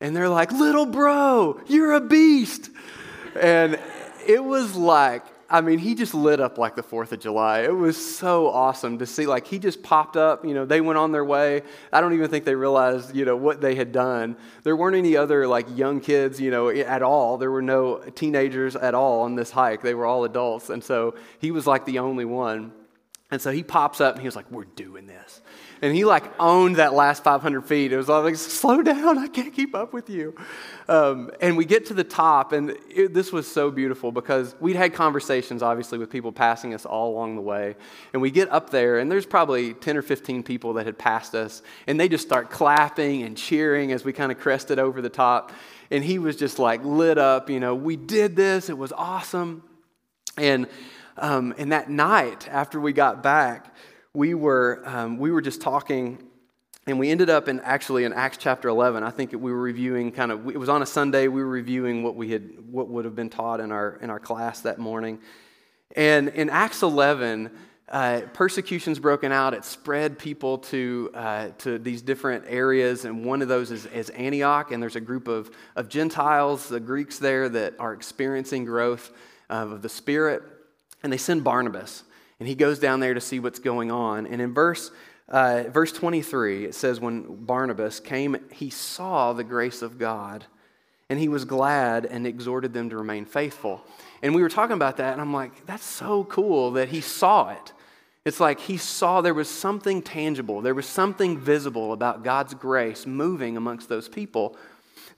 And 0.00 0.14
they're 0.14 0.28
like, 0.28 0.52
little 0.52 0.86
bro, 0.86 1.60
you're 1.66 1.92
a 1.92 2.00
beast. 2.00 2.70
And 3.38 3.78
it 4.26 4.42
was 4.44 4.74
like, 4.74 5.24
I 5.52 5.60
mean, 5.60 5.80
he 5.80 5.96
just 5.96 6.14
lit 6.14 6.38
up 6.38 6.58
like 6.58 6.76
the 6.76 6.82
4th 6.82 7.10
of 7.10 7.18
July. 7.18 7.62
It 7.62 7.74
was 7.74 7.96
so 7.96 8.48
awesome 8.48 8.98
to 8.98 9.06
see. 9.06 9.26
Like, 9.26 9.48
he 9.48 9.58
just 9.58 9.82
popped 9.82 10.16
up. 10.16 10.44
You 10.44 10.54
know, 10.54 10.64
they 10.64 10.80
went 10.80 10.96
on 10.96 11.10
their 11.10 11.24
way. 11.24 11.62
I 11.92 12.00
don't 12.00 12.12
even 12.12 12.30
think 12.30 12.44
they 12.44 12.54
realized, 12.54 13.16
you 13.16 13.24
know, 13.24 13.36
what 13.36 13.60
they 13.60 13.74
had 13.74 13.90
done. 13.90 14.36
There 14.62 14.76
weren't 14.76 14.96
any 14.96 15.16
other, 15.16 15.48
like, 15.48 15.66
young 15.76 16.00
kids, 16.00 16.40
you 16.40 16.52
know, 16.52 16.68
at 16.68 17.02
all. 17.02 17.36
There 17.36 17.50
were 17.50 17.62
no 17.62 17.96
teenagers 18.14 18.76
at 18.76 18.94
all 18.94 19.22
on 19.22 19.34
this 19.34 19.50
hike. 19.50 19.82
They 19.82 19.94
were 19.94 20.06
all 20.06 20.24
adults. 20.24 20.70
And 20.70 20.84
so 20.84 21.16
he 21.40 21.50
was 21.50 21.66
like 21.66 21.84
the 21.84 21.98
only 21.98 22.24
one. 22.24 22.72
And 23.30 23.40
so 23.40 23.52
he 23.52 23.62
pops 23.62 24.00
up 24.00 24.14
and 24.14 24.22
he 24.22 24.26
was 24.26 24.36
like, 24.36 24.50
We're 24.50 24.64
doing 24.64 25.06
this. 25.06 25.40
And 25.82 25.94
he 25.94 26.04
like 26.04 26.24
owned 26.38 26.76
that 26.76 26.92
last 26.92 27.24
500 27.24 27.62
feet. 27.62 27.92
It 27.92 27.96
was 27.96 28.08
like, 28.08 28.36
slow 28.36 28.82
down, 28.82 29.16
I 29.16 29.28
can't 29.28 29.52
keep 29.52 29.74
up 29.74 29.94
with 29.94 30.10
you. 30.10 30.34
Um, 30.88 31.30
and 31.40 31.56
we 31.56 31.64
get 31.64 31.86
to 31.86 31.94
the 31.94 32.04
top, 32.04 32.52
and 32.52 32.76
it, 32.90 33.14
this 33.14 33.32
was 33.32 33.50
so 33.50 33.70
beautiful 33.70 34.12
because 34.12 34.54
we'd 34.60 34.76
had 34.76 34.92
conversations, 34.92 35.62
obviously, 35.62 35.98
with 35.98 36.10
people 36.10 36.32
passing 36.32 36.74
us 36.74 36.84
all 36.84 37.14
along 37.14 37.36
the 37.36 37.40
way. 37.40 37.76
And 38.12 38.20
we 38.20 38.30
get 38.30 38.50
up 38.50 38.70
there, 38.70 38.98
and 38.98 39.10
there's 39.10 39.24
probably 39.24 39.72
10 39.72 39.96
or 39.96 40.02
15 40.02 40.42
people 40.42 40.74
that 40.74 40.84
had 40.84 40.98
passed 40.98 41.34
us, 41.34 41.62
and 41.86 41.98
they 41.98 42.08
just 42.08 42.26
start 42.26 42.50
clapping 42.50 43.22
and 43.22 43.36
cheering 43.36 43.92
as 43.92 44.04
we 44.04 44.12
kind 44.12 44.30
of 44.30 44.38
crested 44.38 44.78
over 44.78 45.00
the 45.00 45.08
top. 45.08 45.52
And 45.90 46.04
he 46.04 46.18
was 46.18 46.36
just 46.36 46.58
like 46.58 46.84
lit 46.84 47.16
up, 47.16 47.48
you 47.48 47.58
know, 47.58 47.74
we 47.74 47.96
did 47.96 48.36
this, 48.36 48.68
it 48.68 48.76
was 48.76 48.92
awesome. 48.92 49.62
And, 50.36 50.68
um, 51.20 51.54
and 51.58 51.72
that 51.72 51.90
night, 51.90 52.48
after 52.48 52.80
we 52.80 52.92
got 52.92 53.22
back, 53.22 53.74
we 54.14 54.34
were, 54.34 54.82
um, 54.86 55.18
we 55.18 55.30
were 55.30 55.42
just 55.42 55.60
talking, 55.60 56.18
and 56.86 56.98
we 56.98 57.10
ended 57.10 57.30
up 57.30 57.46
in 57.46 57.60
actually 57.60 58.04
in 58.04 58.12
Acts 58.12 58.38
chapter 58.38 58.68
11. 58.68 59.02
I 59.02 59.10
think 59.10 59.32
we 59.32 59.52
were 59.52 59.60
reviewing 59.60 60.12
kind 60.12 60.32
of, 60.32 60.48
it 60.48 60.58
was 60.58 60.68
on 60.70 60.82
a 60.82 60.86
Sunday, 60.86 61.28
we 61.28 61.42
were 61.42 61.50
reviewing 61.50 62.02
what 62.02 62.16
we 62.16 62.30
had, 62.30 62.72
what 62.72 62.88
would 62.88 63.04
have 63.04 63.14
been 63.14 63.28
taught 63.28 63.60
in 63.60 63.70
our, 63.70 63.98
in 64.02 64.08
our 64.10 64.18
class 64.18 64.62
that 64.62 64.78
morning. 64.78 65.20
And 65.94 66.28
in 66.28 66.48
Acts 66.48 66.82
11, 66.82 67.50
uh, 67.90 68.22
persecution's 68.32 68.98
broken 68.98 69.30
out. 69.30 69.52
It 69.52 69.64
spread 69.64 70.18
people 70.18 70.58
to, 70.58 71.10
uh, 71.12 71.48
to 71.58 71.78
these 71.78 72.02
different 72.02 72.44
areas, 72.46 73.04
and 73.04 73.24
one 73.24 73.42
of 73.42 73.48
those 73.48 73.70
is, 73.70 73.84
is, 73.86 74.10
Antioch. 74.10 74.70
And 74.70 74.82
there's 74.82 74.96
a 74.96 75.00
group 75.00 75.28
of, 75.28 75.50
of 75.76 75.88
Gentiles, 75.88 76.68
the 76.68 76.80
Greeks 76.80 77.18
there, 77.18 77.48
that 77.48 77.74
are 77.78 77.92
experiencing 77.92 78.64
growth 78.64 79.10
of 79.48 79.82
the 79.82 79.88
Spirit. 79.88 80.44
And 81.02 81.12
they 81.12 81.16
send 81.16 81.44
Barnabas 81.44 82.04
and 82.40 82.48
he 82.48 82.54
goes 82.54 82.78
down 82.78 83.00
there 83.00 83.14
to 83.14 83.20
see 83.20 83.38
what's 83.38 83.58
going 83.58 83.92
on. 83.92 84.26
And 84.26 84.40
in 84.40 84.54
verse, 84.54 84.90
uh, 85.28 85.64
verse 85.68 85.92
23, 85.92 86.64
it 86.64 86.74
says, 86.74 86.98
When 86.98 87.44
Barnabas 87.44 88.00
came, 88.00 88.36
he 88.50 88.70
saw 88.70 89.34
the 89.34 89.44
grace 89.44 89.82
of 89.82 89.98
God, 89.98 90.46
and 91.10 91.18
he 91.18 91.28
was 91.28 91.44
glad 91.44 92.06
and 92.06 92.26
exhorted 92.26 92.72
them 92.72 92.88
to 92.90 92.96
remain 92.96 93.26
faithful. 93.26 93.84
And 94.22 94.34
we 94.34 94.40
were 94.40 94.48
talking 94.48 94.74
about 94.74 94.96
that, 94.96 95.12
and 95.12 95.20
I'm 95.20 95.34
like, 95.34 95.66
that's 95.66 95.84
so 95.84 96.24
cool 96.24 96.72
that 96.72 96.88
he 96.88 97.02
saw 97.02 97.50
it. 97.50 97.72
It's 98.24 98.40
like 98.40 98.60
he 98.60 98.78
saw 98.78 99.20
there 99.20 99.34
was 99.34 99.48
something 99.48 100.02
tangible, 100.02 100.62
there 100.62 100.74
was 100.74 100.86
something 100.86 101.38
visible 101.38 101.92
about 101.92 102.24
God's 102.24 102.54
grace 102.54 103.06
moving 103.06 103.56
amongst 103.56 103.88
those 103.88 104.08
people 104.08 104.56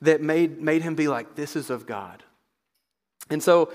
that 0.01 0.21
made, 0.21 0.61
made 0.61 0.83
him 0.83 0.97
be 0.97 1.07
like, 1.07 1.37
this 1.37 1.55
is 1.55 1.71
of 1.71 1.87
God. 1.87 2.23
And 3.31 3.42
so 3.42 3.73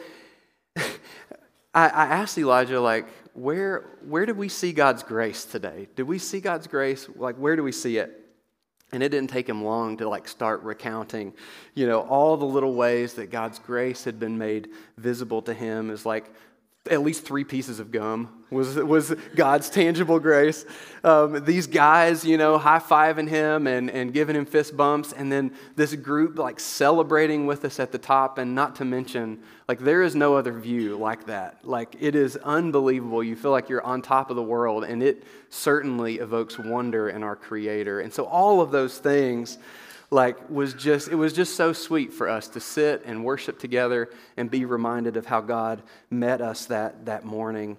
I, 1.78 1.90
I 1.90 2.06
asked 2.08 2.40
Elijah, 2.40 2.82
like, 2.82 3.06
where, 3.34 3.86
where 4.04 4.26
did 4.26 4.36
we 4.36 4.50
see 4.50 4.74
God's 4.74 5.04
grace 5.04 5.46
today? 5.46 5.88
Did 5.96 6.04
we 6.08 6.18
see 6.18 6.40
God's 6.40 6.66
grace? 6.66 7.08
Like, 7.16 7.36
where 7.36 7.56
do 7.56 7.62
we 7.62 7.72
see 7.72 7.98
it? 7.98 8.26
And 8.92 9.04
it 9.04 9.10
didn't 9.10 9.30
take 9.30 9.48
him 9.48 9.64
long 9.64 9.98
to 9.98 10.10
like 10.10 10.28
start 10.28 10.64
recounting, 10.64 11.34
you 11.76 11.86
know, 11.86 12.00
all 12.02 12.36
the 12.36 12.46
little 12.46 12.74
ways 12.74 13.14
that 13.16 13.30
God's 13.30 13.60
grace 13.60 14.06
had 14.06 14.20
been 14.20 14.40
made 14.40 14.70
visible 14.98 15.42
to 15.44 15.54
him 15.54 15.92
is 15.92 16.04
like 16.04 16.32
at 16.88 17.02
least 17.02 17.26
three 17.26 17.44
pieces 17.44 17.80
of 17.80 17.92
gum 17.92 18.30
was, 18.50 18.76
was 18.76 19.14
God's 19.36 19.70
tangible 19.70 20.20
grace. 20.20 20.66
Um, 21.04 21.44
these 21.44 21.68
guys, 21.68 22.24
you 22.24 22.38
know, 22.38 22.58
high 22.58 22.80
fiving 22.80 23.28
him 23.28 23.68
and, 23.68 23.90
and 23.90 24.14
giving 24.14 24.36
him 24.36 24.46
fist 24.46 24.78
bumps, 24.78 25.14
and 25.14 25.32
then 25.32 25.52
this 25.76 25.94
group 25.96 26.38
like 26.38 26.60
celebrating 26.60 27.46
with 27.46 27.66
us 27.66 27.80
at 27.80 27.92
the 27.92 27.98
top, 27.98 28.38
and 28.38 28.56
not 28.56 28.76
to 28.78 28.86
mention, 28.86 29.40
like, 29.68 29.80
there 29.80 30.02
is 30.02 30.16
no 30.16 30.36
other 30.36 30.54
view 30.54 30.98
like 30.98 31.26
that. 31.26 31.60
Like, 31.64 31.96
it 32.00 32.16
is 32.16 32.38
unbelievable. 32.38 33.24
You 33.24 33.36
feel 33.36 33.52
like 33.52 33.70
you're 33.70 33.86
on 33.86 34.02
top 34.02 34.30
of 34.30 34.36
the 34.36 34.44
world, 34.44 34.86
and 34.86 35.04
it 35.04 35.24
certainly 35.50 36.16
evokes 36.16 36.58
wonder 36.58 37.10
in 37.10 37.24
our 37.24 37.36
Creator. 37.36 38.00
And 38.00 38.14
so, 38.14 38.26
all 38.26 38.62
of 38.62 38.72
those 38.72 38.98
things 38.98 39.58
like 40.10 40.50
was 40.50 40.74
just 40.74 41.10
it 41.10 41.16
was 41.16 41.34
just 41.34 41.56
so 41.56 41.74
sweet 41.74 42.14
for 42.14 42.30
us 42.30 42.48
to 42.50 42.60
sit 42.60 43.04
and 43.06 43.24
worship 43.24 43.60
together 43.60 44.10
and 44.38 44.50
be 44.50 44.66
reminded 44.66 45.18
of 45.18 45.26
how 45.26 45.42
god 45.42 45.84
met 46.10 46.42
us 46.42 46.66
that 46.66 47.06
that 47.06 47.26
morning. 47.26 47.78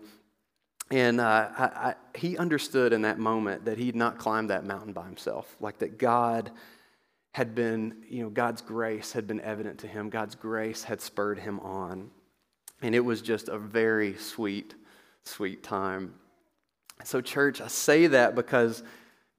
And 0.91 1.21
uh, 1.21 1.51
I, 1.59 1.65
I, 1.65 1.95
he 2.17 2.39
understood 2.39 2.95
in 2.95 3.03
that 3.03 3.19
moment 3.19 3.67
that 3.67 3.77
he'd 3.77 3.95
not 3.95 4.17
climbed 4.17 4.49
that 4.49 4.65
mountain 4.65 4.93
by 4.93 5.05
himself 5.05 5.57
like 5.61 5.79
that 5.79 5.99
god 5.99 6.51
had 7.33 7.55
been 7.55 7.95
you 8.09 8.23
know 8.23 8.31
god's 8.31 8.61
grace 8.61 9.13
had 9.13 9.27
been 9.27 9.41
evident 9.41 9.79
to 9.81 9.87
him. 9.87 10.11
God's 10.11 10.35
grace 10.35 10.85
had 10.85 11.01
spurred 11.01 11.39
him 11.39 11.61
on. 11.61 12.11
And 12.83 12.95
it 12.95 13.01
was 13.01 13.23
just 13.23 13.49
a 13.49 13.59
very 13.59 14.17
sweet 14.17 14.75
sweet 15.25 15.63
time. 15.63 16.15
So 17.05 17.23
church 17.23 17.63
i 17.63 17.69
say 17.69 18.09
that 18.09 18.35
because 18.35 18.83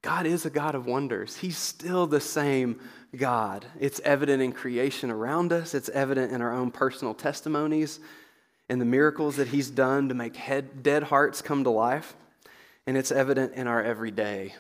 God 0.02 0.26
is 0.26 0.46
a 0.46 0.50
God 0.50 0.76
of 0.76 0.86
wonders. 0.86 1.36
He's 1.38 1.58
still 1.58 2.08
the 2.08 2.22
same 2.22 2.80
God. 3.16 3.66
It's 3.80 4.00
evident 4.02 4.42
in 4.42 4.54
creation 4.54 5.12
around 5.12 5.52
us, 5.52 5.74
it's 5.74 5.90
evident 5.90 6.32
in 6.32 6.42
our 6.42 6.54
own 6.54 6.72
personal 6.72 7.14
testimonies 7.14 8.00
and 8.70 8.80
the 8.80 8.86
miracles 8.86 9.38
that 9.38 9.48
He's 9.48 9.70
done 9.70 10.10
to 10.10 10.16
make 10.16 10.36
head, 10.36 10.84
dead 10.84 11.04
hearts 11.04 11.42
come 11.42 11.64
to 11.64 11.70
life, 11.70 12.16
and 12.86 12.96
it's 12.96 13.12
evident 13.12 13.54
in 13.56 13.68
our 13.68 13.84
everyday. 13.84 14.54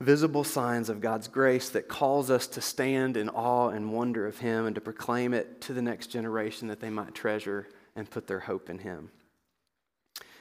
Visible 0.00 0.44
signs 0.44 0.88
of 0.88 1.00
God's 1.00 1.28
grace 1.28 1.68
that 1.70 1.88
calls 1.88 2.30
us 2.30 2.46
to 2.48 2.60
stand 2.60 3.16
in 3.16 3.28
awe 3.28 3.68
and 3.68 3.92
wonder 3.92 4.26
of 4.26 4.38
Him 4.38 4.64
and 4.64 4.74
to 4.76 4.80
proclaim 4.80 5.34
it 5.34 5.60
to 5.62 5.74
the 5.74 5.82
next 5.82 6.06
generation 6.06 6.68
that 6.68 6.80
they 6.80 6.90
might 6.90 7.14
treasure 7.14 7.68
and 7.94 8.08
put 8.08 8.26
their 8.26 8.40
hope 8.40 8.70
in 8.70 8.78
Him. 8.78 9.10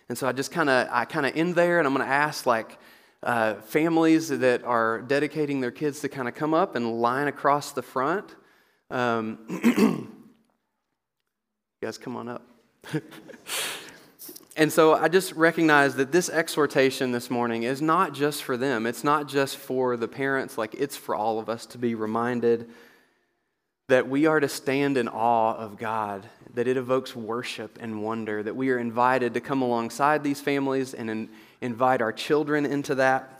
And 0.09 0.17
so 0.17 0.27
I 0.27 0.31
just 0.31 0.51
kind 0.51 0.69
of 0.69 0.87
I 0.89 1.05
kind 1.05 1.25
of 1.25 1.35
end 1.35 1.55
there, 1.55 1.79
and 1.79 1.87
I'm 1.87 1.93
going 1.93 2.07
to 2.07 2.13
ask 2.13 2.45
like 2.45 2.77
uh, 3.23 3.55
families 3.55 4.29
that 4.29 4.63
are 4.63 5.01
dedicating 5.01 5.61
their 5.61 5.71
kids 5.71 6.01
to 6.01 6.09
kind 6.09 6.27
of 6.27 6.35
come 6.35 6.53
up 6.53 6.75
and 6.75 7.01
line 7.01 7.27
across 7.27 7.71
the 7.71 7.81
front. 7.81 8.35
Um, 8.89 9.39
you 9.49 10.07
guys, 11.81 11.97
come 11.97 12.15
on 12.15 12.29
up. 12.29 12.45
and 14.55 14.71
so 14.71 14.93
I 14.93 15.07
just 15.07 15.33
recognize 15.33 15.95
that 15.95 16.11
this 16.11 16.29
exhortation 16.29 17.11
this 17.11 17.29
morning 17.29 17.63
is 17.63 17.81
not 17.81 18.13
just 18.13 18.43
for 18.43 18.55
them, 18.55 18.85
it's 18.85 19.03
not 19.03 19.27
just 19.27 19.57
for 19.57 19.97
the 19.97 20.07
parents, 20.07 20.57
like 20.57 20.73
it's 20.75 20.95
for 20.95 21.15
all 21.15 21.39
of 21.39 21.49
us 21.49 21.65
to 21.67 21.77
be 21.77 21.95
reminded 21.95 22.69
that 23.89 24.09
we 24.09 24.25
are 24.25 24.39
to 24.39 24.49
stand 24.49 24.97
in 24.97 25.07
awe 25.07 25.55
of 25.55 25.77
God, 25.77 26.27
that 26.53 26.67
it 26.67 26.75
evokes 26.75 27.15
worship 27.15 27.79
and 27.81 28.03
wonder, 28.03 28.43
that 28.43 28.55
we 28.55 28.69
are 28.69 28.77
invited 28.77 29.33
to 29.33 29.39
come 29.39 29.61
alongside 29.61 30.23
these 30.23 30.41
families 30.41 30.93
and 30.93 31.09
in, 31.09 31.29
invite 31.61 32.01
our 32.01 32.11
children 32.11 32.65
into 32.65 32.95
that. 32.95 33.33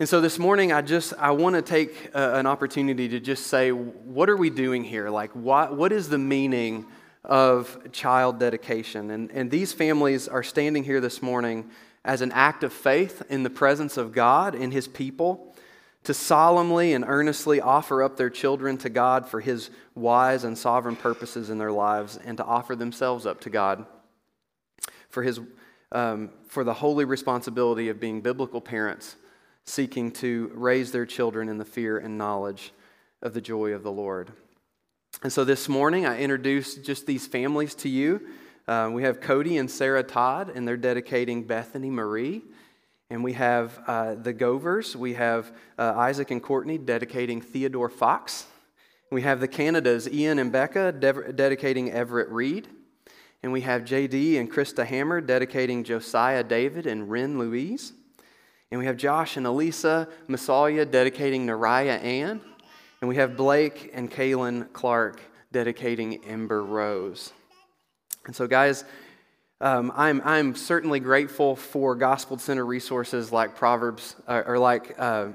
And 0.00 0.08
so 0.08 0.20
this 0.20 0.38
morning, 0.38 0.72
I 0.72 0.82
just 0.82 1.14
I 1.18 1.30
want 1.30 1.54
to 1.54 1.62
take 1.62 2.10
uh, 2.14 2.32
an 2.34 2.46
opportunity 2.46 3.08
to 3.10 3.20
just 3.20 3.46
say, 3.46 3.70
what 3.70 4.28
are 4.28 4.36
we 4.36 4.50
doing 4.50 4.82
here? 4.82 5.08
Like, 5.08 5.30
what, 5.32 5.76
what 5.76 5.92
is 5.92 6.08
the 6.08 6.18
meaning 6.18 6.86
of 7.22 7.92
child 7.92 8.40
dedication? 8.40 9.10
And, 9.12 9.30
and 9.30 9.50
these 9.50 9.72
families 9.72 10.26
are 10.26 10.42
standing 10.42 10.82
here 10.82 11.00
this 11.00 11.22
morning 11.22 11.70
as 12.04 12.22
an 12.22 12.32
act 12.32 12.64
of 12.64 12.72
faith 12.72 13.22
in 13.28 13.44
the 13.44 13.50
presence 13.50 13.96
of 13.96 14.12
God 14.12 14.54
and 14.54 14.72
His 14.72 14.88
people 14.88 15.54
to 16.02 16.12
solemnly 16.12 16.92
and 16.92 17.04
earnestly 17.06 17.60
offer 17.60 18.02
up 18.02 18.16
their 18.16 18.30
children 18.30 18.76
to 18.78 18.90
God 18.90 19.26
for 19.26 19.40
His 19.40 19.70
wise 19.94 20.44
and 20.44 20.58
sovereign 20.58 20.96
purposes 20.96 21.50
in 21.50 21.58
their 21.58 21.72
lives 21.72 22.18
and 22.22 22.36
to 22.38 22.44
offer 22.44 22.74
themselves 22.74 23.26
up 23.26 23.40
to 23.42 23.48
God 23.48 23.86
for 25.08 25.22
His 25.22 25.40
um, 25.92 26.30
for 26.48 26.64
the 26.64 26.74
holy 26.74 27.04
responsibility 27.04 27.88
of 27.88 28.00
being 28.00 28.20
biblical 28.20 28.60
parents 28.60 29.16
seeking 29.64 30.10
to 30.12 30.50
raise 30.54 30.92
their 30.92 31.06
children 31.06 31.48
in 31.48 31.58
the 31.58 31.64
fear 31.64 31.98
and 31.98 32.18
knowledge 32.18 32.72
of 33.22 33.32
the 33.34 33.40
joy 33.40 33.72
of 33.72 33.82
the 33.82 33.92
Lord. 33.92 34.32
And 35.22 35.32
so 35.32 35.44
this 35.44 35.68
morning, 35.68 36.04
I 36.04 36.18
introduce 36.18 36.74
just 36.74 37.06
these 37.06 37.26
families 37.26 37.74
to 37.76 37.88
you. 37.88 38.20
Uh, 38.68 38.90
we 38.92 39.02
have 39.04 39.20
Cody 39.20 39.56
and 39.58 39.70
Sarah 39.70 40.02
Todd, 40.02 40.52
and 40.54 40.66
they're 40.68 40.76
dedicating 40.76 41.44
Bethany 41.44 41.90
Marie. 41.90 42.42
And 43.10 43.22
we 43.22 43.34
have 43.34 43.78
uh, 43.86 44.14
the 44.16 44.34
Govers. 44.34 44.96
We 44.96 45.14
have 45.14 45.52
uh, 45.78 45.94
Isaac 45.96 46.30
and 46.30 46.42
Courtney 46.42 46.78
dedicating 46.78 47.40
Theodore 47.40 47.88
Fox. 47.88 48.46
We 49.10 49.22
have 49.22 49.40
the 49.40 49.48
Canadas, 49.48 50.08
Ian 50.08 50.38
and 50.38 50.50
Becca, 50.50 50.92
de- 50.92 51.32
dedicating 51.32 51.90
Everett 51.90 52.28
Reed. 52.30 52.68
And 53.44 53.52
we 53.52 53.60
have 53.60 53.82
JD 53.82 54.40
and 54.40 54.50
Krista 54.50 54.86
Hammer 54.86 55.20
dedicating 55.20 55.84
Josiah 55.84 56.42
David 56.42 56.86
and 56.86 57.10
Ren 57.10 57.38
Louise. 57.38 57.92
And 58.70 58.78
we 58.78 58.86
have 58.86 58.96
Josh 58.96 59.36
and 59.36 59.46
Elisa 59.46 60.08
Masalia 60.30 60.90
dedicating 60.90 61.46
Nariah 61.46 62.02
Ann. 62.02 62.40
And 63.02 63.08
we 63.10 63.16
have 63.16 63.36
Blake 63.36 63.90
and 63.92 64.10
Kaylin 64.10 64.72
Clark 64.72 65.20
dedicating 65.52 66.24
Ember 66.24 66.64
Rose. 66.64 67.34
And 68.24 68.34
so, 68.34 68.46
guys, 68.46 68.86
um, 69.60 69.92
I'm, 69.94 70.22
I'm 70.24 70.54
certainly 70.54 70.98
grateful 70.98 71.54
for 71.54 71.94
gospel 71.94 72.38
center 72.38 72.64
resources 72.64 73.30
like 73.30 73.56
Proverbs 73.56 74.16
uh, 74.26 74.42
or 74.46 74.58
like 74.58 74.94
uh, 74.98 75.26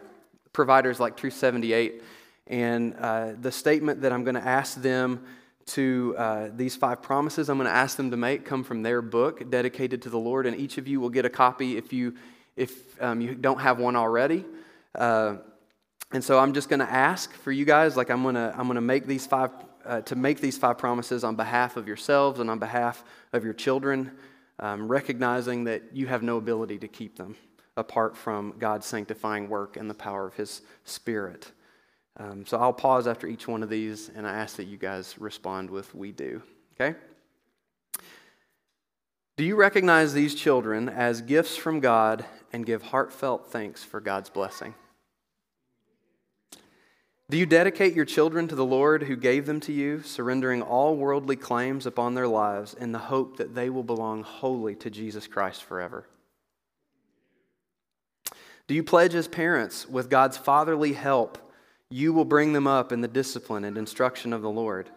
providers 0.51 0.99
like 0.99 1.15
Truth 1.15 1.35
78. 1.35 2.01
And 2.47 2.95
uh, 2.95 3.33
the 3.39 3.51
statement 3.51 4.01
that 4.01 4.11
I'm 4.11 4.23
going 4.23 4.33
to 4.33 4.43
ask 4.43 4.81
them 4.81 5.23
to 5.67 6.15
uh, 6.17 6.49
these 6.55 6.75
five 6.75 7.01
promises 7.01 7.49
I'm 7.49 7.57
going 7.57 7.69
to 7.69 7.75
ask 7.75 7.95
them 7.95 8.11
to 8.11 8.17
make 8.17 8.45
come 8.45 8.63
from 8.63 8.81
their 8.81 9.01
book 9.01 9.49
dedicated 9.49 10.01
to 10.03 10.09
the 10.09 10.17
Lord. 10.17 10.45
And 10.47 10.59
each 10.59 10.77
of 10.77 10.87
you 10.87 10.99
will 10.99 11.09
get 11.09 11.25
a 11.25 11.29
copy 11.29 11.77
if 11.77 11.93
you, 11.93 12.15
if, 12.55 13.01
um, 13.01 13.21
you 13.21 13.35
don't 13.35 13.59
have 13.59 13.79
one 13.79 13.95
already. 13.95 14.45
Uh, 14.95 15.37
and 16.11 16.23
so 16.23 16.39
I'm 16.39 16.53
just 16.53 16.69
going 16.69 16.79
to 16.79 16.89
ask 16.89 17.31
for 17.33 17.51
you 17.51 17.65
guys, 17.65 17.95
like 17.95 18.09
I'm 18.09 18.23
going 18.23 18.35
to 18.35 18.53
I'm 18.57 18.65
going 18.65 18.75
to 18.75 18.81
make 18.81 19.05
these 19.05 19.27
five 19.27 19.51
uh, 19.85 20.01
to 20.01 20.15
make 20.15 20.41
these 20.41 20.57
five 20.57 20.77
promises 20.77 21.23
on 21.23 21.35
behalf 21.35 21.77
of 21.77 21.87
yourselves 21.87 22.39
and 22.39 22.49
on 22.49 22.59
behalf 22.59 23.03
of 23.31 23.43
your 23.43 23.53
children, 23.53 24.11
um, 24.59 24.87
recognizing 24.87 25.65
that 25.65 25.83
you 25.93 26.07
have 26.07 26.23
no 26.23 26.37
ability 26.37 26.79
to 26.79 26.87
keep 26.87 27.17
them 27.17 27.35
apart 27.77 28.17
from 28.17 28.55
God's 28.57 28.85
sanctifying 28.85 29.49
work 29.49 29.77
and 29.77 29.89
the 29.89 29.93
power 29.93 30.25
of 30.27 30.33
His 30.33 30.61
Spirit. 30.83 31.51
Um, 32.17 32.45
so 32.45 32.57
I'll 32.57 32.73
pause 32.73 33.07
after 33.07 33.27
each 33.27 33.47
one 33.47 33.63
of 33.63 33.69
these, 33.69 34.09
and 34.13 34.27
I 34.27 34.33
ask 34.33 34.57
that 34.57 34.65
you 34.65 34.77
guys 34.77 35.15
respond 35.19 35.69
with 35.69 35.93
"We 35.95 36.11
do." 36.11 36.41
Okay. 36.73 36.97
Do 39.37 39.45
you 39.45 39.55
recognize 39.55 40.13
these 40.13 40.35
children 40.35 40.89
as 40.89 41.21
gifts 41.21 41.55
from 41.55 41.79
God 41.79 42.25
and 42.51 42.65
give 42.65 42.81
heartfelt 42.81 43.49
thanks 43.49 43.85
for 43.85 44.01
God's 44.01 44.29
blessing? 44.29 44.75
Do 47.29 47.37
you 47.37 47.45
dedicate 47.45 47.93
your 47.93 48.05
children 48.05 48.47
to 48.47 48.55
the 48.55 48.65
Lord 48.65 49.03
who 49.03 49.15
gave 49.15 49.45
them 49.45 49.59
to 49.61 49.71
you, 49.71 50.01
surrendering 50.01 50.61
all 50.61 50.97
worldly 50.97 51.35
claims 51.35 51.85
upon 51.85 52.15
their 52.15 52.27
lives 52.27 52.73
in 52.73 52.91
the 52.91 52.97
hope 52.97 53.37
that 53.37 53.53
they 53.53 53.69
will 53.69 53.83
belong 53.83 54.23
wholly 54.23 54.75
to 54.75 54.89
Jesus 54.89 55.27
Christ 55.27 55.63
forever? 55.63 56.07
Do 58.67 58.73
you 58.73 58.83
pledge 58.83 59.15
as 59.15 59.27
parents, 59.27 59.87
with 59.87 60.09
God's 60.09 60.37
fatherly 60.37 60.93
help, 60.93 61.37
you 61.89 62.13
will 62.13 62.25
bring 62.25 62.53
them 62.53 62.67
up 62.67 62.91
in 62.91 63.01
the 63.01 63.07
discipline 63.07 63.63
and 63.63 63.77
instruction 63.77 64.31
of 64.33 64.41
the 64.41 64.49
Lord, 64.49 64.89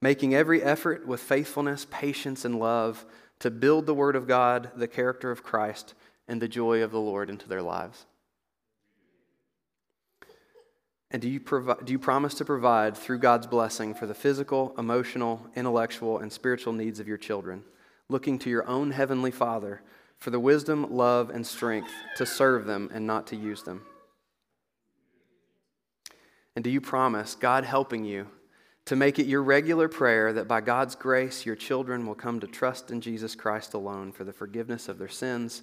making 0.00 0.34
every 0.34 0.62
effort 0.62 1.06
with 1.06 1.20
faithfulness, 1.20 1.86
patience, 1.90 2.44
and 2.44 2.58
love 2.58 3.04
to 3.40 3.50
build 3.50 3.86
the 3.86 3.94
Word 3.94 4.16
of 4.16 4.26
God, 4.26 4.70
the 4.76 4.88
character 4.88 5.30
of 5.30 5.42
Christ, 5.42 5.94
and 6.28 6.40
the 6.40 6.48
joy 6.48 6.82
of 6.82 6.90
the 6.90 7.00
Lord 7.00 7.28
into 7.28 7.48
their 7.48 7.62
lives? 7.62 8.06
And 11.10 11.20
do 11.20 11.28
you, 11.28 11.40
provi- 11.40 11.84
do 11.84 11.92
you 11.92 11.98
promise 11.98 12.32
to 12.34 12.44
provide 12.44 12.96
through 12.96 13.18
God's 13.18 13.46
blessing 13.46 13.92
for 13.92 14.06
the 14.06 14.14
physical, 14.14 14.74
emotional, 14.78 15.46
intellectual, 15.54 16.18
and 16.18 16.32
spiritual 16.32 16.72
needs 16.72 17.00
of 17.00 17.08
your 17.08 17.18
children, 17.18 17.64
looking 18.08 18.38
to 18.38 18.50
your 18.50 18.66
own 18.66 18.92
heavenly 18.92 19.30
Father 19.30 19.82
for 20.16 20.30
the 20.30 20.40
wisdom, 20.40 20.86
love, 20.90 21.28
and 21.28 21.46
strength 21.46 21.92
to 22.16 22.24
serve 22.24 22.64
them 22.64 22.88
and 22.94 23.06
not 23.06 23.26
to 23.26 23.36
use 23.36 23.62
them? 23.62 23.82
And 26.54 26.62
do 26.62 26.70
you 26.70 26.80
promise, 26.80 27.34
God 27.34 27.64
helping 27.64 28.04
you, 28.04 28.28
to 28.86 28.96
make 28.96 29.18
it 29.18 29.26
your 29.26 29.42
regular 29.42 29.88
prayer 29.88 30.32
that 30.32 30.48
by 30.48 30.60
God's 30.60 30.94
grace 30.94 31.46
your 31.46 31.56
children 31.56 32.06
will 32.06 32.14
come 32.14 32.40
to 32.40 32.46
trust 32.46 32.90
in 32.90 33.00
Jesus 33.00 33.34
Christ 33.34 33.74
alone 33.74 34.12
for 34.12 34.24
the 34.24 34.32
forgiveness 34.32 34.88
of 34.88 34.98
their 34.98 35.08
sins 35.08 35.62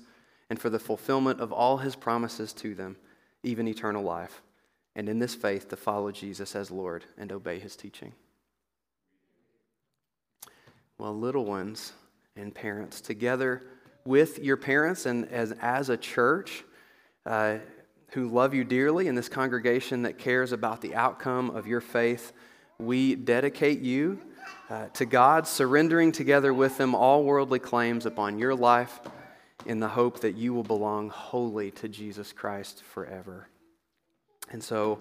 and 0.50 0.60
for 0.60 0.70
the 0.70 0.80
fulfillment 0.80 1.40
of 1.42 1.52
all 1.52 1.78
his 1.78 1.96
promises 1.96 2.54
to 2.54 2.74
them, 2.74 2.96
even 3.44 3.68
eternal 3.68 4.04
life? 4.04 4.42
and 5.00 5.08
in 5.08 5.18
this 5.18 5.34
faith 5.34 5.70
to 5.70 5.78
follow 5.78 6.12
Jesus 6.12 6.56
as 6.58 6.72
Lord 6.72 7.06
and 7.18 7.32
obey 7.32 7.58
his 7.58 7.78
teaching. 7.78 8.12
Well, 10.98 11.18
little 11.18 11.46
ones 11.46 11.94
and 12.36 12.54
parents, 12.54 13.00
together 13.00 13.64
with 14.04 14.40
your 14.40 14.58
parents 14.58 15.06
and 15.06 15.26
as, 15.30 15.54
as 15.62 15.90
a 15.90 15.96
church 15.96 16.66
uh, 17.26 17.60
who 18.12 18.28
love 18.28 18.54
you 18.54 18.64
dearly 18.64 19.08
in 19.08 19.16
this 19.16 19.30
congregation 19.30 20.04
that 20.04 20.18
cares 20.18 20.52
about 20.52 20.82
the 20.82 20.96
outcome 20.96 21.50
of 21.52 21.68
your 21.68 21.82
faith, 21.82 22.34
we 22.80 23.16
dedicate 23.16 23.80
you 23.82 24.20
uh, 24.70 24.88
to 24.88 25.06
God, 25.06 25.48
surrendering 25.48 26.12
together 26.12 26.54
with 26.54 26.78
them 26.78 26.96
all 26.96 27.24
worldly 27.24 27.60
claims 27.60 28.06
upon 28.06 28.40
your 28.40 28.56
life 28.56 29.00
in 29.66 29.80
the 29.80 29.88
hope 29.88 30.22
that 30.22 30.36
you 30.36 30.54
will 30.54 30.64
belong 30.64 31.10
wholly 31.10 31.72
to 31.72 31.88
Jesus 31.88 32.32
Christ 32.32 32.84
forever. 32.84 33.48
And 34.52 34.64
so, 34.64 35.00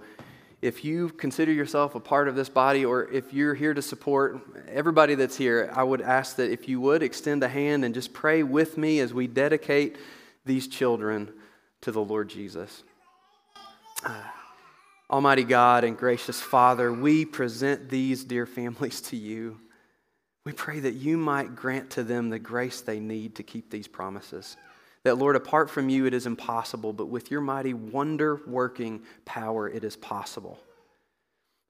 if 0.60 0.84
you 0.84 1.10
consider 1.10 1.52
yourself 1.52 1.94
a 1.94 2.00
part 2.00 2.26
of 2.26 2.34
this 2.34 2.48
body, 2.48 2.84
or 2.84 3.08
if 3.12 3.32
you're 3.32 3.54
here 3.54 3.74
to 3.74 3.82
support 3.82 4.40
everybody 4.66 5.14
that's 5.14 5.36
here, 5.36 5.70
I 5.72 5.84
would 5.84 6.00
ask 6.00 6.34
that 6.36 6.50
if 6.50 6.68
you 6.68 6.80
would 6.80 7.02
extend 7.02 7.44
a 7.44 7.48
hand 7.48 7.84
and 7.84 7.94
just 7.94 8.12
pray 8.12 8.42
with 8.42 8.76
me 8.76 8.98
as 8.98 9.14
we 9.14 9.28
dedicate 9.28 9.96
these 10.44 10.66
children 10.66 11.32
to 11.82 11.92
the 11.92 12.02
Lord 12.02 12.28
Jesus. 12.28 12.82
Uh, 14.04 14.22
Almighty 15.10 15.44
God 15.44 15.84
and 15.84 15.96
gracious 15.96 16.40
Father, 16.40 16.92
we 16.92 17.24
present 17.24 17.88
these 17.88 18.24
dear 18.24 18.44
families 18.44 19.00
to 19.00 19.16
you. 19.16 19.58
We 20.44 20.52
pray 20.52 20.80
that 20.80 20.94
you 20.94 21.16
might 21.16 21.56
grant 21.56 21.90
to 21.90 22.02
them 22.02 22.28
the 22.28 22.38
grace 22.38 22.82
they 22.82 23.00
need 23.00 23.36
to 23.36 23.42
keep 23.42 23.70
these 23.70 23.88
promises. 23.88 24.56
That, 25.04 25.16
Lord, 25.16 25.36
apart 25.36 25.70
from 25.70 25.88
you, 25.88 26.06
it 26.06 26.12
is 26.12 26.26
impossible, 26.26 26.92
but 26.92 27.06
with 27.06 27.30
your 27.30 27.40
mighty 27.40 27.72
wonder 27.72 28.42
working 28.46 29.02
power, 29.24 29.68
it 29.68 29.84
is 29.84 29.96
possible. 29.96 30.58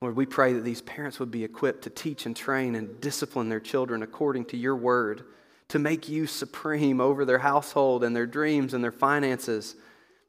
Lord, 0.01 0.17
we 0.17 0.27
pray 0.27 0.53
that 0.53 0.65
these 0.65 0.83
parents 0.83 1.19
would 1.19 1.31
be 1.31 1.45
equipped 1.45 1.83
to 1.83 1.91
teach 1.91 2.27
and 2.27 2.37
train 2.37 2.75
and 2.75 3.01
discipline 3.01 3.49
their 3.49 3.61
children 3.61 4.03
according 4.03 4.47
to 4.47 4.57
your 4.57 4.77
word, 4.77 5.25
to 5.69 5.79
make 5.79 6.09
you 6.09 6.27
supreme 6.27 7.01
over 7.01 7.25
their 7.25 7.39
household 7.39 8.03
and 8.03 8.15
their 8.15 8.27
dreams 8.27 8.75
and 8.75 8.83
their 8.83 8.93
finances, 8.93 9.75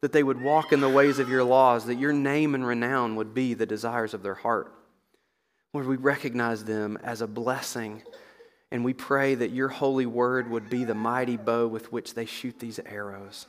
that 0.02 0.14
they 0.14 0.24
would 0.24 0.42
walk 0.42 0.72
in 0.72 0.80
the 0.80 0.90
ways 0.90 1.20
of 1.20 1.30
your 1.30 1.44
laws, 1.44 1.86
that 1.86 2.00
your 2.00 2.14
name 2.14 2.56
and 2.56 2.66
renown 2.66 3.16
would 3.16 3.34
be 3.34 3.54
the 3.54 3.66
desires 3.66 4.14
of 4.14 4.24
their 4.24 4.36
heart. 4.36 4.74
Lord, 5.74 5.88
we 5.88 5.98
recognize 5.98 6.64
them 6.64 6.98
as 7.04 7.22
a 7.22 7.28
blessing 7.28 8.02
and 8.72 8.86
we 8.86 8.94
pray 8.94 9.36
that 9.36 9.52
your 9.52 9.68
holy 9.68 10.06
word 10.06 10.50
would 10.50 10.70
be 10.70 10.84
the 10.84 10.94
mighty 10.94 11.38
bow 11.38 11.68
with 11.68 11.92
which 11.92 12.14
they 12.14 12.26
shoot 12.26 12.60
these 12.60 12.80
arrows. 12.86 13.48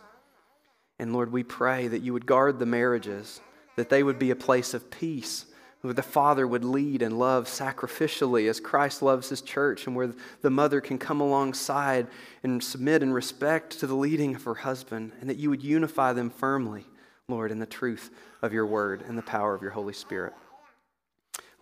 And 0.98 1.12
Lord, 1.12 1.30
we 1.30 1.42
pray 1.42 1.88
that 1.88 2.02
you 2.02 2.12
would 2.12 2.26
guard 2.26 2.58
the 2.58 2.66
marriages, 2.66 3.40
that 3.76 3.90
they 3.90 4.02
would 4.02 4.18
be 4.18 4.30
a 4.30 4.36
place 4.36 4.72
of 4.72 4.90
peace, 4.90 5.44
the 5.82 6.02
father 6.02 6.46
would 6.46 6.64
lead 6.64 7.00
and 7.00 7.18
love 7.18 7.46
sacrificially 7.46 8.48
as 8.48 8.60
Christ 8.60 9.00
loves 9.00 9.30
his 9.30 9.40
church, 9.40 9.86
and 9.86 9.96
where 9.96 10.12
the 10.42 10.50
mother 10.50 10.80
can 10.80 10.98
come 10.98 11.20
alongside 11.20 12.06
and 12.42 12.62
submit 12.62 13.02
and 13.02 13.14
respect 13.14 13.80
to 13.80 13.86
the 13.86 13.94
leading 13.94 14.34
of 14.34 14.44
her 14.44 14.56
husband, 14.56 15.12
and 15.20 15.30
that 15.30 15.38
you 15.38 15.48
would 15.48 15.62
unify 15.64 16.12
them 16.12 16.28
firmly, 16.28 16.84
Lord, 17.28 17.50
in 17.50 17.60
the 17.60 17.66
truth 17.66 18.10
of 18.42 18.52
your 18.52 18.66
word 18.66 19.02
and 19.08 19.16
the 19.16 19.22
power 19.22 19.54
of 19.54 19.62
your 19.62 19.70
Holy 19.70 19.94
Spirit. 19.94 20.34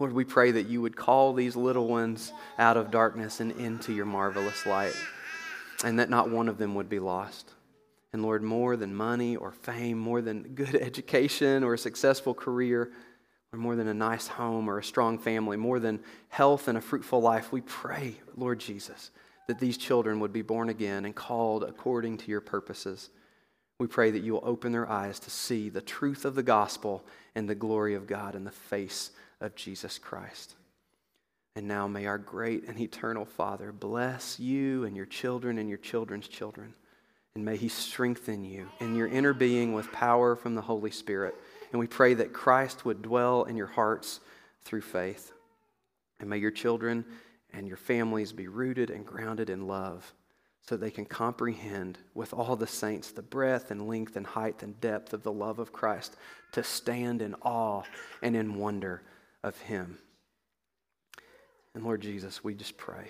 Lord, 0.00 0.12
we 0.12 0.24
pray 0.24 0.50
that 0.52 0.66
you 0.66 0.80
would 0.82 0.96
call 0.96 1.32
these 1.32 1.56
little 1.56 1.86
ones 1.86 2.32
out 2.58 2.76
of 2.76 2.90
darkness 2.90 3.40
and 3.40 3.52
into 3.52 3.92
your 3.92 4.06
marvelous 4.06 4.66
light, 4.66 4.94
and 5.84 5.98
that 5.98 6.10
not 6.10 6.30
one 6.30 6.48
of 6.48 6.58
them 6.58 6.74
would 6.74 6.88
be 6.88 6.98
lost. 6.98 7.52
And 8.12 8.22
Lord, 8.22 8.42
more 8.42 8.76
than 8.76 8.94
money 8.94 9.36
or 9.36 9.52
fame, 9.52 9.98
more 9.98 10.22
than 10.22 10.42
good 10.54 10.74
education 10.80 11.62
or 11.62 11.74
a 11.74 11.78
successful 11.78 12.34
career, 12.34 12.90
or 13.52 13.58
more 13.58 13.76
than 13.76 13.88
a 13.88 13.94
nice 13.94 14.28
home 14.28 14.68
or 14.68 14.78
a 14.78 14.84
strong 14.84 15.18
family, 15.18 15.56
more 15.56 15.78
than 15.78 16.00
health 16.28 16.68
and 16.68 16.76
a 16.76 16.82
fruitful 16.82 17.20
life, 17.20 17.50
we 17.50 17.60
pray, 17.62 18.16
Lord 18.36 18.58
Jesus, 18.58 19.10
that 19.46 19.58
these 19.58 19.78
children 19.78 20.20
would 20.20 20.32
be 20.32 20.42
born 20.42 20.68
again 20.68 21.04
and 21.04 21.14
called 21.14 21.64
according 21.64 22.18
to 22.18 22.30
your 22.30 22.42
purposes. 22.42 23.08
We 23.80 23.86
pray 23.86 24.10
that 24.10 24.22
you 24.22 24.34
will 24.34 24.44
open 24.44 24.72
their 24.72 24.90
eyes 24.90 25.18
to 25.20 25.30
see 25.30 25.68
the 25.68 25.80
truth 25.80 26.24
of 26.24 26.34
the 26.34 26.42
gospel 26.42 27.04
and 27.34 27.48
the 27.48 27.54
glory 27.54 27.94
of 27.94 28.06
God 28.06 28.34
in 28.34 28.44
the 28.44 28.50
face 28.50 29.12
of 29.40 29.54
Jesus 29.54 29.98
Christ. 29.98 30.54
And 31.56 31.66
now 31.66 31.88
may 31.88 32.06
our 32.06 32.18
great 32.18 32.68
and 32.68 32.78
eternal 32.78 33.24
Father 33.24 33.72
bless 33.72 34.38
you 34.38 34.84
and 34.84 34.96
your 34.96 35.06
children 35.06 35.58
and 35.58 35.68
your 35.68 35.78
children's 35.78 36.28
children. 36.28 36.74
And 37.34 37.44
may 37.44 37.56
He 37.56 37.68
strengthen 37.68 38.44
you 38.44 38.68
in 38.80 38.94
your 38.94 39.08
inner 39.08 39.32
being 39.32 39.72
with 39.72 39.90
power 39.90 40.36
from 40.36 40.54
the 40.54 40.60
Holy 40.60 40.90
Spirit. 40.90 41.34
And 41.70 41.80
we 41.80 41.86
pray 41.86 42.14
that 42.14 42.32
Christ 42.32 42.84
would 42.84 43.02
dwell 43.02 43.44
in 43.44 43.56
your 43.56 43.66
hearts 43.66 44.20
through 44.62 44.80
faith. 44.82 45.32
And 46.20 46.28
may 46.28 46.38
your 46.38 46.50
children 46.50 47.04
and 47.52 47.66
your 47.66 47.76
families 47.76 48.32
be 48.32 48.48
rooted 48.48 48.90
and 48.90 49.06
grounded 49.06 49.50
in 49.50 49.66
love 49.66 50.12
so 50.62 50.76
they 50.76 50.90
can 50.90 51.06
comprehend 51.06 51.98
with 52.14 52.34
all 52.34 52.56
the 52.56 52.66
saints 52.66 53.10
the 53.10 53.22
breadth 53.22 53.70
and 53.70 53.88
length 53.88 54.16
and 54.16 54.26
height 54.26 54.62
and 54.62 54.78
depth 54.80 55.14
of 55.14 55.22
the 55.22 55.32
love 55.32 55.58
of 55.58 55.72
Christ, 55.72 56.16
to 56.52 56.62
stand 56.62 57.22
in 57.22 57.34
awe 57.42 57.82
and 58.22 58.36
in 58.36 58.54
wonder 58.54 59.02
of 59.42 59.58
Him. 59.60 59.98
And 61.74 61.84
Lord 61.84 62.02
Jesus, 62.02 62.44
we 62.44 62.54
just 62.54 62.76
pray 62.76 63.08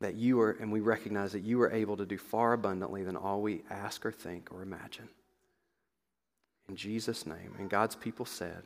that 0.00 0.14
you 0.14 0.40
are, 0.40 0.52
and 0.52 0.72
we 0.72 0.80
recognize 0.80 1.32
that 1.32 1.42
you 1.42 1.60
are 1.60 1.72
able 1.72 1.96
to 1.96 2.06
do 2.06 2.16
far 2.16 2.52
abundantly 2.52 3.02
than 3.04 3.16
all 3.16 3.42
we 3.42 3.62
ask 3.68 4.06
or 4.06 4.12
think 4.12 4.52
or 4.52 4.62
imagine. 4.62 5.08
In 6.68 6.76
Jesus' 6.76 7.26
name. 7.26 7.54
And 7.58 7.68
God's 7.68 7.94
people 7.94 8.26
said, 8.26 8.62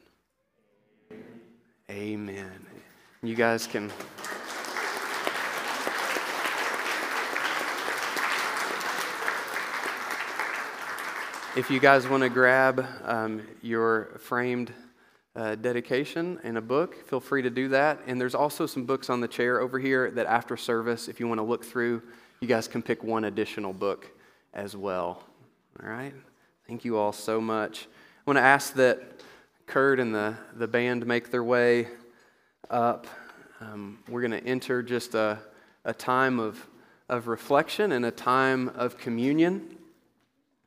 Amen. 1.90 2.66
You 3.22 3.34
guys 3.34 3.66
can. 3.66 3.90
If 11.56 11.70
you 11.70 11.80
guys 11.80 12.06
want 12.06 12.22
to 12.22 12.28
grab 12.28 12.86
um, 13.04 13.42
your 13.62 14.10
framed 14.20 14.72
uh, 15.34 15.56
dedication 15.56 16.38
and 16.44 16.56
a 16.56 16.60
book, 16.60 17.08
feel 17.08 17.20
free 17.20 17.42
to 17.42 17.50
do 17.50 17.68
that. 17.68 18.00
And 18.06 18.20
there's 18.20 18.34
also 18.34 18.66
some 18.66 18.84
books 18.84 19.10
on 19.10 19.20
the 19.20 19.28
chair 19.28 19.60
over 19.60 19.78
here 19.78 20.10
that 20.12 20.26
after 20.26 20.56
service, 20.56 21.08
if 21.08 21.18
you 21.18 21.26
want 21.26 21.38
to 21.38 21.44
look 21.44 21.64
through, 21.64 22.02
you 22.40 22.46
guys 22.46 22.68
can 22.68 22.82
pick 22.82 23.02
one 23.02 23.24
additional 23.24 23.72
book 23.72 24.08
as 24.54 24.76
well. 24.76 25.24
All 25.82 25.88
right? 25.88 26.14
Thank 26.68 26.84
you 26.84 26.98
all 26.98 27.12
so 27.12 27.40
much. 27.40 27.86
I 27.86 28.22
want 28.26 28.36
to 28.36 28.42
ask 28.42 28.74
that 28.74 29.22
Kurt 29.64 29.98
and 29.98 30.14
the, 30.14 30.34
the 30.54 30.68
band 30.68 31.06
make 31.06 31.30
their 31.30 31.42
way 31.42 31.88
up. 32.68 33.06
Um, 33.58 34.00
we're 34.06 34.20
going 34.20 34.38
to 34.38 34.46
enter 34.46 34.82
just 34.82 35.14
a, 35.14 35.38
a 35.86 35.94
time 35.94 36.38
of, 36.38 36.68
of 37.08 37.26
reflection 37.26 37.90
and 37.92 38.04
a 38.04 38.10
time 38.10 38.68
of 38.74 38.98
communion. 38.98 39.78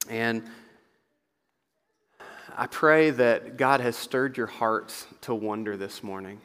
And 0.10 0.41
I 2.58 2.66
pray 2.66 3.12
that 3.12 3.58
God 3.58 3.80
has 3.80 3.95
stirred 3.95 4.38
your 4.38 4.47
hearts 4.47 5.06
to 5.22 5.36
wonder 5.36 5.78
this 5.78 6.02
morning. 6.02 6.41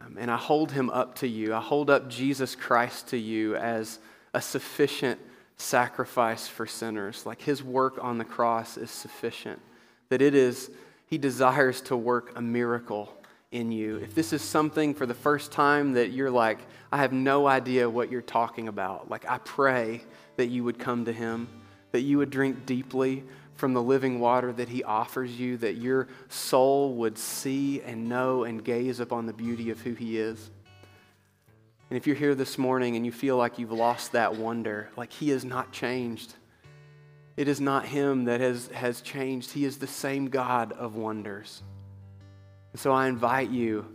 Um, 0.00 0.16
and 0.18 0.30
I 0.30 0.38
hold 0.38 0.72
him 0.72 0.88
up 0.88 1.16
to 1.16 1.28
you. 1.28 1.54
I 1.54 1.60
hold 1.60 1.90
up 1.90 2.08
Jesus 2.08 2.56
Christ 2.56 3.08
to 3.08 3.18
you 3.18 3.56
as 3.56 3.98
a 4.32 4.40
sufficient 4.40 5.20
sacrifice 5.58 6.48
for 6.48 6.66
sinners. 6.66 7.26
Like 7.26 7.42
his 7.42 7.62
work 7.62 8.02
on 8.02 8.18
the 8.18 8.24
cross 8.24 8.76
is 8.76 8.90
sufficient. 8.90 9.60
That 10.08 10.22
it 10.22 10.34
is, 10.34 10.70
he 11.06 11.18
desires 11.18 11.80
to 11.82 11.96
work 11.96 12.32
a 12.36 12.40
miracle 12.40 13.14
in 13.50 13.72
you. 13.72 13.96
If 13.96 14.14
this 14.14 14.32
is 14.32 14.42
something 14.42 14.94
for 14.94 15.06
the 15.06 15.14
first 15.14 15.52
time 15.52 15.92
that 15.94 16.10
you're 16.10 16.30
like, 16.30 16.58
I 16.92 16.98
have 16.98 17.12
no 17.12 17.46
idea 17.46 17.88
what 17.88 18.10
you're 18.10 18.22
talking 18.22 18.68
about, 18.68 19.10
like 19.10 19.28
I 19.28 19.38
pray 19.38 20.02
that 20.36 20.46
you 20.46 20.64
would 20.64 20.78
come 20.78 21.04
to 21.06 21.12
him, 21.12 21.48
that 21.92 22.00
you 22.00 22.18
would 22.18 22.30
drink 22.30 22.66
deeply 22.66 23.24
from 23.58 23.74
the 23.74 23.82
living 23.82 24.20
water 24.20 24.52
that 24.52 24.68
He 24.68 24.84
offers 24.84 25.38
you, 25.38 25.56
that 25.58 25.76
your 25.76 26.06
soul 26.28 26.94
would 26.94 27.18
see 27.18 27.82
and 27.82 28.08
know 28.08 28.44
and 28.44 28.64
gaze 28.64 29.00
upon 29.00 29.26
the 29.26 29.32
beauty 29.32 29.70
of 29.70 29.80
who 29.80 29.94
He 29.94 30.16
is. 30.16 30.50
And 31.90 31.96
if 31.96 32.06
you're 32.06 32.16
here 32.16 32.34
this 32.34 32.58
morning 32.58 32.96
and 32.96 33.06
you 33.06 33.12
feel 33.12 33.36
like 33.36 33.58
you've 33.58 33.72
lost 33.72 34.12
that 34.12 34.36
wonder, 34.36 34.90
like 34.96 35.12
He 35.12 35.30
has 35.30 35.44
not 35.44 35.72
changed, 35.72 36.34
it 37.36 37.48
is 37.48 37.60
not 37.60 37.86
Him 37.86 38.24
that 38.24 38.40
has, 38.40 38.68
has 38.68 39.00
changed. 39.00 39.52
He 39.52 39.64
is 39.64 39.78
the 39.78 39.86
same 39.86 40.28
God 40.28 40.72
of 40.72 40.96
wonders. 40.96 41.62
And 42.72 42.80
so 42.80 42.92
I 42.92 43.08
invite 43.08 43.50
you 43.50 43.86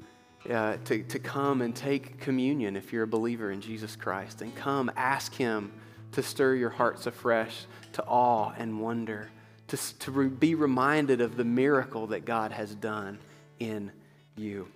uh, 0.49 0.77
to, 0.85 1.03
to 1.03 1.19
come 1.19 1.61
and 1.61 1.75
take 1.75 2.19
communion 2.19 2.75
if 2.75 2.91
you're 2.91 3.03
a 3.03 3.07
believer 3.07 3.51
in 3.51 3.61
Jesus 3.61 3.95
Christ. 3.95 4.41
And 4.41 4.55
come 4.55 4.91
ask 4.95 5.33
Him 5.33 5.71
to 6.13 6.23
stir 6.23 6.55
your 6.55 6.69
hearts 6.69 7.05
afresh 7.05 7.65
to 7.93 8.03
awe 8.05 8.53
and 8.57 8.79
wonder 8.79 9.29
to, 9.67 9.99
to 9.99 10.29
be 10.29 10.55
reminded 10.55 11.21
of 11.21 11.37
the 11.37 11.43
miracle 11.43 12.07
that 12.07 12.25
God 12.25 12.51
has 12.51 12.75
done 12.75 13.17
in 13.59 13.91
you. 14.35 14.67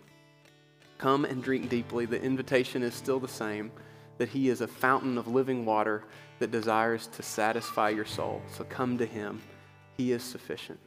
Come 0.97 1.25
and 1.25 1.43
drink 1.43 1.69
deeply. 1.69 2.05
The 2.05 2.21
invitation 2.21 2.81
is 2.81 2.93
still 2.93 3.19
the 3.19 3.27
same 3.27 3.71
that 4.17 4.29
He 4.29 4.49
is 4.49 4.61
a 4.61 4.67
fountain 4.67 5.17
of 5.17 5.27
living 5.27 5.65
water 5.65 6.03
that 6.39 6.51
desires 6.51 7.07
to 7.07 7.23
satisfy 7.23 7.89
your 7.89 8.05
soul. 8.05 8.41
So 8.51 8.63
come 8.63 8.97
to 8.97 9.05
Him, 9.05 9.41
He 9.97 10.11
is 10.11 10.23
sufficient. 10.23 10.79